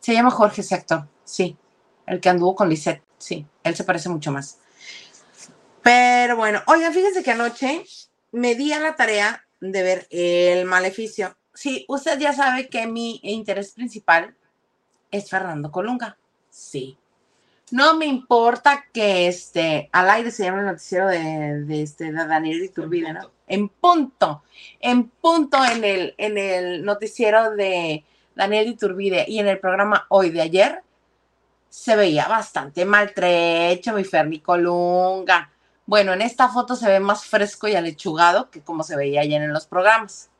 Se 0.00 0.12
llama 0.12 0.32
Jorge 0.32 0.62
ese 0.62 0.74
actor. 0.74 1.06
Sí. 1.24 1.56
El 2.06 2.20
que 2.20 2.28
anduvo 2.28 2.56
con 2.56 2.68
Lisette. 2.68 3.04
Sí. 3.18 3.46
Él 3.62 3.76
se 3.76 3.84
parece 3.84 4.08
mucho 4.08 4.32
más. 4.32 4.58
Pero 5.82 6.36
bueno, 6.36 6.60
oigan, 6.66 6.92
fíjense 6.92 7.22
que 7.22 7.30
anoche 7.30 7.84
me 8.32 8.56
di 8.56 8.72
a 8.72 8.80
la 8.80 8.96
tarea 8.96 9.44
de 9.60 9.82
ver 9.82 10.08
El 10.10 10.64
Maleficio. 10.64 11.36
Sí, 11.60 11.84
usted 11.88 12.18
ya 12.18 12.32
sabe 12.32 12.70
que 12.70 12.86
mi 12.86 13.20
interés 13.22 13.72
principal 13.72 14.34
es 15.10 15.28
Fernando 15.28 15.70
Colunga. 15.70 16.16
Sí. 16.48 16.96
No 17.70 17.98
me 17.98 18.06
importa 18.06 18.86
que 18.90 19.28
este 19.28 19.90
al 19.92 20.08
aire 20.08 20.30
se 20.30 20.44
llame 20.44 20.60
el 20.60 20.66
noticiero 20.68 21.08
de, 21.08 21.64
de 21.64 21.82
este 21.82 22.12
de 22.12 22.26
Daniel 22.26 22.64
Iturbide, 22.64 23.12
¿no? 23.12 23.30
En 23.46 23.68
punto, 23.68 24.42
en 24.80 25.10
punto 25.10 25.62
en 25.62 25.84
el, 25.84 26.14
en 26.16 26.38
el 26.38 26.82
noticiero 26.82 27.50
de 27.50 28.06
Daniel 28.34 28.68
Iturbide 28.68 29.26
y 29.28 29.38
en 29.38 29.48
el 29.48 29.60
programa 29.60 30.06
hoy 30.08 30.30
de 30.30 30.40
ayer 30.40 30.82
se 31.68 31.94
veía 31.94 32.26
bastante 32.26 32.86
maltrecho 32.86 33.92
mi 33.92 34.04
Ferni 34.04 34.40
Colunga. 34.40 35.50
Bueno, 35.84 36.14
en 36.14 36.22
esta 36.22 36.48
foto 36.48 36.74
se 36.74 36.88
ve 36.88 37.00
más 37.00 37.26
fresco 37.26 37.68
y 37.68 37.74
alechugado 37.74 38.50
que 38.50 38.62
como 38.62 38.82
se 38.82 38.96
veía 38.96 39.20
ayer 39.20 39.42
en 39.42 39.52
los 39.52 39.66
programas. 39.66 40.30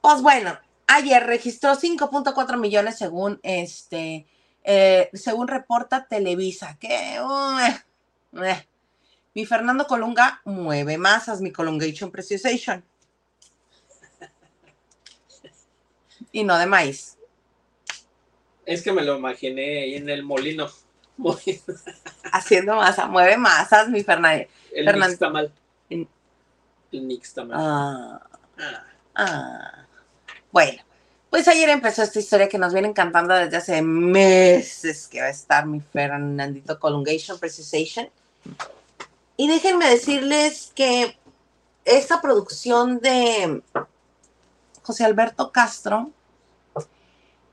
Pues 0.00 0.22
bueno, 0.22 0.58
ayer 0.86 1.24
registró 1.26 1.74
5.4 1.76 2.56
millones 2.58 2.96
según 2.98 3.38
este 3.42 4.26
eh, 4.64 5.10
según 5.14 5.48
reporta 5.48 6.06
Televisa, 6.06 6.76
que 6.78 7.18
uh, 7.22 7.58
eh. 8.42 8.68
mi 9.34 9.46
Fernando 9.46 9.86
Colunga 9.86 10.40
mueve 10.44 10.98
masas, 10.98 11.40
mi 11.40 11.50
Colungation 11.52 12.10
Preciosation. 12.10 12.84
Y 16.32 16.44
no 16.44 16.56
de 16.58 16.66
maíz. 16.66 17.16
Es 18.66 18.82
que 18.82 18.92
me 18.92 19.02
lo 19.02 19.16
imaginé 19.16 19.82
ahí 19.82 19.94
en 19.96 20.08
el 20.10 20.22
molino. 20.22 20.68
Haciendo 22.32 22.76
masa, 22.76 23.06
mueve 23.08 23.36
masas, 23.36 23.88
mi 23.88 24.02
Fernando. 24.04 24.44
El 24.72 24.86
Fernan- 24.86 25.08
mix 25.08 25.18
tamal. 25.18 25.52
En- 25.88 26.08
El 26.92 27.02
mix 27.02 27.34
tamal. 27.34 27.56
Ah, 27.60 28.20
Ah, 28.58 28.84
ah. 29.16 29.86
Bueno, 30.52 30.82
pues 31.30 31.46
ayer 31.46 31.68
empezó 31.68 32.02
esta 32.02 32.18
historia 32.18 32.48
que 32.48 32.58
nos 32.58 32.72
viene 32.72 32.88
encantando 32.88 33.34
desde 33.34 33.56
hace 33.56 33.82
meses 33.82 35.06
que 35.06 35.20
va 35.20 35.28
a 35.28 35.30
estar 35.30 35.64
mi 35.64 35.80
Fernandito 35.80 36.78
Colungation 36.80 37.38
Preciosation. 37.38 38.10
Y 39.36 39.46
déjenme 39.46 39.88
decirles 39.88 40.72
que 40.74 41.16
esta 41.84 42.20
producción 42.20 42.98
de 42.98 43.62
José 44.82 45.04
Alberto 45.04 45.52
Castro 45.52 46.10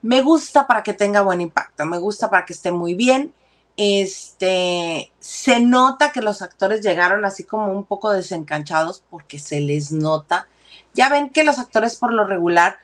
me 0.01 0.21
gusta 0.21 0.65
para 0.65 0.81
que 0.81 0.93
tenga 0.93 1.21
buen 1.21 1.41
impacto, 1.41 1.85
me 1.85 1.99
gusta 1.99 2.29
para 2.29 2.45
que 2.45 2.53
esté 2.53 2.71
muy 2.71 2.95
bien. 2.95 3.33
Este, 3.77 5.11
se 5.19 5.59
nota 5.59 6.11
que 6.11 6.21
los 6.21 6.41
actores 6.41 6.81
llegaron 6.81 7.25
así 7.25 7.43
como 7.43 7.71
un 7.71 7.83
poco 7.83 8.11
desencanchados 8.11 9.03
porque 9.07 9.37
se 9.37 9.59
les 9.59 9.91
nota. 9.91 10.47
Ya 10.95 11.09
ven 11.09 11.29
que 11.29 11.43
los 11.43 11.59
actores 11.59 11.95
por 11.95 12.11
lo 12.11 12.25
regular 12.25 12.79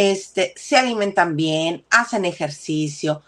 este, 0.00 0.54
se 0.56 0.78
alimentan 0.78 1.36
bien, 1.36 1.84
hacen 1.90 2.24
ejercicio, 2.24 3.22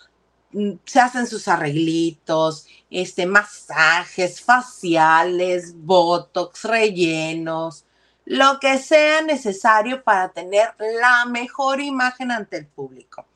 mm, 0.53 0.73
se 0.87 1.01
hacen 1.01 1.27
sus 1.27 1.47
arreglitos, 1.47 2.67
este, 2.91 3.27
masajes 3.27 4.41
faciales, 4.41 5.75
botox, 5.77 6.65
rellenos, 6.65 7.85
lo 8.25 8.59
que 8.59 8.79
sea 8.79 9.21
necesario 9.21 10.03
para 10.03 10.31
tener 10.31 10.75
la 10.79 11.27
mejor 11.27 11.81
imagen 11.83 12.31
ante 12.31 12.57
el 12.57 12.67
público. 12.67 13.27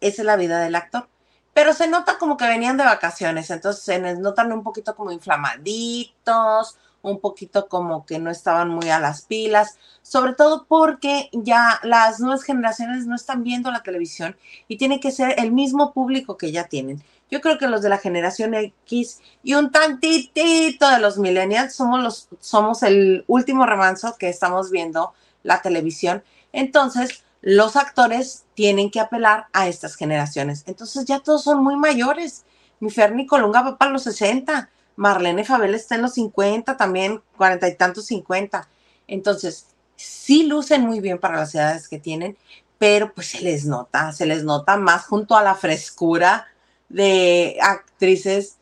Esa 0.00 0.22
es 0.22 0.26
la 0.26 0.36
vida 0.36 0.60
del 0.60 0.74
actor. 0.74 1.08
Pero 1.52 1.74
se 1.74 1.86
nota 1.86 2.18
como 2.18 2.36
que 2.36 2.46
venían 2.46 2.76
de 2.76 2.84
vacaciones, 2.84 3.50
entonces 3.50 3.84
se 3.84 4.00
les 4.00 4.18
notan 4.18 4.52
un 4.52 4.64
poquito 4.64 4.96
como 4.96 5.12
inflamaditos, 5.12 6.76
un 7.02 7.20
poquito 7.20 7.68
como 7.68 8.04
que 8.06 8.18
no 8.18 8.30
estaban 8.30 8.68
muy 8.68 8.90
a 8.90 9.00
las 9.00 9.22
pilas, 9.22 9.78
sobre 10.02 10.34
todo 10.34 10.66
porque 10.68 11.28
ya 11.32 11.80
las 11.82 12.20
nuevas 12.20 12.42
generaciones 12.42 13.06
no 13.06 13.14
están 13.14 13.42
viendo 13.42 13.70
la 13.70 13.82
televisión 13.82 14.36
y 14.68 14.76
tiene 14.76 15.00
que 15.00 15.10
ser 15.10 15.34
el 15.38 15.52
mismo 15.52 15.92
público 15.92 16.36
que 16.36 16.52
ya 16.52 16.64
tienen. 16.64 17.02
Yo 17.30 17.40
creo 17.40 17.58
que 17.58 17.68
los 17.68 17.82
de 17.82 17.88
la 17.88 17.98
generación 17.98 18.54
X 18.54 19.20
y 19.42 19.54
un 19.54 19.70
tantitito 19.70 20.88
de 20.90 20.98
los 20.98 21.16
millennials 21.16 21.74
somos 21.74 22.02
los 22.02 22.28
somos 22.40 22.82
el 22.82 23.24
último 23.28 23.66
remanso 23.66 24.16
que 24.18 24.28
estamos 24.28 24.70
viendo 24.70 25.12
la 25.42 25.62
televisión. 25.62 26.24
Entonces, 26.52 27.22
los 27.40 27.76
actores 27.76 28.44
tienen 28.54 28.90
que 28.90 29.00
apelar 29.00 29.46
a 29.52 29.68
estas 29.68 29.94
generaciones. 29.94 30.64
Entonces, 30.66 31.04
ya 31.04 31.20
todos 31.20 31.44
son 31.44 31.62
muy 31.62 31.76
mayores. 31.76 32.44
Mi 32.80 32.90
Ferni 32.90 33.26
Colunga 33.26 33.62
va 33.62 33.78
para 33.78 33.92
los 33.92 34.02
60, 34.02 34.68
Marlene 35.00 35.46
Fabel 35.46 35.74
está 35.74 35.94
en 35.94 36.02
los 36.02 36.12
50, 36.12 36.76
también 36.76 37.22
cuarenta 37.38 37.66
y 37.66 37.74
tantos 37.74 38.04
50. 38.04 38.68
Entonces, 39.06 39.68
sí 39.96 40.42
lucen 40.46 40.82
muy 40.82 41.00
bien 41.00 41.18
para 41.18 41.38
las 41.38 41.54
edades 41.54 41.88
que 41.88 41.98
tienen, 41.98 42.36
pero 42.76 43.10
pues 43.14 43.28
se 43.28 43.40
les 43.40 43.64
nota, 43.64 44.12
se 44.12 44.26
les 44.26 44.44
nota 44.44 44.76
más 44.76 45.06
junto 45.06 45.38
a 45.38 45.42
la 45.42 45.54
frescura 45.54 46.48
de 46.90 47.56
actrices 47.62 48.58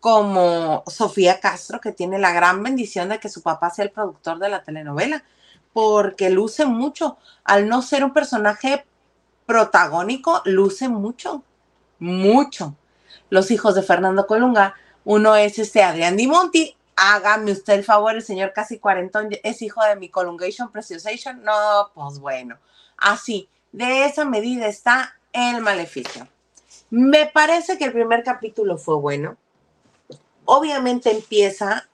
como 0.00 0.82
Sofía 0.88 1.38
Castro, 1.38 1.80
que 1.80 1.92
tiene 1.92 2.18
la 2.18 2.32
gran 2.32 2.64
bendición 2.64 3.08
de 3.10 3.20
que 3.20 3.28
su 3.28 3.42
papá 3.42 3.70
sea 3.70 3.84
el 3.84 3.92
productor 3.92 4.40
de 4.40 4.48
la 4.48 4.64
telenovela, 4.64 5.22
porque 5.72 6.30
luce 6.30 6.66
mucho. 6.66 7.16
Al 7.44 7.68
no 7.68 7.80
ser 7.80 8.02
un 8.02 8.12
personaje 8.12 8.84
protagónico, 9.46 10.42
luce 10.46 10.88
mucho, 10.88 11.44
mucho. 12.00 12.74
Los 13.30 13.52
hijos 13.52 13.76
de 13.76 13.82
Fernando 13.82 14.26
Colunga, 14.26 14.74
uno 15.06 15.36
es 15.36 15.56
este 15.60 15.84
Adrián 15.84 16.16
Di 16.16 16.26
Monti, 16.26 16.76
hágame 16.96 17.52
usted 17.52 17.74
el 17.74 17.84
favor, 17.84 18.16
el 18.16 18.22
señor 18.22 18.52
casi 18.52 18.80
cuarentón 18.80 19.28
es 19.44 19.62
hijo 19.62 19.80
de 19.84 19.94
mi 19.94 20.08
Colungation 20.08 20.72
Preciosation. 20.72 21.44
No, 21.44 21.92
pues 21.94 22.18
bueno, 22.18 22.58
así, 22.96 23.48
de 23.70 24.04
esa 24.04 24.24
medida 24.24 24.66
está 24.66 25.16
el 25.32 25.60
maleficio. 25.60 26.26
Me 26.90 27.26
parece 27.26 27.78
que 27.78 27.84
el 27.84 27.92
primer 27.92 28.24
capítulo 28.24 28.78
fue 28.78 28.96
bueno. 28.96 29.36
Obviamente 30.44 31.12
empieza 31.12 31.88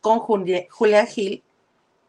con 0.00 0.18
Julián 0.18 1.06
Gil 1.08 1.42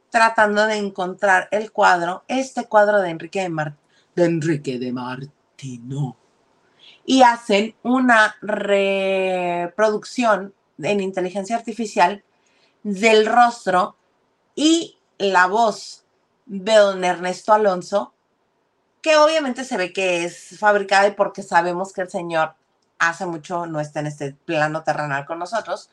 tratando 0.09 0.65
de 0.67 0.77
encontrar 0.77 1.49
el 1.51 1.73
cuadro, 1.73 2.23
este 2.29 2.65
cuadro 2.65 3.01
de 3.01 3.09
Enrique 3.09 3.41
de, 3.41 3.49
Mar 3.49 3.75
de 4.15 4.23
Enrique 4.23 4.79
de 4.79 4.93
Martino. 4.93 6.15
Y 7.05 7.23
hacen 7.23 7.75
una 7.83 8.37
reproducción 8.41 10.53
en 10.81 11.01
inteligencia 11.01 11.57
artificial 11.57 12.23
del 12.83 13.25
rostro 13.25 13.97
y 14.55 14.97
la 15.17 15.47
voz 15.47 16.05
de 16.45 16.75
don 16.75 17.03
Ernesto 17.03 17.51
Alonso 17.53 18.13
que 19.03 19.17
obviamente 19.17 19.65
se 19.65 19.77
ve 19.77 19.91
que 19.91 20.23
es 20.23 20.57
fabricada 20.57 21.07
y 21.07 21.11
porque 21.11 21.43
sabemos 21.43 21.91
que 21.91 22.01
el 22.01 22.09
Señor 22.09 22.55
hace 22.97 23.25
mucho 23.25 23.65
no 23.65 23.81
está 23.81 23.99
en 23.99 24.07
este 24.07 24.33
plano 24.33 24.81
terrenal 24.83 25.25
con 25.25 25.39
nosotros, 25.39 25.89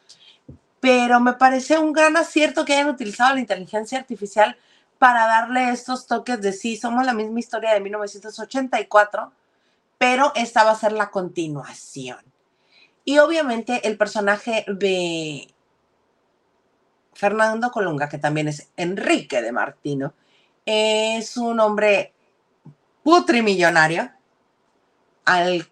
pero 0.79 1.19
me 1.19 1.33
parece 1.33 1.77
un 1.77 1.93
gran 1.93 2.17
acierto 2.17 2.65
que 2.65 2.75
hayan 2.75 2.89
utilizado 2.89 3.35
la 3.35 3.41
inteligencia 3.41 3.99
artificial 3.99 4.57
para 5.01 5.27
darle 5.27 5.71
estos 5.71 6.07
toques 6.07 6.41
de 6.41 6.53
sí, 6.53 6.77
somos 6.77 7.05
la 7.05 7.13
misma 7.13 7.41
historia 7.41 7.75
de 7.75 7.81
1984, 7.81 9.33
pero 10.01 10.33
esta 10.35 10.65
va 10.65 10.71
a 10.71 10.77
ser 10.77 10.93
la 10.93 11.11
continuación. 11.11 12.25
Y 13.05 13.19
obviamente 13.19 13.87
el 13.87 13.99
personaje 13.99 14.65
de 14.67 15.53
Fernando 17.13 17.71
Colunga, 17.71 18.09
que 18.09 18.17
también 18.17 18.49
es 18.49 18.71
Enrique 18.79 19.43
de 19.43 19.53
Martino, 19.53 20.15
es 20.65 21.37
un 21.37 21.61
hombre 21.61 22.15
putrimillonario, 23.03 24.11
al 25.27 25.69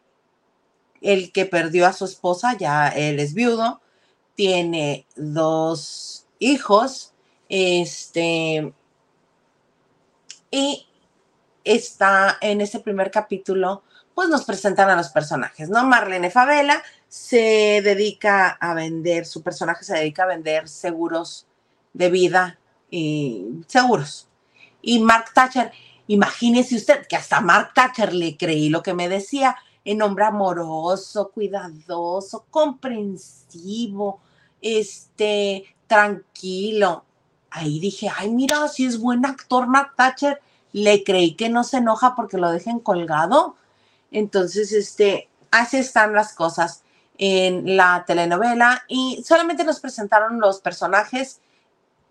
el 1.00 1.32
que 1.32 1.46
perdió 1.46 1.86
a 1.86 1.94
su 1.94 2.04
esposa, 2.04 2.54
ya 2.54 2.88
él 2.88 3.20
es 3.20 3.32
viudo, 3.32 3.80
tiene 4.34 5.06
dos 5.16 6.26
hijos, 6.38 7.14
este, 7.48 8.74
y 10.50 10.86
está 11.64 12.36
en 12.42 12.60
ese 12.60 12.80
primer 12.80 13.10
capítulo, 13.10 13.84
pues 14.18 14.30
nos 14.30 14.44
presentan 14.44 14.90
a 14.90 14.96
los 14.96 15.10
personajes, 15.10 15.70
¿no? 15.70 15.86
Marlene 15.86 16.28
Favela 16.28 16.82
se 17.06 17.80
dedica 17.84 18.48
a 18.48 18.74
vender, 18.74 19.24
su 19.26 19.44
personaje 19.44 19.84
se 19.84 19.94
dedica 19.94 20.24
a 20.24 20.26
vender 20.26 20.68
seguros 20.68 21.46
de 21.92 22.10
vida 22.10 22.58
y 22.90 23.46
seguros. 23.68 24.26
Y 24.82 24.98
Mark 24.98 25.26
Thatcher 25.32 25.70
Imagínese 26.08 26.76
usted 26.76 27.06
que 27.06 27.16
hasta 27.16 27.42
Mark 27.42 27.72
Thatcher 27.74 28.14
le 28.14 28.36
creí 28.38 28.70
lo 28.70 28.82
que 28.82 28.94
me 28.94 29.10
decía, 29.10 29.56
en 29.84 30.00
hombre 30.00 30.24
amoroso, 30.24 31.30
cuidadoso, 31.32 32.46
comprensivo, 32.50 34.20
este, 34.62 35.76
tranquilo. 35.86 37.04
Ahí 37.50 37.78
dije, 37.78 38.10
ay, 38.14 38.30
mira, 38.30 38.68
si 38.68 38.86
es 38.86 38.98
buen 38.98 39.26
actor 39.26 39.66
Mark 39.66 39.92
Thatcher, 39.96 40.40
le 40.72 41.04
creí 41.04 41.34
que 41.34 41.50
no 41.50 41.62
se 41.62 41.76
enoja 41.76 42.14
porque 42.14 42.38
lo 42.38 42.50
dejen 42.50 42.80
colgado. 42.80 43.56
Entonces, 44.10 44.72
este, 44.72 45.28
así 45.50 45.78
están 45.78 46.12
las 46.12 46.34
cosas 46.34 46.82
en 47.18 47.76
la 47.76 48.04
telenovela 48.06 48.84
y 48.88 49.22
solamente 49.26 49.64
nos 49.64 49.80
presentaron 49.80 50.40
los 50.40 50.60
personajes 50.60 51.40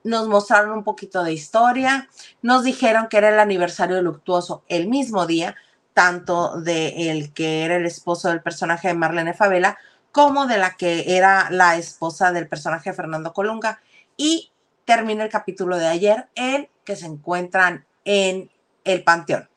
nos 0.07 0.27
mostraron 0.27 0.71
un 0.71 0.83
poquito 0.83 1.23
de 1.23 1.33
historia, 1.33 2.09
nos 2.41 2.63
dijeron 2.63 3.07
que 3.09 3.17
era 3.17 3.29
el 3.29 3.39
aniversario 3.39 4.01
luctuoso 4.01 4.63
el 4.67 4.87
mismo 4.87 5.27
día, 5.27 5.55
tanto 5.93 6.61
de 6.61 7.09
el 7.11 7.33
que 7.33 7.65
era 7.65 7.75
el 7.75 7.85
esposo 7.85 8.29
del 8.29 8.41
personaje 8.41 8.87
de 8.87 8.93
Marlene 8.93 9.33
Favela, 9.33 9.77
como 10.11 10.47
de 10.47 10.57
la 10.57 10.75
que 10.75 11.17
era 11.17 11.49
la 11.51 11.77
esposa 11.77 12.31
del 12.31 12.47
personaje 12.47 12.89
de 12.89 12.95
Fernando 12.95 13.33
Colunga. 13.33 13.81
Y 14.15 14.51
termina 14.85 15.23
el 15.23 15.29
capítulo 15.29 15.77
de 15.77 15.87
ayer 15.87 16.27
en 16.35 16.69
que 16.83 16.95
se 16.95 17.05
encuentran 17.05 17.85
en 18.05 18.49
el 18.83 19.03
panteón. 19.03 19.49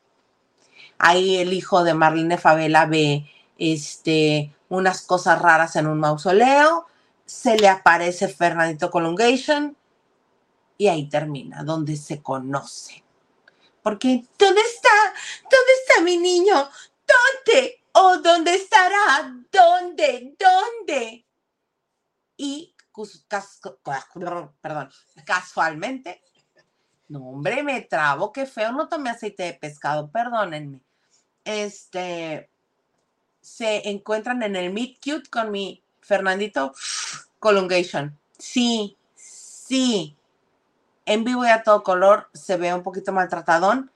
Ahí 1.03 1.39
el 1.39 1.55
hijo 1.55 1.83
de 1.83 1.95
Marlene 1.95 2.37
Favela 2.37 2.85
ve 2.85 3.25
este, 3.57 4.55
unas 4.69 5.01
cosas 5.01 5.41
raras 5.41 5.75
en 5.77 5.87
un 5.87 5.99
mausoleo, 5.99 6.87
se 7.25 7.57
le 7.57 7.69
aparece 7.69 8.29
Fernandito 8.29 8.91
Colungation, 8.91 9.75
y 10.77 10.89
ahí 10.89 11.09
termina, 11.09 11.65
donde 11.65 11.97
se 11.97 12.23
conoce. 12.23 13.03
Porque, 13.83 14.27
¿dónde 14.39 14.61
está? 14.61 14.91
¿Dónde 15.45 15.73
está 15.81 16.03
mi 16.03 16.19
niño? 16.19 16.55
¿Dónde? 16.55 17.83
¿O 17.93 18.19
dónde 18.19 18.55
estará? 18.57 19.35
¿Dónde? 19.51 20.37
¿Dónde? 20.39 21.27
Y, 22.37 22.75
perdón, 24.61 24.91
casualmente, 25.25 26.23
no, 27.09 27.31
hombre, 27.31 27.63
me 27.63 27.81
trabo, 27.81 28.33
qué 28.33 28.45
feo, 28.45 28.71
no 28.71 28.87
tomé 28.87 29.09
aceite 29.09 29.45
de 29.45 29.55
pescado, 29.55 30.11
perdónenme. 30.11 30.83
Este, 31.51 32.49
se 33.41 33.89
encuentran 33.91 34.45
en 34.45 34.55
el 34.55 34.73
Meet 34.73 34.99
Cute 35.05 35.29
con 35.29 35.51
mi 35.51 35.83
Fernandito 36.01 36.73
Colungation. 37.41 38.17
Sí, 38.39 38.97
sí, 39.17 40.17
en 41.07 41.25
vivo 41.25 41.45
y 41.45 41.49
a 41.49 41.65
todo 41.65 41.83
color 41.83 42.29
se 42.33 42.57
ve 42.57 42.73
un 42.73 42.85
poquito 42.85 43.13
maltratadón, 43.13 43.91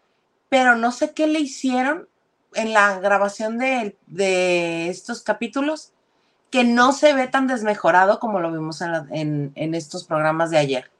pero 0.49 0.75
no 0.75 0.91
sé 0.91 1.15
qué 1.15 1.29
le 1.29 1.39
hicieron 1.39 2.09
en 2.55 2.73
la 2.73 2.99
grabación 2.99 3.59
de, 3.59 3.97
de 4.09 4.89
estos 4.89 5.23
capítulos 5.23 5.93
que 6.51 6.65
no 6.65 6.93
se 6.93 7.15
ve 7.15 7.29
tan 7.29 7.47
desmejorado 7.47 8.19
como 8.19 8.41
lo 8.41 8.51
vimos 8.51 8.81
en, 8.81 9.53
en, 9.55 9.75
estos 9.77 10.05
programas 10.05 10.51
de 10.51 10.59
ayer. 10.59 10.91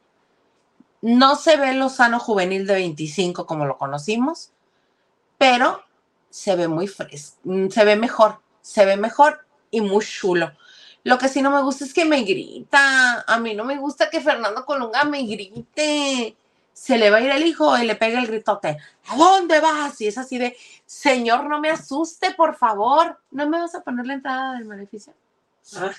No 1.03 1.35
se 1.35 1.57
ve 1.57 1.75
Lozano 1.75 2.21
juvenil 2.21 2.67
de 2.67 2.75
25 2.75 3.45
como 3.45 3.67
lo 3.67 3.77
conocimos, 3.77 4.53
pero 5.37 5.83
se 6.35 6.57
ve 6.57 6.67
muy 6.67 6.89
fresco, 6.89 7.39
mm, 7.45 7.69
se 7.69 7.85
ve 7.85 7.95
mejor, 7.95 8.41
se 8.61 8.85
ve 8.85 8.97
mejor 8.97 9.47
y 9.71 9.81
muy 9.81 10.05
chulo. 10.05 10.51
Lo 11.05 11.17
que 11.17 11.29
sí 11.29 11.41
no 11.41 11.53
me 11.53 11.63
gusta 11.63 11.85
es 11.85 11.95
que 11.95 12.05
me 12.05 12.25
grita. 12.25 13.21
A 13.21 13.39
mí 13.39 13.55
no 13.55 13.65
me 13.65 13.79
gusta 13.79 14.11
que 14.11 14.21
Fernando 14.21 14.65
Colunga 14.65 15.05
me 15.05 15.23
grite. 15.23 16.35
Se 16.73 16.99
le 16.99 17.09
va 17.11 17.19
a 17.19 17.21
ir 17.21 17.31
el 17.31 17.47
hijo 17.47 17.79
y 17.79 17.87
le 17.87 17.95
pega 17.95 18.19
el 18.19 18.27
gritote. 18.27 18.79
¿A 19.07 19.17
dónde 19.17 19.61
vas? 19.61 20.01
Y 20.01 20.09
es 20.09 20.19
así 20.19 20.39
de, 20.39 20.57
señor, 20.85 21.49
no 21.49 21.61
me 21.61 21.71
asuste, 21.71 22.35
por 22.35 22.57
favor. 22.57 23.17
¿No 23.31 23.49
me 23.49 23.61
vas 23.61 23.77
a 23.77 23.85
poner 23.85 24.05
la 24.05 24.15
entrada 24.15 24.55
del 24.55 24.65
maleficio? 24.65 25.15
Ah, 25.77 25.93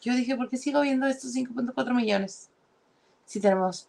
Yo 0.00 0.14
dije, 0.14 0.34
¿por 0.34 0.48
qué 0.48 0.56
sigo 0.56 0.80
viendo 0.80 1.06
estos 1.06 1.34
5.4 1.34 1.92
millones? 1.92 2.48
Si 3.26 3.38
tenemos 3.38 3.86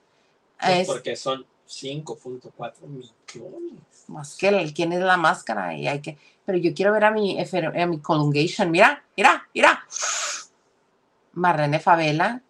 pues 0.60 0.80
es 0.80 0.88
porque 0.88 1.16
son 1.16 1.46
5.4 1.70 2.82
millones. 2.82 3.93
Más 4.08 4.36
que 4.36 4.50
el 4.50 4.74
quién 4.74 4.94
es 4.94 5.00
la 5.00 5.18
máscara 5.18 5.74
y 5.76 5.88
hay 5.88 6.02
que. 6.02 6.18
Pero 6.46 6.58
yo 6.58 6.74
quiero 6.74 6.92
ver 6.92 7.06
a 7.06 7.12
mi, 7.12 7.38
a 7.40 7.86
mi 7.86 8.00
Colungation. 8.00 8.70
Mira, 8.70 9.04
mira, 9.16 9.48
mira. 9.54 9.86
Marlene 11.34 11.80
Favela, 11.80 12.42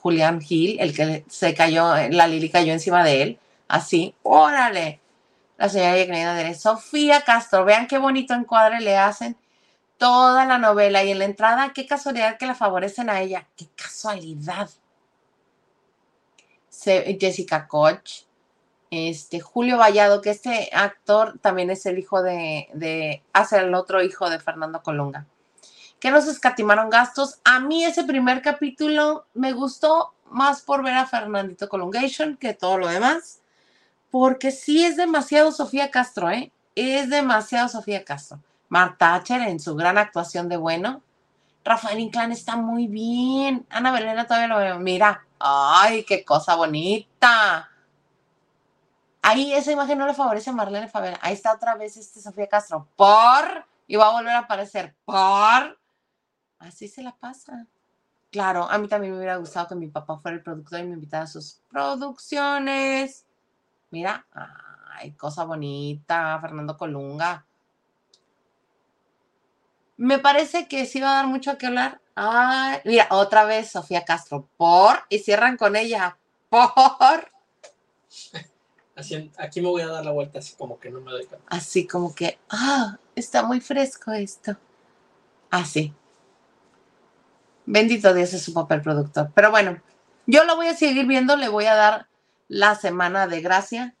Julián 0.00 0.40
Gil, 0.40 0.78
el 0.80 0.94
que 0.94 1.24
se 1.28 1.54
cayó, 1.54 1.94
la 2.10 2.26
Lili 2.26 2.50
cayó 2.50 2.72
encima 2.72 3.04
de 3.04 3.22
él. 3.22 3.38
Así, 3.68 4.14
órale. 4.22 5.00
La 5.56 5.68
señora 5.68 6.34
de 6.34 6.54
Sofía 6.54 7.22
Castro, 7.22 7.64
vean 7.64 7.86
qué 7.88 7.98
bonito 7.98 8.34
encuadre 8.34 8.80
le 8.80 8.96
hacen 8.96 9.36
toda 9.98 10.44
la 10.44 10.58
novela 10.58 11.02
y 11.02 11.10
en 11.10 11.18
la 11.18 11.24
entrada, 11.24 11.72
qué 11.74 11.86
casualidad 11.86 12.38
que 12.38 12.46
la 12.46 12.54
favorecen 12.54 13.10
a 13.10 13.20
ella. 13.20 13.46
Qué 13.56 13.66
casualidad. 13.74 14.70
Jessica 16.70 17.66
Koch, 17.66 18.27
este 18.90 19.40
Julio 19.40 19.78
Vallado, 19.78 20.20
que 20.20 20.30
este 20.30 20.70
actor 20.72 21.38
también 21.40 21.70
es 21.70 21.86
el 21.86 21.98
hijo 21.98 22.22
de, 22.22 23.22
hace 23.32 23.58
el 23.58 23.74
otro 23.74 24.02
hijo 24.02 24.28
de 24.30 24.38
Fernando 24.38 24.82
Colunga. 24.82 25.26
Que 26.00 26.10
nos 26.10 26.28
escatimaron 26.28 26.90
gastos. 26.90 27.40
A 27.44 27.60
mí 27.60 27.84
ese 27.84 28.04
primer 28.04 28.40
capítulo 28.40 29.26
me 29.34 29.52
gustó 29.52 30.14
más 30.30 30.62
por 30.62 30.82
ver 30.82 30.94
a 30.94 31.06
Fernandito 31.06 31.68
Colungation 31.68 32.36
que 32.36 32.54
todo 32.54 32.78
lo 32.78 32.88
demás, 32.88 33.40
porque 34.10 34.50
sí 34.50 34.84
es 34.84 34.96
demasiado 34.96 35.52
Sofía 35.52 35.90
Castro, 35.90 36.30
¿eh? 36.30 36.52
Es 36.74 37.10
demasiado 37.10 37.68
Sofía 37.68 38.04
Castro. 38.04 38.40
Mark 38.68 38.96
Thatcher 38.98 39.42
en 39.42 39.58
su 39.58 39.74
gran 39.74 39.98
actuación 39.98 40.48
de 40.48 40.56
bueno. 40.56 41.02
Rafael 41.64 41.98
Inclán 41.98 42.32
está 42.32 42.56
muy 42.56 42.86
bien. 42.86 43.66
Ana 43.68 43.92
Belena 43.92 44.26
todavía 44.26 44.48
lo 44.48 44.58
veo. 44.58 44.78
Mira, 44.78 45.26
ay, 45.38 46.04
qué 46.04 46.24
cosa 46.24 46.54
bonita. 46.54 47.70
Ahí 49.22 49.52
esa 49.52 49.72
imagen 49.72 49.98
no 49.98 50.06
le 50.06 50.14
favorece 50.14 50.50
a 50.50 50.52
Marlene 50.52 50.88
Favela. 50.88 51.18
Ahí 51.22 51.34
está 51.34 51.52
otra 51.52 51.74
vez 51.74 51.96
este 51.96 52.20
Sofía 52.20 52.48
Castro. 52.48 52.88
Por. 52.96 53.66
Y 53.86 53.96
va 53.96 54.08
a 54.08 54.12
volver 54.12 54.32
a 54.32 54.40
aparecer. 54.40 54.94
Por. 55.04 55.78
Así 56.58 56.88
se 56.88 57.02
la 57.02 57.14
pasa. 57.16 57.66
Claro, 58.30 58.68
a 58.70 58.76
mí 58.78 58.88
también 58.88 59.12
me 59.12 59.18
hubiera 59.18 59.36
gustado 59.36 59.68
que 59.68 59.74
mi 59.74 59.88
papá 59.88 60.18
fuera 60.18 60.36
el 60.36 60.42
productor 60.42 60.80
y 60.80 60.84
me 60.84 60.94
invitara 60.94 61.24
a 61.24 61.28
sus 61.28 61.62
producciones. 61.70 63.24
Mira, 63.90 64.26
ay, 64.94 65.12
cosa 65.12 65.44
bonita, 65.44 66.38
Fernando 66.40 66.76
Colunga. 66.76 67.46
Me 69.96 70.18
parece 70.18 70.68
que 70.68 70.84
sí 70.84 71.00
va 71.00 71.12
a 71.12 71.14
dar 71.16 71.26
mucho 71.26 71.56
que 71.56 71.66
hablar. 71.66 72.00
Ay, 72.14 72.80
mira, 72.84 73.08
otra 73.10 73.44
vez 73.44 73.70
Sofía 73.70 74.04
Castro. 74.04 74.48
Por. 74.56 75.04
Y 75.08 75.20
cierran 75.20 75.56
con 75.56 75.74
ella. 75.74 76.18
Por. 76.50 77.32
Así, 78.98 79.30
aquí 79.38 79.60
me 79.60 79.68
voy 79.68 79.82
a 79.82 79.86
dar 79.86 80.04
la 80.04 80.10
vuelta 80.10 80.40
así 80.40 80.56
como 80.56 80.80
que 80.80 80.90
no 80.90 81.00
me 81.00 81.12
doy 81.12 81.24
cuenta. 81.24 81.46
así 81.48 81.86
como 81.86 82.12
que, 82.12 82.36
ah, 82.50 82.98
está 83.14 83.44
muy 83.44 83.60
fresco 83.60 84.10
esto. 84.10 84.56
Así. 85.50 85.94
Bendito 87.64 88.12
Dios 88.12 88.34
es 88.34 88.42
su 88.42 88.52
papel 88.52 88.82
productor. 88.82 89.30
Pero 89.36 89.52
bueno, 89.52 89.80
yo 90.26 90.42
lo 90.42 90.56
voy 90.56 90.66
a 90.66 90.74
seguir 90.74 91.06
viendo, 91.06 91.36
le 91.36 91.48
voy 91.48 91.66
a 91.66 91.76
dar 91.76 92.08
la 92.48 92.74
semana 92.74 93.28
de 93.28 93.40
gracia 93.40 93.94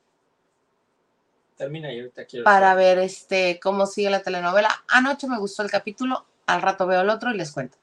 Termina 1.56 1.92
y 1.92 2.00
ahorita 2.00 2.24
quiero. 2.24 2.44
para 2.44 2.74
ver 2.74 2.98
este 2.98 3.60
cómo 3.62 3.86
sigue 3.86 4.10
la 4.10 4.22
telenovela. 4.22 4.84
Anoche 4.88 5.28
me 5.28 5.38
gustó 5.38 5.62
el 5.62 5.70
capítulo, 5.70 6.26
al 6.46 6.60
rato 6.60 6.88
veo 6.88 7.02
el 7.02 7.10
otro 7.10 7.30
y 7.30 7.36
les 7.36 7.52
cuento. 7.52 7.76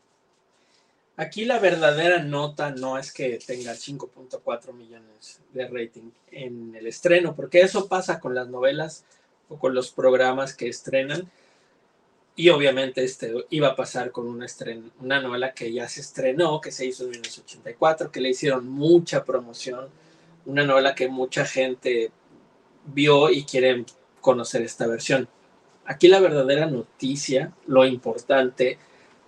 Aquí 1.18 1.45
la 1.45 1.59
verdadera 1.59 2.22
nota 2.22 2.72
no 2.72 2.97
es 2.97 3.13
que 3.13 3.39
tenga 3.45 3.74
5.4 3.74 4.74
millones 4.74 5.39
de 5.53 5.68
rating 5.68 6.11
en 6.32 6.76
el 6.76 6.88
estreno, 6.88 7.36
porque 7.36 7.61
eso 7.61 7.88
pasa 7.88 8.20
con 8.20 8.36
las 8.36 8.49
novelas 8.49 9.05
o 9.47 9.57
con 9.57 9.74
los 9.74 9.91
programas 9.91 10.53
que 10.53 10.68
estrenan. 10.68 11.30
Y 12.36 12.49
obviamente 12.49 13.01
este 13.01 13.34
iba 13.49 13.70
a 13.70 13.76
pasar 13.78 14.11
con 14.11 14.28
una, 14.28 14.45
estren 14.45 14.91
una 14.99 15.22
novela 15.22 15.53
que 15.53 15.72
ya 15.72 15.88
se 15.88 16.01
estrenó, 16.01 16.59
que 16.59 16.72
se 16.72 16.86
hizo 16.86 17.05
en 17.05 17.11
1984, 17.11 18.11
que 18.11 18.20
le 18.20 18.30
hicieron 18.30 18.68
mucha 18.68 19.24
promoción, 19.24 19.88
una 20.45 20.66
novela 20.66 20.95
que 20.95 21.07
mucha 21.07 21.45
gente 21.45 22.11
vio 22.88 23.30
y 23.30 23.45
quiere 23.45 23.86
conocer 24.20 24.63
esta 24.63 24.86
versión. 24.86 25.30
Aquí 25.86 26.09
la 26.09 26.20
verdadera 26.20 26.66
noticia, 26.66 27.53
lo 27.68 27.86
importante, 27.86 28.80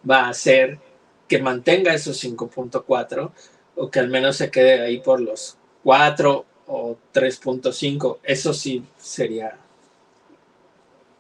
va 0.10 0.28
a 0.28 0.34
ser 0.34 0.80
que 1.28 1.42
mantenga 1.42 1.94
esos 1.94 2.24
5.4 2.24 3.32
o 3.76 3.92
que 3.92 4.00
al 4.00 4.10
menos 4.10 4.38
se 4.38 4.50
quede 4.50 4.82
ahí 4.82 5.00
por 5.00 5.22
los 5.22 5.58
4 5.84 6.46
o 6.68 6.98
3.5. 7.14 8.20
Eso 8.24 8.54
sí 8.54 8.84
sería 8.98 9.58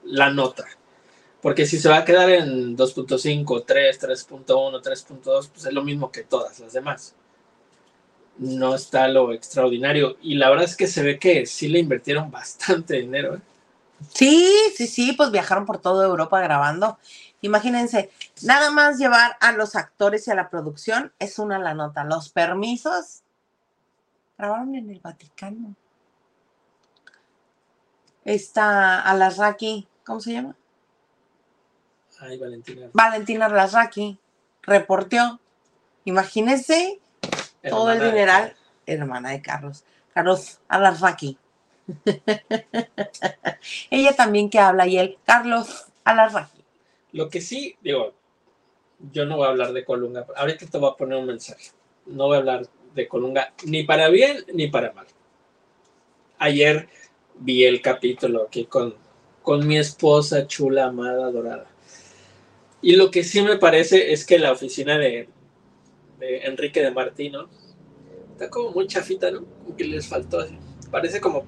la 0.03 0.31
nota. 0.31 0.65
Porque 1.41 1.65
si 1.65 1.77
se 1.77 1.89
va 1.89 1.97
a 1.97 2.05
quedar 2.05 2.29
en 2.29 2.75
2.5, 2.75 3.63
3, 3.65 4.01
3.1, 4.01 4.81
3.2, 4.81 5.49
pues 5.49 5.65
es 5.65 5.73
lo 5.73 5.83
mismo 5.83 6.11
que 6.11 6.23
todas 6.23 6.59
las 6.59 6.73
demás. 6.73 7.15
No 8.37 8.75
está 8.75 9.07
lo 9.07 9.31
extraordinario. 9.33 10.17
Y 10.21 10.35
la 10.35 10.49
verdad 10.49 10.65
es 10.65 10.75
que 10.75 10.87
se 10.87 11.03
ve 11.03 11.19
que 11.19 11.45
sí 11.45 11.67
le 11.67 11.79
invirtieron 11.79 12.31
bastante 12.31 12.95
dinero. 12.95 13.35
¿eh? 13.35 13.39
Sí, 14.13 14.51
sí, 14.75 14.87
sí, 14.87 15.13
pues 15.13 15.31
viajaron 15.31 15.65
por 15.65 15.79
toda 15.79 16.05
Europa 16.05 16.41
grabando. 16.41 16.97
Imagínense, 17.41 18.11
nada 18.43 18.71
más 18.71 18.97
llevar 18.97 19.37
a 19.39 19.51
los 19.51 19.75
actores 19.75 20.27
y 20.27 20.31
a 20.31 20.35
la 20.35 20.49
producción 20.49 21.13
es 21.19 21.39
una 21.39 21.59
la 21.59 21.73
nota. 21.73 22.03
Los 22.03 22.29
permisos 22.29 23.21
grabaron 24.37 24.75
en 24.75 24.89
el 24.89 24.99
Vaticano. 24.99 25.75
Está 28.25 29.01
Alasraki, 29.01 29.87
¿cómo 30.05 30.19
se 30.19 30.33
llama? 30.33 30.55
Ay, 32.19 32.37
Valentina. 32.37 32.87
Valentina 32.93 33.45
Alasraki 33.45 34.19
reporteó. 34.63 35.39
Imagínense 36.05 36.99
todo 37.69 37.91
el 37.91 37.99
de- 37.99 38.05
dineral, 38.11 38.55
hermana 38.85 39.29
de 39.31 39.41
Carlos. 39.41 39.83
Carlos 40.13 40.59
Alasraki. 40.67 41.37
Ella 43.89 44.15
también 44.15 44.49
que 44.49 44.59
habla 44.59 44.87
y 44.87 44.97
él, 44.97 45.17
Carlos 45.25 45.85
Alasraki. 46.03 46.56
Lo 47.17 47.29
que 47.29 47.41
sí, 47.41 47.75
digo, 47.81 48.13
yo 49.11 49.25
no 49.25 49.37
voy 49.37 49.47
a 49.47 49.49
hablar 49.49 49.73
de 49.73 49.83
Colunga. 49.83 50.27
Ahorita 50.35 50.67
te 50.67 50.77
voy 50.77 50.91
a 50.91 50.95
poner 50.95 51.17
un 51.17 51.25
mensaje. 51.25 51.71
No 52.05 52.25
voy 52.27 52.35
a 52.35 52.39
hablar 52.39 52.67
de 52.93 53.07
Colunga 53.07 53.53
ni 53.65 53.83
para 53.83 54.09
bien 54.09 54.45
ni 54.53 54.67
para 54.67 54.91
mal. 54.93 55.07
Ayer 56.37 56.87
vi 57.39 57.65
el 57.65 57.81
capítulo 57.81 58.43
aquí 58.43 58.65
con, 58.65 58.93
con 59.41 59.65
mi 59.67 59.77
esposa 59.79 60.45
chula, 60.45 60.85
amada, 60.85 61.31
dorada. 61.31 61.65
Y 62.83 62.95
lo 62.95 63.09
que 63.09 63.23
sí 63.23 63.41
me 63.41 63.57
parece 63.57 64.13
es 64.13 64.23
que 64.23 64.37
la 64.37 64.51
oficina 64.51 64.99
de, 64.99 65.27
de 66.19 66.45
Enrique 66.45 66.81
de 66.83 66.91
Martino 66.91 67.49
está 68.33 68.47
como 68.51 68.69
muy 68.71 68.85
chafita, 68.85 69.31
¿no? 69.31 69.43
Como 69.63 69.75
que 69.75 69.85
les 69.85 70.07
faltó 70.07 70.39
así. 70.39 70.55
Parece 70.91 71.19
como, 71.19 71.43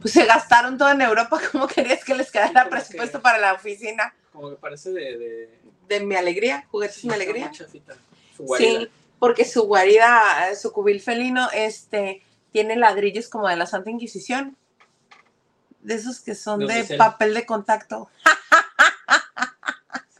Pues 0.00 0.14
se 0.14 0.24
gastaron 0.24 0.78
todo 0.78 0.90
en 0.90 1.02
Europa. 1.02 1.38
¿Cómo 1.52 1.66
querías 1.66 2.02
que 2.02 2.14
les 2.14 2.30
quedara 2.30 2.70
presupuesto 2.70 3.18
que- 3.18 3.22
para 3.22 3.38
la 3.38 3.52
oficina? 3.52 4.14
Como 4.32 4.50
que 4.50 4.56
parece 4.56 4.90
de... 4.92 5.18
de 5.18 5.58
De 5.88 6.00
mi 6.00 6.14
alegría, 6.16 6.66
juguetes 6.70 6.96
sí, 6.96 7.08
mi 7.08 7.14
alegría. 7.14 7.48
muy 7.48 7.56
chafita, 7.56 7.94
su 8.36 8.44
guarida. 8.44 8.80
Sí, 8.80 8.88
porque 9.18 9.44
su 9.44 9.62
guarida, 9.64 10.54
su 10.60 10.72
cubil 10.72 11.00
felino, 11.00 11.48
este, 11.52 12.22
tiene 12.50 12.76
ladrillos 12.76 13.28
como 13.28 13.48
de 13.48 13.56
la 13.56 13.66
Santa 13.66 13.90
Inquisición. 13.90 14.56
De 15.80 15.94
esos 15.94 16.20
que 16.20 16.34
son 16.34 16.66
De 16.66 16.84
papel 16.96 17.34
de 17.34 17.46
contacto. 17.46 18.08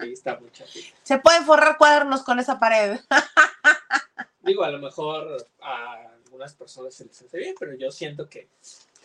Sí, 0.01 0.13
está 0.15 0.37
muy 0.41 0.51
chafita. 0.51 0.97
Se 1.05 1.19
pueden 1.19 1.45
forrar 1.45 1.79
cuadernos 1.79 2.25
con 2.25 2.41
esa 2.41 2.59
pared. 2.59 2.99
Digo, 4.43 4.65
a 4.65 4.71
lo 4.71 4.81
mejor 4.81 5.47
a 5.61 6.09
algunas 6.25 6.55
personas 6.55 6.93
se 6.93 7.05
les 7.05 7.23
hace 7.23 7.39
bien, 7.39 7.55
pero 7.57 7.75
yo 7.77 7.93
siento 7.93 8.29
que 8.29 8.49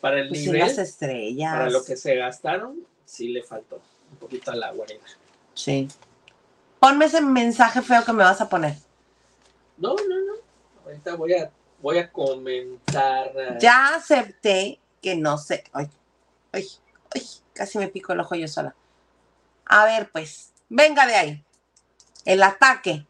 para 0.02 0.20
el 0.20 0.30
Pues 0.30 0.42
nivel, 0.42 0.62
las 0.62 0.80
estrellas. 0.80 1.52
para 1.54 1.70
lo 1.70 1.84
que 1.84 1.96
se 1.98 2.16
gastaron, 2.16 2.80
sí 3.06 3.28
le 3.28 3.44
faltó 3.44 3.80
un 4.12 4.18
poquito 4.18 4.52
a 4.52 4.56
la 4.56 4.72
guarida. 4.72 5.02
Sí. 5.54 5.88
Ponme 6.80 7.06
ese 7.06 7.22
mensaje 7.22 7.82
feo 7.82 8.04
que 8.06 8.14
me 8.14 8.24
vas 8.24 8.42
a 8.42 8.50
poner. 8.50 8.76
No, 9.78 9.96
no, 9.96 10.20
no. 10.26 10.34
Ahorita 10.86 11.16
voy 11.16 11.34
a 11.34 11.52
Voy 11.82 12.00
a 12.00 12.12
comentar. 12.12 13.60
Ya 13.60 13.96
acepté 13.96 14.80
que 15.02 15.16
no 15.16 15.38
sé. 15.38 15.64
Ay, 15.74 15.90
ay, 16.52 16.68
ay, 17.14 17.22
casi 17.54 17.78
me 17.78 17.88
pico 17.88 18.14
el 18.14 18.20
ojo 18.20 18.36
yo 18.36 18.48
sola. 18.48 18.76
A 19.66 19.86
ver, 19.86 20.10
pues, 20.12 20.54
venga 20.70 21.06
de 21.06 21.16
ahí. 21.16 21.46
El 22.26 22.42
ataque. 22.42 23.06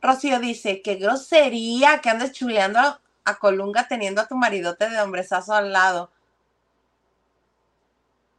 Rocío 0.00 0.38
dice, 0.38 0.80
qué 0.80 0.94
grosería 0.94 2.00
que 2.00 2.08
andes 2.08 2.32
chuleando 2.32 2.78
a, 2.78 3.00
a 3.24 3.38
Colunga 3.38 3.88
teniendo 3.88 4.22
a 4.22 4.28
tu 4.28 4.36
maridote 4.36 4.88
de 4.88 5.00
hombrezazo 5.00 5.52
al 5.52 5.72
lado. 5.72 6.10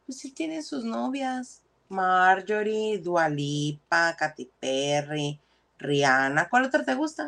Pues 0.06 0.18
sí 0.18 0.32
tienen 0.32 0.64
sus 0.64 0.84
novias. 0.84 1.62
Marjorie, 1.90 2.98
Dualipa, 2.98 4.16
Katy 4.16 4.48
Perry, 4.58 5.38
Rihanna. 5.78 6.48
¿Cuál 6.48 6.64
otra 6.66 6.84
te 6.84 6.94
gusta? 6.94 7.24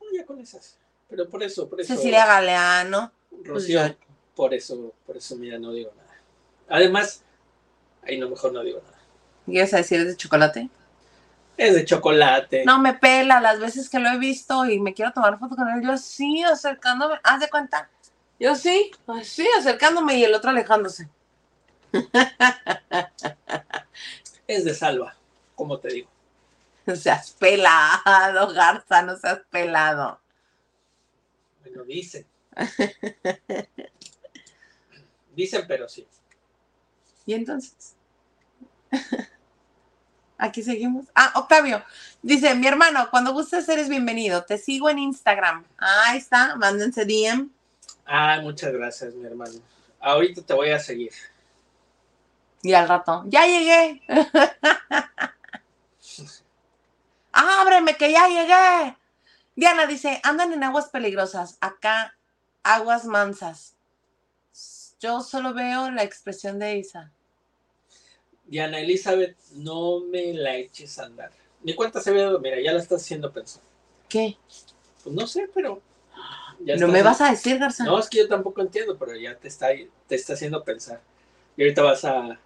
no, 0.00 0.06
ya 0.12 0.26
con 0.26 0.40
esas. 0.40 0.76
Pero 1.08 1.28
por 1.28 1.42
eso, 1.42 1.68
por 1.68 1.80
eso. 1.80 1.94
Cecilia 1.94 2.26
Galeano. 2.26 3.12
Rocío, 3.44 3.80
Pues 3.80 3.92
yo- 3.92 3.96
por 4.34 4.52
eso, 4.54 4.92
por 5.06 5.16
eso, 5.16 5.36
mira, 5.36 5.58
no 5.58 5.72
digo 5.72 5.92
nada. 5.96 6.10
Además, 6.68 7.22
ahí 8.02 8.18
no, 8.18 8.28
mejor 8.28 8.52
no 8.52 8.62
digo 8.62 8.80
nada. 8.84 8.98
¿Qué 9.46 9.52
ibas 9.52 9.74
a 9.74 9.78
decir 9.78 10.04
de 10.04 10.16
chocolate? 10.16 10.68
Es 11.56 11.74
de 11.74 11.84
chocolate. 11.84 12.64
No 12.64 12.78
me 12.80 12.94
pela 12.94 13.40
las 13.40 13.60
veces 13.60 13.88
que 13.88 13.98
lo 14.00 14.08
he 14.08 14.18
visto 14.18 14.64
y 14.66 14.80
me 14.80 14.94
quiero 14.94 15.12
tomar 15.12 15.38
foto 15.38 15.56
con 15.56 15.68
él. 15.68 15.82
Yo 15.82 15.92
así, 15.92 16.42
acercándome. 16.42 17.16
Haz 17.22 17.40
de 17.40 17.48
cuenta. 17.50 17.88
Yo 18.38 18.54
sí, 18.56 18.90
así, 19.06 19.46
acercándome 19.58 20.16
y 20.16 20.24
el 20.24 20.34
otro 20.34 20.50
alejándose. 20.50 21.08
Es 24.46 24.64
de 24.64 24.74
salva, 24.74 25.14
como 25.54 25.78
te 25.78 25.88
digo. 25.92 26.10
No 26.84 26.96
seas 26.96 27.30
pelado, 27.38 28.52
Garza, 28.52 29.02
no 29.02 29.16
seas 29.16 29.42
pelado. 29.48 30.20
Bueno, 31.60 31.84
dicen. 31.84 32.26
dicen, 35.36 35.64
pero 35.68 35.88
sí. 35.88 36.04
Y 37.26 37.34
entonces. 37.34 37.94
Aquí 40.36 40.64
seguimos. 40.64 41.06
Ah, 41.14 41.32
Octavio. 41.36 41.84
Dice, 42.20 42.54
mi 42.56 42.66
hermano, 42.66 43.08
cuando 43.10 43.32
gustes 43.32 43.68
eres 43.68 43.88
bienvenido. 43.88 44.44
Te 44.44 44.58
sigo 44.58 44.90
en 44.90 44.98
Instagram. 44.98 45.64
Ahí 45.76 46.18
está, 46.18 46.56
mándense 46.56 47.04
DM. 47.04 47.50
Ah, 48.04 48.40
muchas 48.42 48.72
gracias, 48.72 49.14
mi 49.14 49.26
hermano. 49.26 49.60
Ahorita 50.00 50.42
te 50.42 50.54
voy 50.54 50.70
a 50.70 50.80
seguir. 50.80 51.12
Y 52.62 52.72
al 52.74 52.88
rato, 52.88 53.24
ya 53.26 53.46
llegué. 53.46 54.02
Ábreme 57.32 57.96
que 57.96 58.12
ya 58.12 58.28
llegué. 58.28 58.96
Diana 59.56 59.86
dice, 59.86 60.20
andan 60.24 60.52
en 60.52 60.64
aguas 60.64 60.88
peligrosas, 60.88 61.58
acá 61.60 62.16
aguas 62.62 63.04
mansas. 63.04 63.74
Yo 65.00 65.20
solo 65.22 65.54
veo 65.54 65.90
la 65.90 66.02
expresión 66.02 66.58
de 66.58 66.78
Isa. 66.78 67.10
Diana 68.44 68.80
Elizabeth, 68.80 69.36
no 69.52 70.00
me 70.00 70.34
la 70.34 70.56
eches 70.56 70.98
a 70.98 71.04
andar. 71.06 71.30
Ni 71.62 71.74
cuenta 71.74 72.00
se 72.00 72.10
ve, 72.10 72.28
mira, 72.40 72.60
ya 72.60 72.72
la 72.72 72.80
estás 72.80 73.02
haciendo 73.02 73.32
pensar. 73.32 73.62
¿Qué? 74.08 74.36
Pues 75.04 75.14
no 75.14 75.26
sé, 75.26 75.48
pero. 75.54 75.80
ya 76.60 76.74
¿No 76.76 76.86
estás- 76.86 76.90
me 76.90 77.02
vas 77.02 77.20
a 77.20 77.30
decir, 77.30 77.58
Garza? 77.58 77.84
No, 77.84 77.98
es 77.98 78.08
que 78.08 78.18
yo 78.18 78.28
tampoco 78.28 78.60
entiendo, 78.60 78.98
pero 78.98 79.14
ya 79.14 79.36
te 79.36 79.48
está, 79.48 79.68
te 80.06 80.14
está 80.14 80.32
haciendo 80.34 80.64
pensar. 80.64 81.00
Y 81.56 81.62
ahorita 81.62 81.82
vas 81.82 82.04
a, 82.04 82.38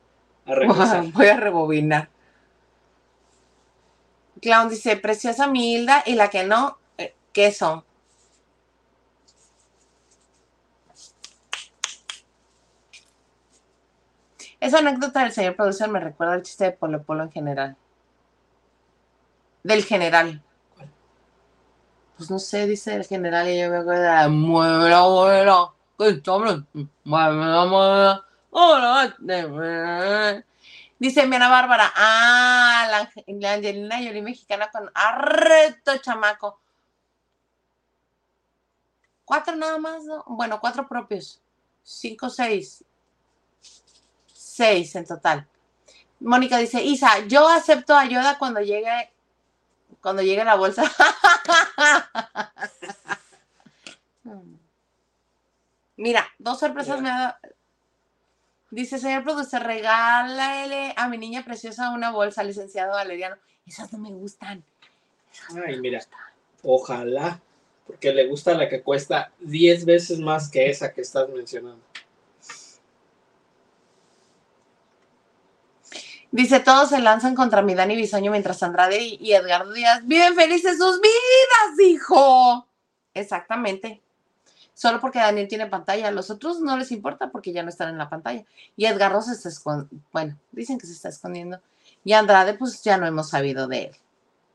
a 0.47 0.55
regresar. 0.55 1.05
Voy 1.13 1.27
a 1.27 1.37
rebobinar. 1.37 2.09
Clown 4.41 4.69
dice, 4.69 4.97
preciosa 4.97 5.47
mi 5.47 5.75
Hilda, 5.75 6.03
y 6.07 6.15
la 6.15 6.29
que 6.29 6.45
no, 6.45 6.79
eh, 6.99 7.15
queso. 7.33 7.85
Esa 14.61 14.79
anécdota 14.79 15.21
del 15.23 15.33
señor 15.33 15.57
productor 15.57 15.89
me 15.89 16.01
recuerda 16.01 16.35
al 16.35 16.43
chiste 16.43 16.65
de 16.65 16.73
Polo 16.73 17.03
Polo 17.03 17.25
en 17.25 17.33
general. 17.33 17.77
Del 19.63 19.85
general. 19.85 20.43
Pues 22.17 22.31
no 22.31 22.39
sé, 22.39 22.67
dice 22.67 22.95
el 22.95 23.05
general 23.05 23.49
y 23.49 23.61
yo 23.61 23.71
me 23.71 23.79
acuerdo 23.79 24.03
de 24.03 24.29
muévela, 24.29 25.01
muévela, 25.03 25.73
que 25.99 26.31
hola, 26.31 26.65
de- 26.65 28.23
Dice 30.99 31.27
mi 31.27 31.37
Ana 31.37 31.49
Bárbara, 31.49 31.93
ah, 31.97 32.87
la, 32.91 32.99
Ange- 33.01 33.25
la 33.41 33.53
Angelina 33.55 33.97
Jolie 33.97 34.23
mexicana 34.23 34.71
con 34.71 34.91
arreto 34.95 35.97
chamaco. 35.99 36.61
Cuatro 39.25 39.57
nada 39.57 39.79
más, 39.79 40.05
¿no? 40.05 40.23
Bueno, 40.29 40.61
cuatro 40.61 40.87
propios. 40.87 41.41
Cinco, 41.83 42.31
seis. 42.31 42.85
Seis 44.33 44.95
en 44.95 45.07
total. 45.07 45.47
Mónica 46.21 46.59
dice, 46.59 46.83
Isa, 46.83 47.27
yo 47.27 47.49
acepto 47.49 47.97
ayuda 47.97 48.39
cuando 48.39 48.61
llegue, 48.61 49.13
cuando 50.01 50.23
llegue 50.23 50.45
la 50.45 50.55
bolsa. 50.55 50.85
Mira, 55.97 56.27
dos 56.39 56.61
sorpresas 56.61 57.01
me 57.01 57.11
ha 57.11 57.19
dado. 57.19 57.35
Dice, 58.75 58.99
señor 58.99 59.23
productor, 59.23 59.63
regálale 59.63 60.95
a 60.97 61.07
mi 61.07 61.17
niña 61.17 61.45
preciosa 61.45 61.91
una 61.91 62.11
bolsa, 62.11 62.43
licenciado 62.43 62.95
Valeriano. 62.95 63.37
Esas 63.65 63.93
no 63.93 64.01
me 64.01 64.11
gustan. 64.11 64.65
Ay, 65.65 65.79
mira, 65.79 66.01
ojalá, 66.65 67.41
porque 67.87 68.13
le 68.13 68.27
gusta 68.27 68.53
la 68.55 68.69
que 68.69 68.83
cuesta 68.83 69.31
10 69.39 69.85
veces 69.85 70.19
más 70.19 70.51
que 70.51 70.69
esa 70.69 70.93
que 70.93 71.03
estás 71.03 71.29
mencionando. 71.29 71.85
Dice, 76.33 76.59
todos 76.59 76.89
se 76.89 76.99
lanzan 76.99 77.37
contra 77.37 77.63
mi 77.63 77.77
Dani 77.77 77.95
Bisoño 77.95 78.33
mientras 78.33 78.61
Andrade 78.65 79.01
y, 79.01 79.19
y 79.21 79.35
Edgardo 79.35 79.73
Díaz 79.73 80.05
viven 80.05 80.35
felices 80.35 80.79
sus 80.79 81.01
vidas, 81.01 81.79
hijo. 81.79 82.67
Exactamente. 83.15 84.04
Solo 84.75 85.01
porque 85.01 85.21
Daniel 85.21 85.49
tiene 85.49 85.67
pantalla. 85.67 86.09
A 86.09 86.11
los 86.11 86.31
otros 86.31 86.61
no 86.61 86.77
les 86.77 86.91
importa 86.91 87.31
porque 87.31 87.53
ya 87.53 87.63
no 87.63 87.69
están 87.69 87.89
en 87.91 87.99
la 87.99 88.11
pantalla. 88.11 88.45
Y 88.77 88.87
Edgardo 88.87 89.23
se 89.23 89.33
está 89.33 89.49
escondiendo. 89.49 90.05
Bueno, 90.13 90.37
dicen 90.53 90.79
que 90.79 90.87
se 90.87 90.93
está 90.93 91.09
escondiendo. 91.09 91.61
Y 92.05 92.13
Andrade, 92.13 92.55
pues 92.55 92.83
ya 92.83 92.99
no 92.99 93.07
hemos 93.07 93.31
sabido 93.31 93.69
de 93.69 93.93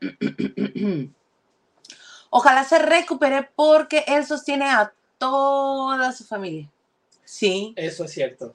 él. 0.00 1.14
Ojalá 2.30 2.64
se 2.64 2.78
recupere 2.78 3.50
porque 3.56 4.04
él 4.06 4.24
sostiene 4.24 4.70
a 4.70 4.92
toda 5.18 6.12
su 6.12 6.24
familia. 6.24 6.70
Sí, 7.24 7.74
Eso 7.76 8.04
es 8.04 8.12
cierto, 8.12 8.54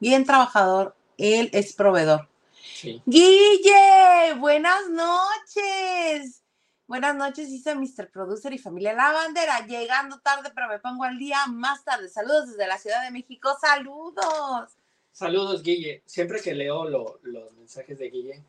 bien 0.00 0.24
trabajador. 0.24 0.94
Él 1.18 1.50
es 1.52 1.72
proveedor. 1.72 2.28
sí. 2.74 3.02
Guille, 3.06 4.34
buenas 4.38 4.88
noches. 4.88 6.42
Buenas 6.88 7.14
noches, 7.14 7.50
dice 7.50 7.74
Mr. 7.74 8.08
Producer 8.10 8.50
y 8.52 8.58
familia 8.58 8.94
La 8.94 9.12
Bandera. 9.12 9.66
Llegando 9.66 10.18
tarde, 10.20 10.50
pero 10.54 10.68
me 10.68 10.78
pongo 10.78 11.04
al 11.04 11.18
día 11.18 11.46
más 11.46 11.84
tarde. 11.84 12.08
Saludos 12.08 12.48
desde 12.48 12.66
la 12.66 12.78
Ciudad 12.78 13.04
de 13.04 13.10
México. 13.10 13.50
Saludos. 13.60 14.70
Saludos, 15.12 15.62
Guille. 15.62 16.02
Siempre 16.06 16.40
que 16.40 16.54
leo 16.54 16.88
lo- 16.88 17.20
los 17.22 17.52
mensajes 17.52 17.98
de 17.98 18.08
Guille, 18.08 18.42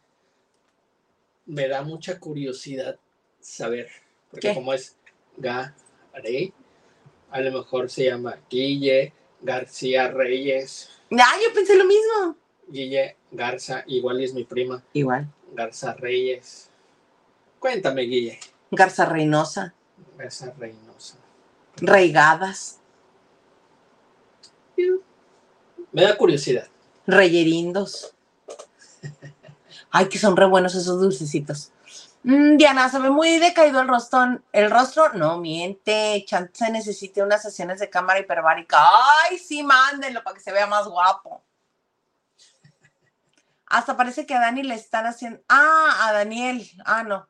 me 1.47 1.67
da 1.67 1.81
mucha 1.81 2.17
curiosidad 2.19 2.97
saber, 3.41 3.89
porque 4.31 4.49
¿Qué? 4.49 4.53
como 4.53 4.73
es 4.73 4.95
Gare, 5.37 6.53
a 7.31 7.41
lo 7.41 7.51
mejor 7.51 7.89
se 7.89 8.05
llama 8.05 8.39
Guille 8.49 9.13
García 9.41 10.09
Reyes, 10.09 10.89
Ah, 11.11 11.37
yo 11.43 11.51
pensé 11.53 11.75
lo 11.75 11.85
mismo. 11.85 12.37
Guille 12.67 13.17
Garza, 13.31 13.83
igual 13.87 14.21
es 14.21 14.33
mi 14.33 14.43
prima, 14.43 14.83
Igual. 14.93 15.27
Garza 15.53 15.93
Reyes. 15.93 16.69
Cuéntame, 17.59 18.03
Guille, 18.03 18.39
Garza 18.71 19.05
Reynosa. 19.05 19.73
Garza 20.17 20.53
Reynosa. 20.57 21.15
Reigadas. 21.77 22.79
Me 25.91 26.03
da 26.03 26.17
curiosidad. 26.17 26.67
Reyerindos. 27.07 28.13
Ay, 29.91 30.07
que 30.07 30.19
son 30.19 30.37
re 30.37 30.45
buenos 30.45 30.75
esos 30.75 31.01
dulcecitos. 31.01 31.71
Mm, 32.23 32.57
Diana, 32.57 32.89
se 32.89 32.99
ve 32.99 33.09
muy 33.09 33.39
decaído 33.39 33.81
el 33.81 33.87
rostro. 33.87 34.41
¿El 34.51 34.69
rostro? 34.69 35.13
No, 35.13 35.37
miente. 35.37 36.23
Chance 36.27 36.69
necesite 36.69 37.23
unas 37.23 37.41
sesiones 37.41 37.79
de 37.79 37.89
cámara 37.89 38.19
hiperbárica. 38.19 38.77
Ay, 39.23 39.37
sí, 39.37 39.63
mándenlo 39.63 40.23
para 40.23 40.35
que 40.35 40.41
se 40.41 40.51
vea 40.51 40.67
más 40.67 40.87
guapo. 40.87 41.43
Hasta 43.65 43.95
parece 43.95 44.25
que 44.25 44.33
a 44.33 44.39
Dani 44.39 44.63
le 44.63 44.75
están 44.75 45.05
haciendo. 45.05 45.41
Ah, 45.47 46.07
a 46.07 46.13
Daniel. 46.13 46.69
Ah, 46.85 47.03
no. 47.03 47.28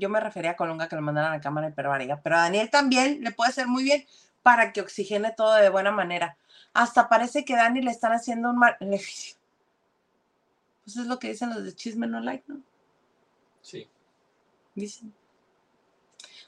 Yo 0.00 0.08
me 0.08 0.18
refería 0.18 0.52
a 0.52 0.56
Colunga 0.56 0.88
que 0.88 0.96
lo 0.96 1.02
mandaran 1.02 1.34
a 1.34 1.40
cámara 1.40 1.68
hiperbárica. 1.68 2.20
Pero 2.22 2.36
a 2.36 2.40
Daniel 2.40 2.70
también 2.70 3.22
le 3.22 3.32
puede 3.32 3.50
hacer 3.50 3.68
muy 3.68 3.84
bien 3.84 4.06
para 4.42 4.72
que 4.72 4.80
oxigene 4.80 5.32
todo 5.32 5.54
de 5.54 5.68
buena 5.68 5.90
manera. 5.90 6.38
Hasta 6.72 7.08
parece 7.08 7.44
que 7.44 7.54
Dani 7.54 7.82
le 7.82 7.90
están 7.90 8.12
haciendo 8.12 8.50
un 8.50 8.58
maleficio. 8.58 9.36
Pues 10.82 10.96
es 10.96 11.06
lo 11.06 11.18
que 11.18 11.28
dicen 11.28 11.50
los 11.50 11.62
de 11.62 11.74
Chisme 11.74 12.06
No 12.08 12.20
Like, 12.20 12.42
¿no? 12.48 12.62
Sí. 13.60 13.86
Dicen. 14.74 15.12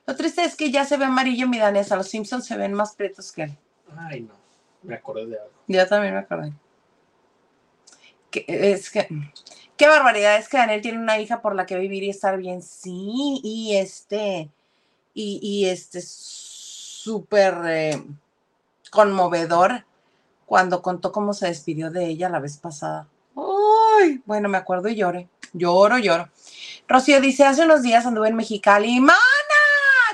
Lo 0.06 0.16
triste 0.16 0.42
es 0.42 0.56
que 0.56 0.72
ya 0.72 0.84
se 0.84 0.96
ve 0.96 1.04
amarillo 1.04 1.46
mi 1.46 1.58
danesa. 1.58 1.96
Los 1.96 2.08
Simpsons 2.08 2.46
se 2.46 2.56
ven 2.56 2.72
más 2.72 2.96
pretos 2.96 3.30
que 3.30 3.42
él. 3.42 3.58
Ay, 3.96 4.22
no. 4.22 4.34
Me 4.82 4.96
acordé 4.96 5.26
de 5.26 5.38
algo. 5.38 5.52
Yo 5.68 5.86
también 5.86 6.14
me 6.14 6.20
acordé. 6.20 6.52
Que, 8.30 8.44
es 8.48 8.90
que. 8.90 9.06
Qué 9.82 9.88
barbaridad. 9.88 10.36
Es 10.36 10.48
que 10.48 10.58
Daniel 10.58 10.80
tiene 10.80 10.98
una 10.98 11.18
hija 11.18 11.42
por 11.42 11.56
la 11.56 11.66
que 11.66 11.76
vivir 11.76 12.04
y 12.04 12.10
estar 12.10 12.38
bien. 12.38 12.62
Sí, 12.62 13.40
y 13.42 13.74
este. 13.74 14.48
Y, 15.12 15.66
este. 15.66 16.00
Súper 16.00 17.54
eh, 17.66 18.04
conmovedor 18.92 19.84
cuando 20.46 20.82
contó 20.82 21.10
cómo 21.10 21.34
se 21.34 21.48
despidió 21.48 21.90
de 21.90 22.06
ella 22.06 22.28
la 22.28 22.38
vez 22.38 22.58
pasada. 22.58 23.08
Uy, 23.34 24.22
bueno, 24.24 24.48
me 24.48 24.56
acuerdo 24.56 24.88
y 24.88 24.94
lloré. 24.94 25.28
Lloro, 25.52 25.98
lloro. 25.98 26.28
Rocío 26.86 27.20
dice, 27.20 27.44
hace 27.44 27.64
unos 27.64 27.82
días 27.82 28.06
anduve 28.06 28.28
en 28.28 28.36
Mexicali. 28.36 29.00
¡Mana! 29.00 29.18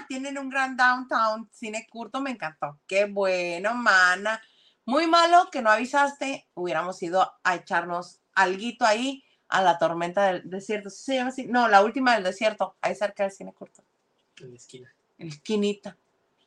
Tienen 0.08 0.38
un 0.38 0.48
gran 0.48 0.78
downtown. 0.78 1.46
Cine 1.52 1.86
curto, 1.92 2.22
me 2.22 2.30
encantó. 2.30 2.78
Qué 2.86 3.04
bueno, 3.04 3.74
mana. 3.74 4.40
Muy 4.86 5.06
malo 5.06 5.50
que 5.52 5.60
no 5.60 5.68
avisaste. 5.68 6.48
Hubiéramos 6.54 7.02
ido 7.02 7.30
a 7.44 7.54
echarnos 7.54 8.22
alguito 8.34 8.86
ahí 8.86 9.24
a 9.48 9.62
la 9.62 9.78
tormenta 9.78 10.26
del 10.26 10.48
desierto. 10.48 10.90
¿Sí 10.90 11.04
se 11.04 11.14
llama 11.16 11.30
así? 11.30 11.46
No, 11.46 11.68
la 11.68 11.82
última 11.82 12.14
del 12.14 12.24
desierto. 12.24 12.74
Ahí 12.80 12.94
cerca 12.94 13.22
del 13.22 13.32
cine 13.32 13.52
curto. 13.52 13.82
En 14.40 14.50
la 14.50 14.56
esquina. 14.56 14.92
En 15.18 15.28
la 15.28 15.34
esquinita. 15.34 15.96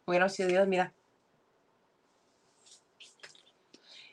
Hubiéramos 0.06 0.34
sido 0.34 0.50
Dios, 0.50 0.68
mira. 0.68 0.94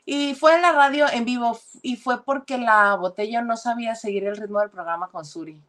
Y 0.05 0.33
fue 0.33 0.55
en 0.55 0.63
la 0.63 0.71
radio 0.71 1.05
en 1.11 1.23
vivo 1.23 1.59
y 1.83 1.95
fue 1.95 2.23
porque 2.23 2.57
la 2.57 2.95
botella 2.95 3.43
no 3.43 3.55
sabía 3.55 3.93
seguir 3.93 4.25
el 4.25 4.37
ritmo 4.37 4.59
del 4.59 4.71
programa 4.71 5.07
con 5.09 5.23
Suri. 5.23 5.61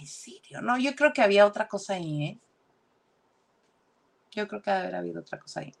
¿En 0.00 0.06
serio? 0.06 0.62
No, 0.62 0.78
yo 0.78 0.94
creo 0.94 1.12
que 1.12 1.20
había 1.20 1.44
otra 1.44 1.68
cosa 1.68 1.94
ahí, 1.94 2.24
¿eh? 2.24 2.38
Yo 4.30 4.48
creo 4.48 4.62
que 4.62 4.70
debe 4.70 4.82
haber 4.82 4.94
habido 4.94 5.20
otra 5.20 5.38
cosa 5.38 5.60
ahí. 5.60 5.74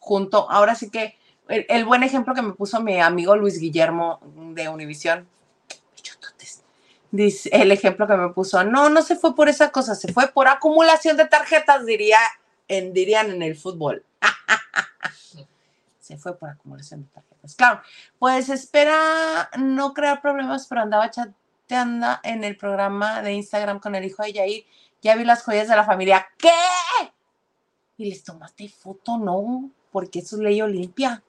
Junto, 0.00 0.50
ahora 0.50 0.74
sí 0.74 0.90
que 0.90 1.16
el, 1.50 1.84
buen 1.84 2.02
ejemplo 2.02 2.34
que 2.34 2.42
me 2.42 2.52
puso 2.52 2.80
mi 2.80 3.00
amigo 3.00 3.36
Luis 3.36 3.58
Guillermo 3.58 4.20
de 4.54 4.68
Univisión. 4.68 5.28
Dice, 7.12 7.50
el 7.52 7.72
ejemplo 7.72 8.06
que 8.06 8.14
me 8.14 8.28
puso, 8.28 8.62
no, 8.62 8.88
no 8.88 9.02
se 9.02 9.16
fue 9.16 9.34
por 9.34 9.48
esa 9.48 9.72
cosa, 9.72 9.96
se 9.96 10.12
fue 10.12 10.28
por 10.28 10.46
acumulación 10.46 11.16
de 11.16 11.26
tarjetas, 11.26 11.84
diría, 11.84 12.18
dirían 12.68 13.30
en 13.30 13.42
el 13.42 13.56
fútbol. 13.56 14.04
se 15.98 16.16
fue 16.16 16.38
por 16.38 16.50
acumulación 16.50 17.02
de 17.02 17.08
tarjetas. 17.08 17.56
Claro, 17.56 17.82
pues 18.20 18.48
espera 18.48 19.50
no 19.58 19.92
crear 19.92 20.22
problemas, 20.22 20.68
pero 20.68 20.82
andaba 20.82 21.10
chateando 21.10 22.06
en 22.22 22.44
el 22.44 22.56
programa 22.56 23.22
de 23.22 23.32
Instagram 23.32 23.80
con 23.80 23.96
el 23.96 24.04
hijo 24.04 24.22
de 24.22 24.32
Yair. 24.32 24.66
Ya 25.02 25.16
vi 25.16 25.24
las 25.24 25.42
joyas 25.42 25.66
de 25.66 25.74
la 25.74 25.84
familia. 25.84 26.28
¿Qué? 26.38 26.50
¿Y 27.96 28.08
les 28.08 28.22
tomaste 28.22 28.68
foto? 28.68 29.18
No, 29.18 29.68
porque 29.90 30.20
eso 30.20 30.36
es 30.36 30.42
ley 30.42 30.62
Olimpia. 30.62 31.24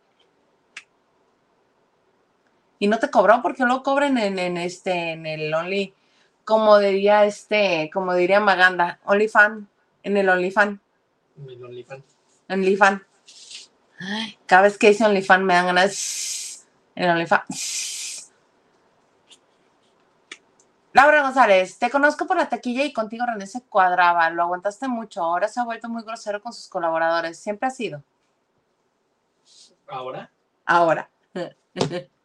Y 2.82 2.88
no 2.88 2.98
te 2.98 3.12
cobró 3.12 3.44
porque 3.44 3.64
lo 3.64 3.84
cobren 3.84 4.18
en, 4.18 4.40
en 4.40 4.58
este, 4.58 5.12
en 5.12 5.28
el 5.28 5.53
Only, 5.53 5.94
como 6.44 6.80
diría 6.80 7.26
este, 7.26 7.91
como 7.94 8.16
diría 8.16 8.40
Maganda, 8.40 8.99
OnlyFan, 9.06 9.70
en 10.02 10.18
el 10.18 10.28
OnlyFan. 10.28 10.82
En 11.38 11.64
OnlyFan. 11.64 12.03
OnlyFan. 12.49 13.06
Ay, 13.99 14.40
Cada 14.48 14.64
vez 14.64 14.80
que 14.80 14.88
dice 14.90 15.06
OnlyFan 15.06 15.45
me 15.45 15.53
dan 15.53 15.68
ganas. 15.68 16.66
En 16.95 17.12
OnlyFan. 17.12 17.41
Laura 20.94 21.22
González, 21.22 21.78
te 21.78 21.91
conozco 21.91 22.26
por 22.26 22.38
la 22.38 22.49
taquilla 22.49 22.84
y 22.84 22.94
contigo 22.94 23.28
René 23.28 23.45
se 23.45 23.62
cuadraba. 23.62 24.28
Lo 24.32 24.41
aguantaste 24.41 24.88
mucho. 24.88 25.22
Ahora 25.22 25.48
se 25.48 25.60
ha 25.60 25.66
vuelto 25.66 25.88
muy 25.88 26.02
grosero 26.02 26.41
con 26.41 26.52
sus 26.52 26.68
colaboradores. 26.68 27.38
Siempre 27.38 27.68
ha 27.68 27.72
sido. 27.72 28.03
¿Ahora? 29.88 30.32
Ahora. 30.66 31.08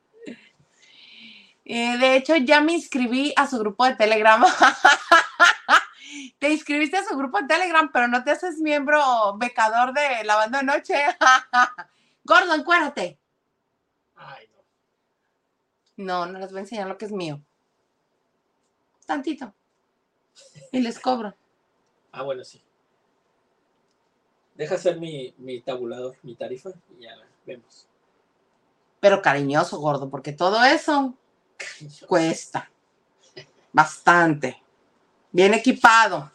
Eh, 1.69 1.99
de 1.99 2.15
hecho, 2.15 2.37
ya 2.37 2.61
me 2.61 2.75
inscribí 2.75 3.35
a 3.37 3.49
su 3.49 3.59
grupo 3.59 3.85
de 3.85 3.97
Telegram. 3.97 4.41
te 6.39 6.53
inscribiste 6.53 6.97
a 6.97 7.05
su 7.05 7.17
grupo 7.17 7.41
de 7.41 7.49
Telegram, 7.49 7.91
pero 7.93 8.07
no 8.07 8.23
te 8.23 8.31
haces 8.31 8.59
miembro 8.59 9.37
becador 9.37 9.93
de 9.93 10.23
la 10.23 10.37
banda 10.37 10.59
de 10.59 10.65
noche. 10.65 10.95
Gordo, 12.25 12.55
encuérdate. 12.55 13.19
Ay, 14.15 14.49
no. 15.97 16.25
No, 16.27 16.33
no 16.33 16.39
les 16.39 16.53
voy 16.53 16.59
a 16.59 16.61
enseñar 16.61 16.87
lo 16.87 16.97
que 16.97 17.07
es 17.07 17.13
mío. 17.13 17.43
Tantito. 19.05 19.53
Y 20.71 20.79
les 20.81 21.01
cobro. 21.01 21.35
Ah, 22.13 22.23
bueno, 22.23 22.45
sí. 22.45 22.63
Deja 24.55 24.77
hacer 24.77 25.01
mi, 25.01 25.35
mi 25.39 25.61
tabulador, 25.63 26.17
mi 26.23 26.37
tarifa, 26.37 26.71
y 26.97 27.03
ya 27.03 27.17
vemos. 27.45 27.89
Pero 29.01 29.21
cariñoso, 29.21 29.81
gordo, 29.81 30.09
porque 30.09 30.33
todo 30.33 30.65
eso 30.65 31.19
cuesta. 32.07 32.71
Bastante. 33.73 34.63
Bien 35.31 35.55
equipado. 35.55 36.31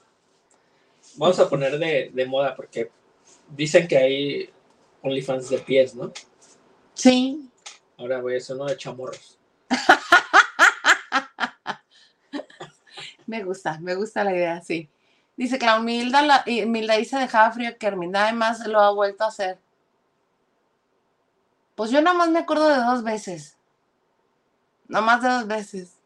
Vamos 1.15 1.39
a 1.39 1.49
poner 1.49 1.77
de, 1.77 2.11
de 2.14 2.26
moda 2.26 2.56
porque 2.56 2.91
dicen 3.49 3.88
que 3.88 3.98
hay 3.98 4.49
OnlyFans 5.02 5.49
de 5.49 5.60
pies, 5.60 5.95
¿no? 5.95 6.11
Sí. 6.93 7.49
Ahora 7.98 8.22
voy 8.22 8.35
a 8.35 8.38
hacer 8.38 8.56
uno 8.56 8.65
de 8.65 8.77
chamorros. 8.77 9.38
Me 13.27 13.43
gusta, 13.45 13.80
me 13.80 13.95
gusta 13.95 14.26
la 14.26 14.35
idea, 14.35 14.61
sí. 14.61 14.89
Dice 15.38 15.57
que 15.57 15.65
la 15.65 15.80
humilda, 15.80 16.22
la, 16.22 16.43
y 16.45 16.65
dice 16.65 17.18
dejaba 17.18 17.49
frío 17.53 17.77
que 17.77 17.88
Herminda 17.88 18.23
además 18.23 18.68
lo 18.68 18.81
ha 18.81 18.91
vuelto 18.91 19.23
a 19.23 19.27
hacer. 19.27 19.57
Pues 21.76 21.91
yo 21.91 22.02
nada 22.02 22.18
más 22.18 22.30
me 22.30 22.39
acuerdo 22.39 22.68
de 22.68 22.76
dos 22.76 23.03
veces. 23.03 23.57
Nada 24.91 25.05
más 25.05 25.23
de 25.23 25.30
dos 25.30 25.47
veces. 25.47 25.97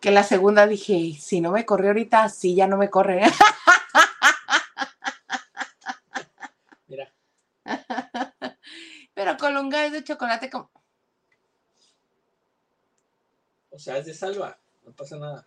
Que 0.00 0.10
la 0.10 0.24
segunda 0.24 0.66
dije, 0.66 1.16
si 1.20 1.40
no 1.40 1.52
me 1.52 1.64
corre 1.64 1.88
ahorita, 1.88 2.28
sí, 2.28 2.56
ya 2.56 2.66
no 2.66 2.76
me 2.76 2.90
corre. 2.90 3.22
Mira, 6.88 7.12
Pero 9.14 9.36
Colunga 9.36 9.86
es 9.86 9.92
de 9.92 10.02
chocolate 10.02 10.50
como... 10.50 10.68
o 13.70 13.78
sea, 13.78 13.98
es 13.98 14.06
de 14.06 14.14
salva, 14.14 14.58
no 14.84 14.90
pasa 14.90 15.16
nada. 15.16 15.46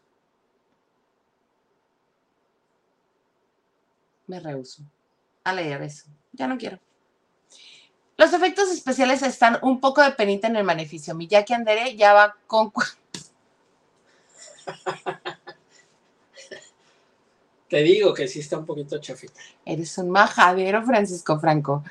Me 4.27 4.39
rehuso 4.39 4.83
a 5.43 5.51
leer 5.51 5.81
eso. 5.81 6.05
Ya 6.31 6.47
no 6.47 6.57
quiero. 6.57 6.79
Los 8.17 8.31
efectos 8.33 8.69
especiales 8.71 9.23
están 9.23 9.57
un 9.61 9.79
poco 9.79 10.01
de 10.01 10.11
penita 10.11 10.47
en 10.47 10.55
el 10.55 10.65
beneficio. 10.65 11.15
Miyaki 11.15 11.53
Andere 11.53 11.95
ya 11.95 12.13
va 12.13 12.35
con... 12.47 12.71
Te 17.69 17.81
digo 17.81 18.13
que 18.13 18.27
sí 18.27 18.39
está 18.39 18.59
un 18.59 18.67
poquito 18.67 18.99
chafita. 18.99 19.39
Eres 19.65 19.97
un 19.97 20.11
majadero, 20.11 20.83
Francisco 20.83 21.39
Franco. 21.39 21.83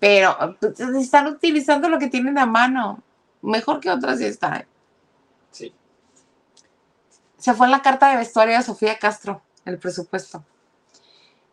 Pero 0.00 0.56
pues, 0.58 0.80
están 0.80 1.28
utilizando 1.28 1.88
lo 1.88 1.98
que 1.98 2.08
tienen 2.08 2.38
a 2.38 2.46
mano. 2.46 3.00
Mejor 3.42 3.78
que 3.78 3.88
otras 3.88 4.18
sí 4.18 4.24
está. 4.24 4.66
Sí. 5.52 5.72
Se 7.36 7.54
fue 7.54 7.66
en 7.66 7.70
la 7.70 7.82
carta 7.82 8.10
de 8.10 8.16
vestuario 8.16 8.56
de 8.56 8.64
Sofía 8.64 8.98
Castro, 8.98 9.42
el 9.64 9.78
presupuesto. 9.78 10.44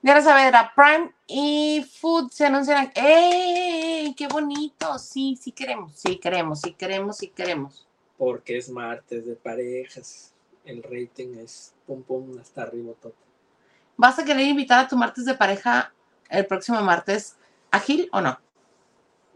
Diana 0.02 0.22
Saavedra, 0.22 0.74
Prime 0.76 1.14
y 1.28 1.86
Food 2.00 2.32
se 2.32 2.46
anuncian. 2.46 2.92
¡Qué 4.14 4.28
bonito! 4.28 5.00
Sí, 5.00 5.38
sí 5.42 5.52
queremos, 5.52 5.94
sí 5.96 6.18
queremos, 6.18 6.62
sí 6.62 6.74
queremos, 6.74 7.18
sí 7.18 7.28
queremos. 7.30 7.88
Porque 8.18 8.58
es 8.58 8.70
martes 8.70 9.26
de 9.26 9.36
parejas. 9.36 10.34
El 10.66 10.84
rating 10.84 11.36
es 11.38 11.74
pum 11.86 12.04
pum 12.04 12.38
hasta 12.40 12.64
arriba 12.64 12.94
todo. 13.02 13.14
¿Vas 13.98 14.20
a 14.20 14.26
querer 14.26 14.46
invitar 14.48 14.84
a 14.84 14.88
tu 14.88 14.98
martes 14.98 15.26
de 15.26 15.36
pareja 15.36 15.94
el 16.30 16.46
próximo 16.46 16.82
martes 16.82 17.38
a 17.72 17.80
Gil 17.80 18.10
o 18.12 18.22
no? 18.22 18.40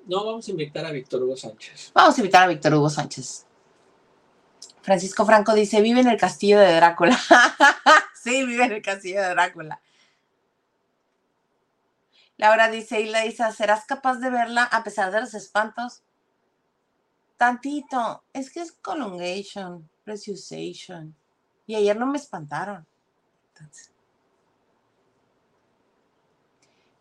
No, 0.05 0.25
vamos 0.25 0.47
a 0.47 0.51
invitar 0.51 0.85
a 0.85 0.91
Víctor 0.91 1.23
Hugo 1.23 1.37
Sánchez. 1.37 1.91
Vamos 1.93 2.17
a 2.17 2.21
invitar 2.21 2.43
a 2.43 2.47
Víctor 2.47 2.73
Hugo 2.73 2.89
Sánchez. 2.89 3.45
Francisco 4.81 5.25
Franco 5.25 5.53
dice, 5.53 5.81
vive 5.81 6.01
en 6.01 6.07
el 6.07 6.17
castillo 6.17 6.59
de 6.59 6.73
Drácula. 6.73 7.17
sí, 8.15 8.45
vive 8.45 8.65
en 8.65 8.71
el 8.73 8.81
castillo 8.81 9.21
de 9.21 9.29
Drácula. 9.29 9.81
Laura 12.39 12.69
dice, 12.69 13.01
y 13.01 13.09
la 13.09 13.25
Isa, 13.25 13.51
¿serás 13.51 13.85
capaz 13.85 14.15
de 14.19 14.29
verla 14.29 14.63
a 14.63 14.81
pesar 14.81 15.11
de 15.11 15.19
los 15.19 15.33
espantos? 15.33 16.03
Tantito, 17.35 18.23
es 18.31 18.49
que 18.49 18.61
es 18.61 18.71
colongation, 18.71 19.89
preciosation. 20.05 21.13
Y 21.67 21.75
ayer 21.75 21.97
no 21.97 22.05
me 22.05 22.17
espantaron. 22.17 22.87
Entonces. 23.49 23.91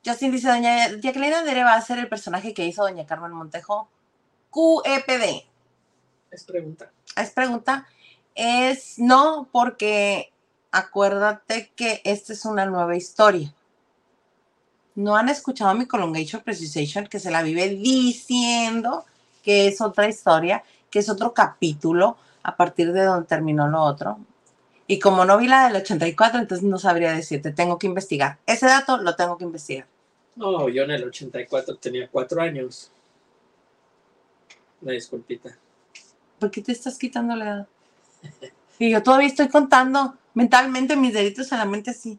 Justin 0.04 0.32
dice, 0.32 0.48
doña 0.48 0.88
Jacqueline 1.00 1.34
Andere 1.34 1.62
va 1.62 1.74
a 1.74 1.82
ser 1.82 2.00
el 2.00 2.08
personaje 2.08 2.52
que 2.52 2.66
hizo 2.66 2.82
doña 2.82 3.06
Carmen 3.06 3.30
Montejo. 3.30 3.88
QEPD. 4.50 5.46
Es 6.32 6.42
pregunta. 6.42 6.90
Es 7.16 7.30
pregunta. 7.30 7.86
Es 8.34 8.98
no, 8.98 9.48
porque 9.52 10.32
acuérdate 10.72 11.70
que 11.76 12.02
esta 12.04 12.32
es 12.32 12.44
una 12.44 12.66
nueva 12.66 12.96
historia. 12.96 13.54
No 14.98 15.14
han 15.14 15.28
escuchado 15.28 15.72
mi 15.76 15.86
Colongation 15.86 16.42
Precisation, 16.42 17.06
que 17.06 17.20
se 17.20 17.30
la 17.30 17.44
vive 17.44 17.68
diciendo 17.68 19.04
que 19.44 19.68
es 19.68 19.80
otra 19.80 20.08
historia, 20.08 20.64
que 20.90 20.98
es 20.98 21.08
otro 21.08 21.32
capítulo 21.32 22.16
a 22.42 22.56
partir 22.56 22.92
de 22.92 23.04
donde 23.04 23.28
terminó 23.28 23.68
lo 23.68 23.80
otro. 23.80 24.18
Y 24.88 24.98
como 24.98 25.24
no 25.24 25.38
vi 25.38 25.46
la 25.46 25.68
del 25.68 25.82
84, 25.82 26.40
entonces 26.40 26.66
no 26.66 26.80
sabría 26.80 27.12
decirte, 27.12 27.52
tengo 27.52 27.78
que 27.78 27.86
investigar. 27.86 28.38
Ese 28.44 28.66
dato 28.66 28.96
lo 28.98 29.14
tengo 29.14 29.38
que 29.38 29.44
investigar. 29.44 29.86
No, 30.34 30.68
yo 30.68 30.82
en 30.82 30.90
el 30.90 31.04
84 31.04 31.76
tenía 31.76 32.08
cuatro 32.08 32.42
años. 32.42 32.90
Una 34.82 34.94
disculpita. 34.94 35.56
¿Por 36.40 36.50
qué 36.50 36.60
te 36.60 36.72
estás 36.72 36.98
quitando 36.98 37.36
la 37.36 37.44
edad? 37.44 37.68
Y 38.80 38.90
yo 38.90 39.02
todavía 39.02 39.28
estoy 39.28 39.48
contando 39.48 40.16
mentalmente 40.34 40.96
mis 40.96 41.12
deditos 41.12 41.52
en 41.52 41.58
la 41.58 41.64
mente 41.64 41.90
así. 41.90 42.18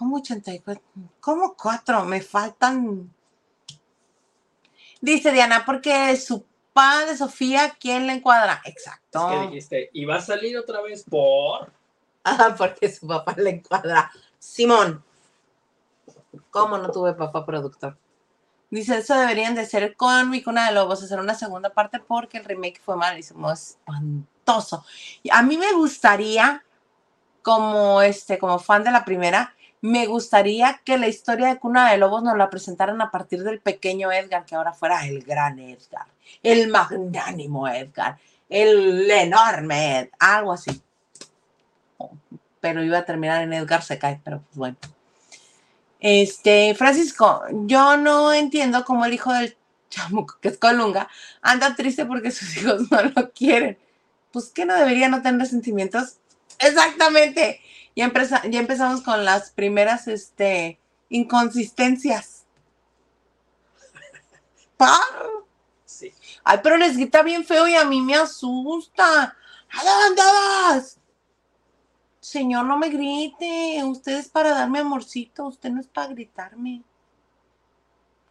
¿Cómo 0.00 0.16
84? 0.16 0.82
¿Cómo 1.20 1.54
cuatro? 1.54 2.06
Me 2.06 2.22
faltan. 2.22 3.12
Dice 4.98 5.30
Diana, 5.30 5.66
porque 5.66 6.16
su 6.16 6.46
padre 6.72 7.10
de 7.10 7.18
Sofía, 7.18 7.76
¿quién 7.78 8.06
le 8.06 8.14
encuadra? 8.14 8.62
Exacto. 8.64 9.30
Es 9.30 9.36
que 9.36 9.46
dijiste, 9.46 9.90
¿y 9.92 10.06
va 10.06 10.16
a 10.16 10.22
salir 10.22 10.56
otra 10.56 10.80
vez 10.80 11.04
por? 11.04 11.70
Ah, 12.24 12.54
porque 12.56 12.90
su 12.90 13.06
papá 13.06 13.34
le 13.36 13.50
encuadra. 13.50 14.10
Simón. 14.38 15.04
¿Cómo 16.48 16.78
no 16.78 16.90
tuve 16.90 17.12
papá 17.12 17.44
productor? 17.44 17.98
Dice, 18.70 18.96
eso 18.96 19.14
deberían 19.14 19.54
de 19.54 19.66
ser 19.66 19.96
con 19.96 20.30
mi 20.30 20.42
cuna 20.42 20.66
de 20.66 20.72
lobos, 20.72 21.02
hacer 21.02 21.20
una 21.20 21.34
segunda 21.34 21.74
parte 21.74 22.00
porque 22.00 22.38
el 22.38 22.46
remake 22.46 22.80
fue 22.82 22.96
malísimo, 22.96 23.52
espantoso. 23.52 24.82
Y 25.22 25.28
a 25.30 25.42
mí 25.42 25.58
me 25.58 25.74
gustaría, 25.74 26.64
como 27.42 28.00
este, 28.00 28.38
como 28.38 28.58
fan 28.58 28.82
de 28.82 28.92
la 28.92 29.04
primera, 29.04 29.54
me 29.82 30.06
gustaría 30.06 30.80
que 30.84 30.98
la 30.98 31.08
historia 31.08 31.48
de 31.48 31.58
Cuna 31.58 31.90
de 31.90 31.98
Lobos 31.98 32.22
nos 32.22 32.36
la 32.36 32.50
presentaran 32.50 33.00
a 33.00 33.10
partir 33.10 33.42
del 33.42 33.60
pequeño 33.60 34.12
Edgar, 34.12 34.44
que 34.44 34.54
ahora 34.54 34.72
fuera 34.72 35.06
el 35.06 35.22
gran 35.22 35.58
Edgar, 35.58 36.06
el 36.42 36.68
magnánimo 36.68 37.66
Edgar, 37.66 38.18
el 38.48 39.10
enorme 39.10 40.00
Ed, 40.00 40.08
algo 40.18 40.52
así. 40.52 40.82
Pero 42.60 42.84
iba 42.84 42.98
a 42.98 43.04
terminar 43.06 43.42
en 43.42 43.54
Edgar 43.54 43.82
se 43.82 43.98
cae, 43.98 44.20
pero 44.22 44.42
pues 44.42 44.56
bueno. 44.56 44.76
Este, 45.98 46.74
Francisco, 46.74 47.42
yo 47.50 47.96
no 47.96 48.32
entiendo 48.32 48.84
cómo 48.84 49.04
el 49.04 49.14
hijo 49.14 49.32
del 49.32 49.56
chamuco, 49.90 50.38
que 50.40 50.48
es 50.48 50.58
Colunga, 50.58 51.08
anda 51.42 51.74
triste 51.74 52.04
porque 52.06 52.30
sus 52.30 52.56
hijos 52.58 52.90
no 52.90 53.02
lo 53.02 53.32
quieren. 53.32 53.78
Pues 54.30 54.50
que 54.50 54.64
no 54.64 54.74
debería 54.74 55.08
no 55.08 55.22
tener 55.22 55.46
sentimientos. 55.46 56.18
Exactamente. 56.58 57.60
Ya, 57.96 58.04
empeza- 58.06 58.42
ya 58.48 58.60
empezamos 58.60 59.02
con 59.02 59.24
las 59.24 59.50
primeras 59.50 60.08
este, 60.08 60.78
inconsistencias. 61.08 62.44
¡Pah! 64.76 65.00
Sí. 65.84 66.12
Ay, 66.44 66.60
pero 66.62 66.76
les 66.76 66.96
grita 66.96 67.22
bien 67.22 67.44
feo 67.44 67.68
y 67.68 67.74
a 67.74 67.84
mí 67.84 68.00
me 68.00 68.14
asusta. 68.14 69.24
¿A 69.72 69.84
dónde 69.84 70.22
vas? 70.22 70.98
Señor, 72.20 72.64
no 72.64 72.78
me 72.78 72.88
grite. 72.88 73.82
Usted 73.84 74.18
es 74.18 74.28
para 74.28 74.50
darme 74.50 74.78
amorcito. 74.78 75.46
Usted 75.46 75.70
no 75.70 75.80
es 75.80 75.86
para 75.88 76.08
gritarme. 76.08 76.82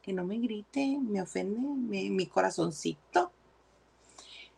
Que 0.02 0.14
no 0.14 0.24
me 0.24 0.38
grite. 0.38 0.98
Me 1.00 1.22
ofende 1.22 1.60
mi, 1.60 2.10
mi 2.10 2.26
corazoncito. 2.28 3.32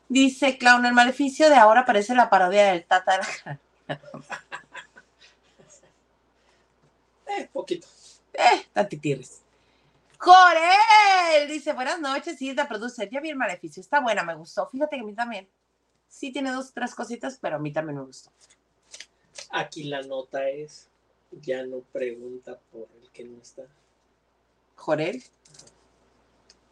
Dice 0.07 0.57
Clown, 0.57 0.85
el 0.85 0.93
maleficio 0.93 1.49
de 1.49 1.55
ahora 1.55 1.85
parece 1.85 2.13
la 2.15 2.29
parodia 2.29 2.71
del 2.71 2.85
Tata 2.85 3.19
Eh, 7.37 7.49
poquito. 7.51 7.87
Eh, 8.33 8.65
tantitires. 8.73 9.41
Corel 10.17 11.47
dice, 11.47 11.73
buenas 11.73 11.99
noches, 11.99 12.39
es 12.39 12.55
la 12.55 12.67
producer. 12.67 13.09
Ya 13.09 13.19
vi 13.19 13.29
el 13.29 13.35
maleficio, 13.35 13.81
está 13.81 13.99
buena, 13.99 14.23
me 14.23 14.35
gustó. 14.35 14.69
Fíjate 14.69 14.95
que 14.95 15.01
a 15.01 15.05
mí 15.05 15.13
también. 15.13 15.49
Sí 16.07 16.31
tiene 16.31 16.51
dos, 16.51 16.73
tres 16.73 16.93
cositas, 16.93 17.39
pero 17.41 17.55
a 17.55 17.59
mí 17.59 17.73
también 17.73 17.97
me 17.97 18.05
gustó. 18.05 18.29
Aquí 19.49 19.85
la 19.85 20.01
nota 20.03 20.47
es, 20.47 20.89
ya 21.31 21.65
no 21.65 21.79
pregunta 21.91 22.59
por 22.71 22.87
el 23.01 23.09
que 23.11 23.23
no 23.23 23.41
está. 23.41 23.63
Jorel. 24.75 25.23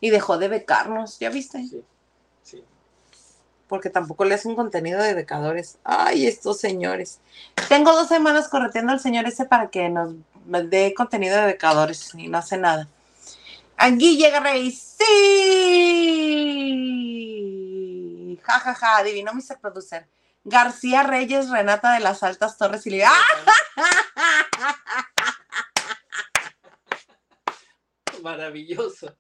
Y 0.02 0.11
dejó 0.11 0.38
de 0.38 0.48
becarnos, 0.48 1.19
¿ya 1.19 1.30
viste? 1.30 1.60
Sí, 1.68 1.84
sí. 2.44 2.64
Porque 3.68 3.90
tampoco 3.90 4.26
le 4.26 4.36
hace 4.36 4.48
un 4.48 4.56
contenido 4.56 5.02
de 5.02 5.14
becadores. 5.14 5.80
Ay, 5.84 6.27
estos 6.27 6.60
señores. 6.60 7.19
Tengo 7.68 7.94
dos 7.94 8.07
semanas 8.07 8.48
correteando 8.48 8.91
al 8.91 8.99
señor 8.99 9.26
ese 9.26 9.45
para 9.45 9.69
que 9.69 9.90
nos 9.90 10.14
dé 10.64 10.94
contenido 10.96 11.38
de 11.38 11.46
becadores 11.46 12.14
y 12.16 12.28
no 12.28 12.38
hace 12.38 12.58
nada. 12.58 12.90
Aquí 13.78 14.18
llega 14.18 14.42
Rey. 14.42 14.72
Sí. 14.72 15.06
Ja, 18.44 18.60
ja, 18.60 18.76
ja. 18.76 18.98
Adivinó 18.98 19.34
Mr. 19.34 19.60
Producer. 19.62 20.06
García 20.44 21.04
Reyes, 21.04 21.50
Renata 21.50 21.94
de 21.94 22.02
las 22.02 22.24
Altas 22.24 22.58
Torres 22.58 22.86
y 22.88 22.90
Lidia. 22.92 23.10
¡Ah! 23.12 23.56
Maravilloso. 28.24 29.16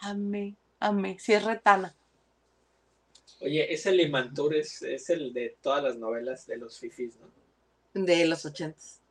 Amé, 0.00 0.56
amé. 0.80 1.18
Sí, 1.18 1.32
es 1.32 1.44
retana. 1.44 1.94
Oye, 3.40 3.72
ese 3.72 3.92
Limantur 3.92 4.54
es, 4.54 4.82
es 4.82 5.08
el 5.10 5.32
de 5.32 5.56
todas 5.60 5.82
las 5.82 5.96
novelas 5.96 6.46
de 6.46 6.58
los 6.58 6.78
fifis, 6.78 7.16
¿no? 7.16 7.28
De 7.94 8.26
los 8.26 8.44
ochentas. 8.44 9.01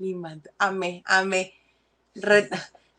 Limant. 0.00 0.46
Amé, 0.58 1.02
amé. 1.06 1.54
Re- 2.14 2.48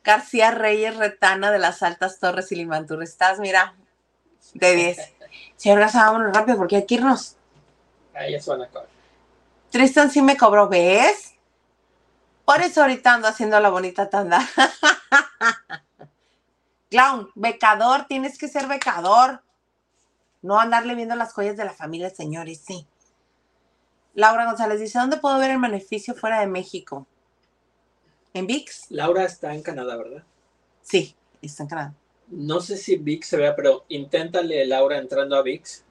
García 0.04 0.52
Reyes, 0.52 0.96
Retana 0.96 1.52
de 1.52 1.60
las 1.60 1.84
Altas 1.84 2.20
Torres 2.20 2.52
y 2.52 2.56
Limantur. 2.56 3.04
Estás, 3.04 3.40
mira, 3.40 3.76
de 4.54 4.76
10. 4.76 5.14
Señor 5.58 5.80
Garza, 5.80 6.06
vámonos 6.06 6.36
rápido 6.36 6.58
porque 6.58 6.78
hay 6.78 6.86
que 6.86 6.96
irnos. 6.96 7.36
Ahí 8.14 8.34
ya 8.34 8.42
se 8.42 8.50
van 8.52 8.62
a 8.62 8.66
acabar. 8.66 8.88
Tristan 9.70 10.12
sí 10.12 10.22
me 10.22 10.38
cobró, 10.38 10.68
¿ves? 10.70 11.34
Por 12.46 12.62
eso 12.62 12.82
ahorita 12.82 13.14
ando 13.14 13.28
haciendo 13.28 13.60
la 13.60 13.70
bonita 13.70 14.10
tanda. 14.10 14.48
Clown, 16.90 17.30
becador, 17.36 18.06
tienes 18.06 18.38
que 18.38 18.48
ser 18.48 18.68
becador. 18.68 19.44
No 20.42 20.60
andarle 20.60 20.96
viendo 20.96 21.16
las 21.16 21.34
joyas 21.34 21.56
de 21.56 21.66
la 21.66 21.74
familia, 21.74 22.10
señores, 22.10 22.62
sí. 22.66 22.88
Laura 24.14 24.46
González 24.46 24.80
dice, 24.80 25.00
¿dónde 25.00 25.18
puedo 25.18 25.40
ver 25.40 25.52
el 25.52 25.60
beneficio 25.60 26.14
fuera 26.14 26.42
de 26.42 26.48
México? 26.48 27.08
¿En 28.34 28.46
VIX? 28.46 28.92
Laura 28.92 29.24
está 29.24 29.54
en 29.54 29.62
Canadá, 29.62 29.96
¿verdad? 29.96 30.24
Sí, 30.82 31.16
está 31.42 31.64
en 31.64 31.70
Canadá. 31.70 31.94
No 32.28 32.60
sé 32.62 32.78
si 32.78 32.98
VIX 32.98 33.28
se 33.28 33.38
vea, 33.38 33.56
pero 33.56 33.86
inténtale 33.90 34.66
Laura 34.66 34.98
entrando 34.98 35.36
a 35.36 35.42
VIX. 35.42 35.84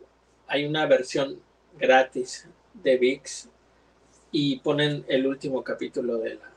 Hay 0.47 0.65
una 0.65 0.87
versión 0.87 1.41
gratis 1.79 2.47
de 2.75 2.97
VIX 2.97 3.49
y 4.33 4.59
ponen 4.61 5.05
el 5.09 5.27
último 5.27 5.63
capítulo 5.63 6.19
de 6.19 6.35
la 6.35 6.51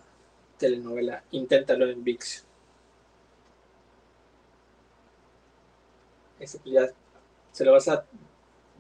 telenovela. 0.58 1.24
Inténtalo 1.32 1.90
en 1.90 2.04
VIX. 2.04 2.46
Ese 6.40 6.60
ya 6.66 6.90
se 7.52 7.66
lo 7.66 7.74
vas 7.74 7.88
a 7.88 8.06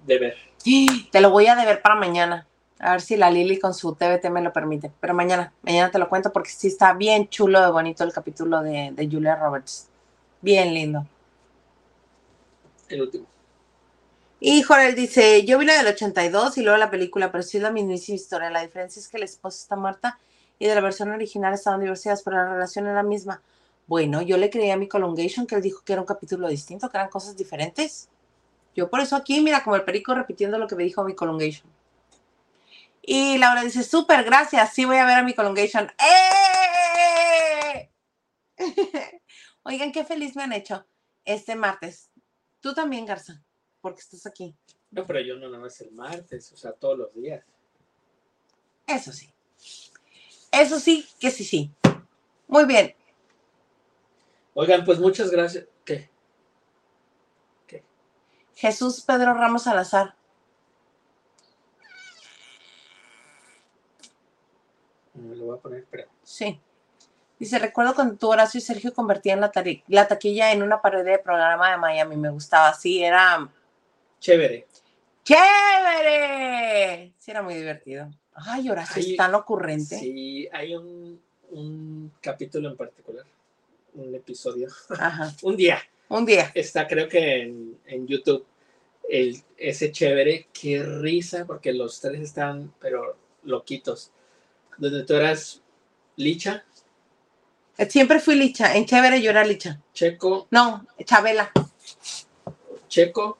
deber. 0.05 0.35
Te 1.11 1.21
lo 1.21 1.29
voy 1.29 1.47
a 1.47 1.55
deber 1.55 1.81
para 1.81 1.95
mañana. 1.95 2.47
A 2.83 2.91
ver 2.91 3.01
si 3.01 3.15
la 3.15 3.31
Lili 3.31 3.59
con 3.59 3.73
su 3.73 3.95
TBT 3.95 4.29
me 4.29 4.41
lo 4.41 4.51
permite. 4.51 4.91
Pero 4.99 5.13
mañana, 5.13 5.53
mañana 5.61 5.89
te 5.89 5.99
lo 5.99 6.09
cuento 6.09 6.33
porque 6.33 6.49
sí 6.49 6.67
está 6.67 6.93
bien 6.93 7.29
chulo 7.29 7.61
de 7.61 7.71
bonito 7.71 8.03
el 8.03 8.11
capítulo 8.11 8.61
de, 8.61 8.91
de 8.91 9.09
Julia 9.09 9.37
Roberts. 9.37 9.87
Bien 10.41 10.73
lindo. 10.73 11.07
El 12.89 13.03
último. 13.03 13.25
Y 14.41 14.61
Jorel 14.61 14.95
dice, 14.95 15.45
yo 15.45 15.57
vi 15.57 15.65
la 15.65 15.77
del 15.77 15.87
82 15.87 16.57
y 16.57 16.63
luego 16.63 16.77
la 16.77 16.91
película, 16.91 17.31
pero 17.31 17.41
sí 17.43 17.55
es 17.55 17.63
la 17.63 17.71
mismísima 17.71 18.17
historia. 18.17 18.49
La 18.49 18.61
diferencia 18.61 18.99
es 18.99 19.07
que 19.07 19.17
la 19.17 19.23
esposa 19.23 19.61
está 19.61 19.77
muerta 19.77 20.19
y 20.59 20.67
de 20.67 20.75
la 20.75 20.81
versión 20.81 21.09
original 21.11 21.53
estaban 21.53 21.79
divorciadas, 21.79 22.23
pero 22.23 22.35
la 22.35 22.51
relación 22.51 22.85
era 22.85 22.95
la 22.95 23.03
misma. 23.03 23.41
Bueno, 23.87 24.21
yo 24.21 24.35
le 24.35 24.49
creía 24.49 24.73
a 24.73 24.77
mi 24.77 24.89
Colongation 24.89 25.47
que 25.47 25.55
él 25.55 25.61
dijo 25.61 25.81
que 25.85 25.93
era 25.93 26.01
un 26.01 26.05
capítulo 26.05 26.49
distinto, 26.49 26.89
que 26.89 26.97
eran 26.97 27.09
cosas 27.09 27.37
diferentes. 27.37 28.09
Yo 28.75 28.89
por 28.89 28.99
eso 28.99 29.15
aquí, 29.15 29.39
mira, 29.39 29.63
como 29.63 29.77
el 29.77 29.83
perico 29.83 30.13
repitiendo 30.13 30.57
lo 30.57 30.67
que 30.67 30.75
me 30.75 30.83
dijo 30.83 31.05
mi 31.05 31.15
Colongation. 31.15 31.69
Y 33.05 33.37
Laura 33.37 33.63
dice, 33.63 33.83
súper, 33.83 34.23
gracias, 34.23 34.73
sí 34.73 34.85
voy 34.85 34.95
a 34.97 35.05
ver 35.05 35.17
a 35.17 35.23
mi 35.23 35.33
Colongation. 35.33 35.91
¡Eh! 37.77 37.91
Oigan, 39.63 39.91
qué 39.91 40.05
feliz 40.05 40.37
me 40.37 40.43
han 40.43 40.53
hecho 40.53 40.87
este 41.25 41.55
martes. 41.55 42.09
Tú 42.61 42.73
también, 42.73 43.05
Garza, 43.05 43.43
porque 43.81 43.99
estás 43.99 44.25
aquí. 44.25 44.55
No, 44.89 45.05
pero 45.05 45.19
yo 45.19 45.35
no 45.35 45.47
nada 45.49 45.59
más 45.59 45.81
el 45.81 45.91
martes, 45.91 46.49
o 46.53 46.57
sea, 46.57 46.71
todos 46.71 46.97
los 46.97 47.13
días. 47.13 47.43
Eso 48.87 49.11
sí. 49.11 49.33
Eso 50.49 50.79
sí, 50.79 51.05
que 51.19 51.29
sí, 51.29 51.43
sí. 51.43 51.71
Muy 52.47 52.65
bien. 52.65 52.95
Oigan, 54.53 54.85
pues 54.85 54.99
muchas 54.99 55.29
gracias. 55.29 55.65
¿Qué? 55.83 56.09
Jesús 58.55 59.01
Pedro 59.01 59.33
Ramos 59.33 59.63
Salazar. 59.63 60.15
Me 65.13 65.35
lo 65.35 65.41
voy 65.61 65.79
a 65.79 65.83
poner. 65.85 66.07
Sí. 66.23 66.59
Dice, 67.39 67.59
recuerdo 67.59 67.95
cuando 67.95 68.15
tú, 68.15 68.29
Horacio 68.29 68.57
y 68.57 68.61
Sergio 68.61 68.93
convertían 68.93 69.41
la, 69.41 69.51
taquilla 70.07 70.51
en 70.51 70.63
una 70.63 70.81
pared 70.81 71.03
de 71.03 71.17
programa 71.19 71.71
de 71.71 71.77
Miami. 71.77 72.15
Me 72.15 72.29
gustaba 72.29 72.69
así, 72.69 73.03
era 73.03 73.49
Chévere. 74.19 74.67
chévere. 75.23 77.13
Sí, 77.17 77.31
era 77.31 77.41
muy 77.41 77.55
divertido. 77.55 78.09
Ay, 78.33 78.69
Horacio, 78.69 79.01
Ay, 79.03 79.11
es 79.11 79.17
tan 79.17 79.35
ocurrente. 79.35 79.97
Sí, 79.97 80.47
hay 80.51 80.75
un, 80.75 81.21
un 81.51 82.11
capítulo 82.21 82.69
en 82.69 82.77
particular, 82.77 83.25
un 83.93 84.15
episodio, 84.15 84.69
Ajá. 84.97 85.33
un 85.43 85.57
día. 85.57 85.79
Un 86.09 86.25
día. 86.25 86.51
Está, 86.53 86.87
creo 86.87 87.09
que 87.09 87.41
en, 87.41 87.77
en 87.85 88.07
YouTube, 88.07 88.45
el, 89.09 89.41
ese 89.57 89.91
chévere. 89.91 90.47
Qué 90.53 90.81
risa, 90.81 91.45
porque 91.45 91.73
los 91.73 91.99
tres 91.99 92.21
están, 92.21 92.73
pero 92.79 93.17
loquitos. 93.43 94.11
Donde 94.77 95.03
tú 95.03 95.15
eras 95.15 95.61
Licha, 96.15 96.63
Siempre 97.89 98.19
fui 98.19 98.35
licha. 98.35 98.75
En 98.75 98.85
chévere 98.85 99.21
yo 99.21 99.31
era 99.31 99.43
licha. 99.43 99.79
Checo, 99.93 100.47
No, 100.51 100.85
Chabela. 101.05 101.51
Checo, 102.87 103.39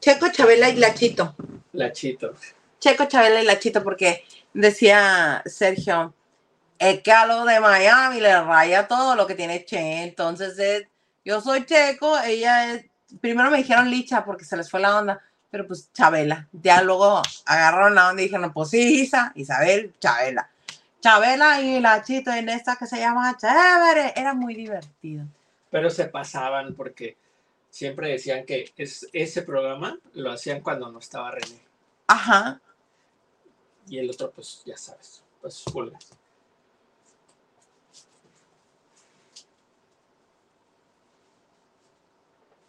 Checo, 0.00 0.28
Chabela 0.30 0.68
y 0.68 0.76
Lachito. 0.76 1.34
Lachito. 1.72 2.34
Checo, 2.80 3.04
Chabela 3.06 3.40
y 3.40 3.46
Lachito, 3.46 3.84
porque 3.84 4.24
decía 4.52 5.42
Sergio, 5.46 6.14
es 6.78 7.02
que 7.02 7.12
a 7.12 7.26
lo 7.26 7.44
de 7.44 7.60
Miami 7.60 8.20
le 8.20 8.42
raya 8.42 8.88
todo 8.88 9.14
lo 9.14 9.26
que 9.26 9.36
tiene 9.36 9.64
Che. 9.64 10.02
Entonces, 10.02 10.58
es- 10.58 10.88
yo 11.24 11.40
soy 11.40 11.64
Checo, 11.66 12.18
ella 12.20 12.74
es. 12.74 12.86
Primero 13.20 13.50
me 13.50 13.58
dijeron 13.58 13.90
Licha 13.90 14.24
porque 14.24 14.44
se 14.44 14.56
les 14.56 14.70
fue 14.70 14.80
la 14.80 14.98
onda, 14.98 15.20
pero 15.50 15.66
pues 15.68 15.92
Chabela. 15.92 16.48
Ya 16.52 16.82
luego 16.82 17.22
agarraron 17.46 17.94
la 17.94 18.08
onda 18.10 18.22
y 18.22 18.26
dijeron, 18.26 18.52
pues 18.52 18.70
sí, 18.70 19.02
Isa, 19.02 19.32
Isabel, 19.36 19.94
Chabela. 20.00 20.50
Chabela 21.02 21.60
y 21.60 21.80
Lachito 21.80 22.30
en 22.30 22.48
esta 22.48 22.76
que 22.76 22.86
se 22.86 22.98
llama 22.98 23.36
Chévere. 23.36 24.14
Era 24.14 24.34
muy 24.34 24.54
divertido. 24.54 25.26
Pero 25.68 25.90
se 25.90 26.04
pasaban 26.04 26.74
porque 26.74 27.16
siempre 27.70 28.10
decían 28.10 28.46
que 28.46 28.72
es, 28.76 29.08
ese 29.12 29.42
programa 29.42 29.98
lo 30.14 30.30
hacían 30.30 30.60
cuando 30.60 30.92
no 30.92 31.00
estaba 31.00 31.32
René. 31.32 31.60
Ajá. 32.06 32.60
Y 33.88 33.98
el 33.98 34.08
otro, 34.10 34.30
pues 34.30 34.62
ya 34.64 34.76
sabes, 34.76 35.24
pues 35.40 35.64
pulgas. 35.72 36.10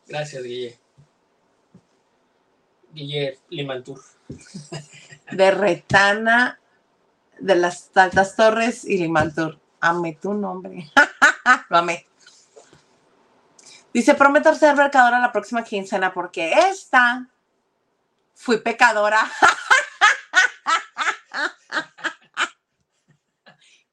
Gracias, 0.07 0.43
Guille. 0.43 0.79
Guille 2.93 3.37
Limantur. 3.49 4.01
De 5.31 5.51
Retana, 5.51 6.59
de 7.39 7.55
las 7.55 7.89
Altas 7.95 8.35
Torres 8.35 8.85
y 8.85 8.97
Limantur. 8.97 9.59
Amé 9.81 10.13
tu 10.21 10.33
nombre. 10.33 10.89
Lo 11.69 11.77
amé. 11.77 12.05
Dice, 13.93 14.15
prometo 14.15 14.53
ser 14.55 14.75
pecadora 14.75 15.19
la 15.19 15.31
próxima 15.31 15.63
quincena 15.63 16.13
porque 16.13 16.51
esta 16.53 17.27
fui 18.33 18.57
pecadora. 18.59 19.19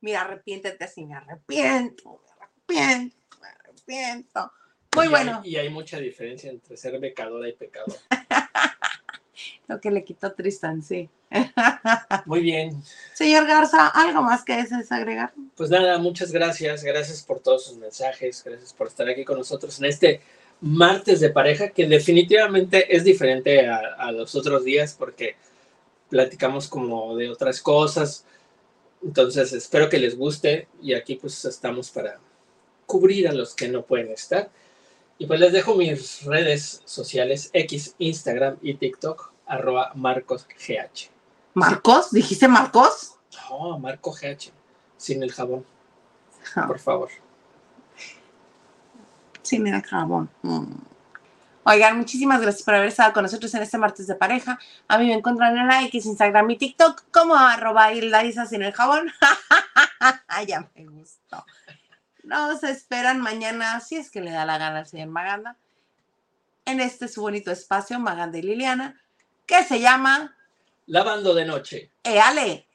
Mira, 0.01 0.23
arrepiéntete 0.23 0.85
así, 0.85 1.05
me 1.05 1.15
arrepiento, 1.15 2.23
me 2.69 2.81
arrepiento, 2.81 3.17
me 3.41 3.49
arrepiento. 3.49 4.53
Muy 4.97 5.05
Y 5.05 5.09
hay- 5.09 5.11
bueno, 5.11 5.41
y 5.45 5.57
hay 5.57 5.69
mucha 5.69 5.99
diferencia 5.99 6.51
entre 6.51 6.77
ser 6.77 6.99
becadora 6.99 7.49
y 7.49 7.53
pecador. 7.53 7.95
lo 9.69 9.81
que 9.81 9.91
le 9.91 10.05
quitó 10.05 10.33
Tristan, 10.33 10.83
sí. 10.83 11.09
Muy 12.27 12.41
bien. 12.41 12.83
Señor 13.15 13.47
Garza, 13.47 13.89
¿algo 13.89 14.23
más 14.23 14.45
que 14.45 14.57
desees 14.57 14.91
agregar? 14.91 15.33
Pues 15.57 15.71
nada, 15.71 15.99
muchas 15.99 16.33
gracias. 16.33 16.83
Gracias 16.83 17.23
por 17.23 17.41
todos 17.41 17.67
sus 17.67 17.77
mensajes. 17.77 18.43
Gracias 18.45 18.73
por 18.73 18.89
estar 18.89 19.09
aquí 19.09 19.25
con 19.25 19.39
nosotros 19.39 19.79
en 19.79 19.85
este 19.87 20.21
martes 20.61 21.21
de 21.21 21.31
pareja 21.31 21.71
que 21.71 21.87
definitivamente 21.87 22.95
es 22.95 23.05
diferente 23.05 23.67
a, 23.67 23.79
a 23.99 24.13
los 24.13 24.35
otros 24.35 24.65
días 24.65 24.95
porque 24.99 25.37
platicamos 26.09 26.69
como 26.69 27.17
de 27.17 27.31
otras 27.31 27.63
cosas. 27.63 28.25
Entonces 29.03 29.53
espero 29.53 29.89
que 29.89 29.99
les 29.99 30.17
guste 30.17 30.69
y 30.83 30.95
aquí 30.95 31.15
pues 31.15 31.45
estamos 31.45 31.91
para 31.91 32.19
cubrir 32.87 33.29
a 33.29 33.33
los 33.33 33.55
que 33.55 33.69
no 33.69 33.83
pueden 33.83 34.11
estar. 34.11 34.51
Y 35.17 35.27
pues 35.27 35.39
les 35.39 35.53
dejo 35.53 35.75
mis 35.75 36.25
redes 36.25 36.83
sociales 36.85 37.51
X, 37.53 37.95
Instagram 37.99 38.57
y 38.63 38.75
TikTok, 38.75 39.30
arroba 39.51 39.93
marcosgh. 39.95 40.49
¿Marcos? 41.55 42.13
¿Dijiste 42.13 42.47
Marcos? 42.47 43.17
No, 43.51 43.79
Marco 43.79 44.13
GH, 44.13 44.53
sin 44.97 45.23
el 45.23 45.33
jabón, 45.33 45.67
por 46.67 46.79
favor. 46.79 47.11
Sin 49.43 49.67
el 49.67 49.83
jabón. 49.83 50.31
Mm. 50.43 50.75
Oigan, 51.65 51.99
muchísimas 51.99 52.41
gracias 52.41 52.63
por 52.63 52.75
haber 52.75 52.89
estado 52.89 53.13
con 53.13 53.23
nosotros 53.23 53.53
en 53.55 53.63
este 53.63 53.77
martes 53.77 54.07
de 54.07 54.15
pareja. 54.15 54.59
A 54.89 54.99
mí 54.99 55.07
me 55.07 55.15
encuentran 55.15 55.57
en 55.57 55.67
la 55.67 55.83
X, 55.85 56.07
Instagram 56.07 56.51
y 56.51 56.57
TikTok 56.57 57.05
como 57.11 57.35
arroba 57.35 57.93
Hildarisa 57.93 58.47
sin 58.47 58.63
el 58.63 58.73
jabón. 58.73 59.13
ya 60.47 60.69
me 60.75 60.87
gustó. 60.87 61.45
Nos 62.23 62.63
esperan 62.63 63.21
mañana, 63.21 63.81
si 63.81 63.97
es 63.97 64.11
que 64.11 64.21
le 64.21 64.31
da 64.31 64.45
la 64.45 64.59
gana 64.59 64.79
al 64.79 64.87
señor 64.87 65.09
Maganda, 65.09 65.57
en 66.65 66.81
este 66.81 67.09
su 67.09 67.21
bonito 67.21 67.51
espacio, 67.51 67.99
Maganda 67.99 68.39
y 68.39 68.43
Liliana, 68.43 69.01
que 69.51 69.65
se 69.65 69.81
llama 69.81 70.33
Lavando 70.87 71.35
de 71.35 71.45
noche. 71.45 71.91
Eale. 72.05 72.69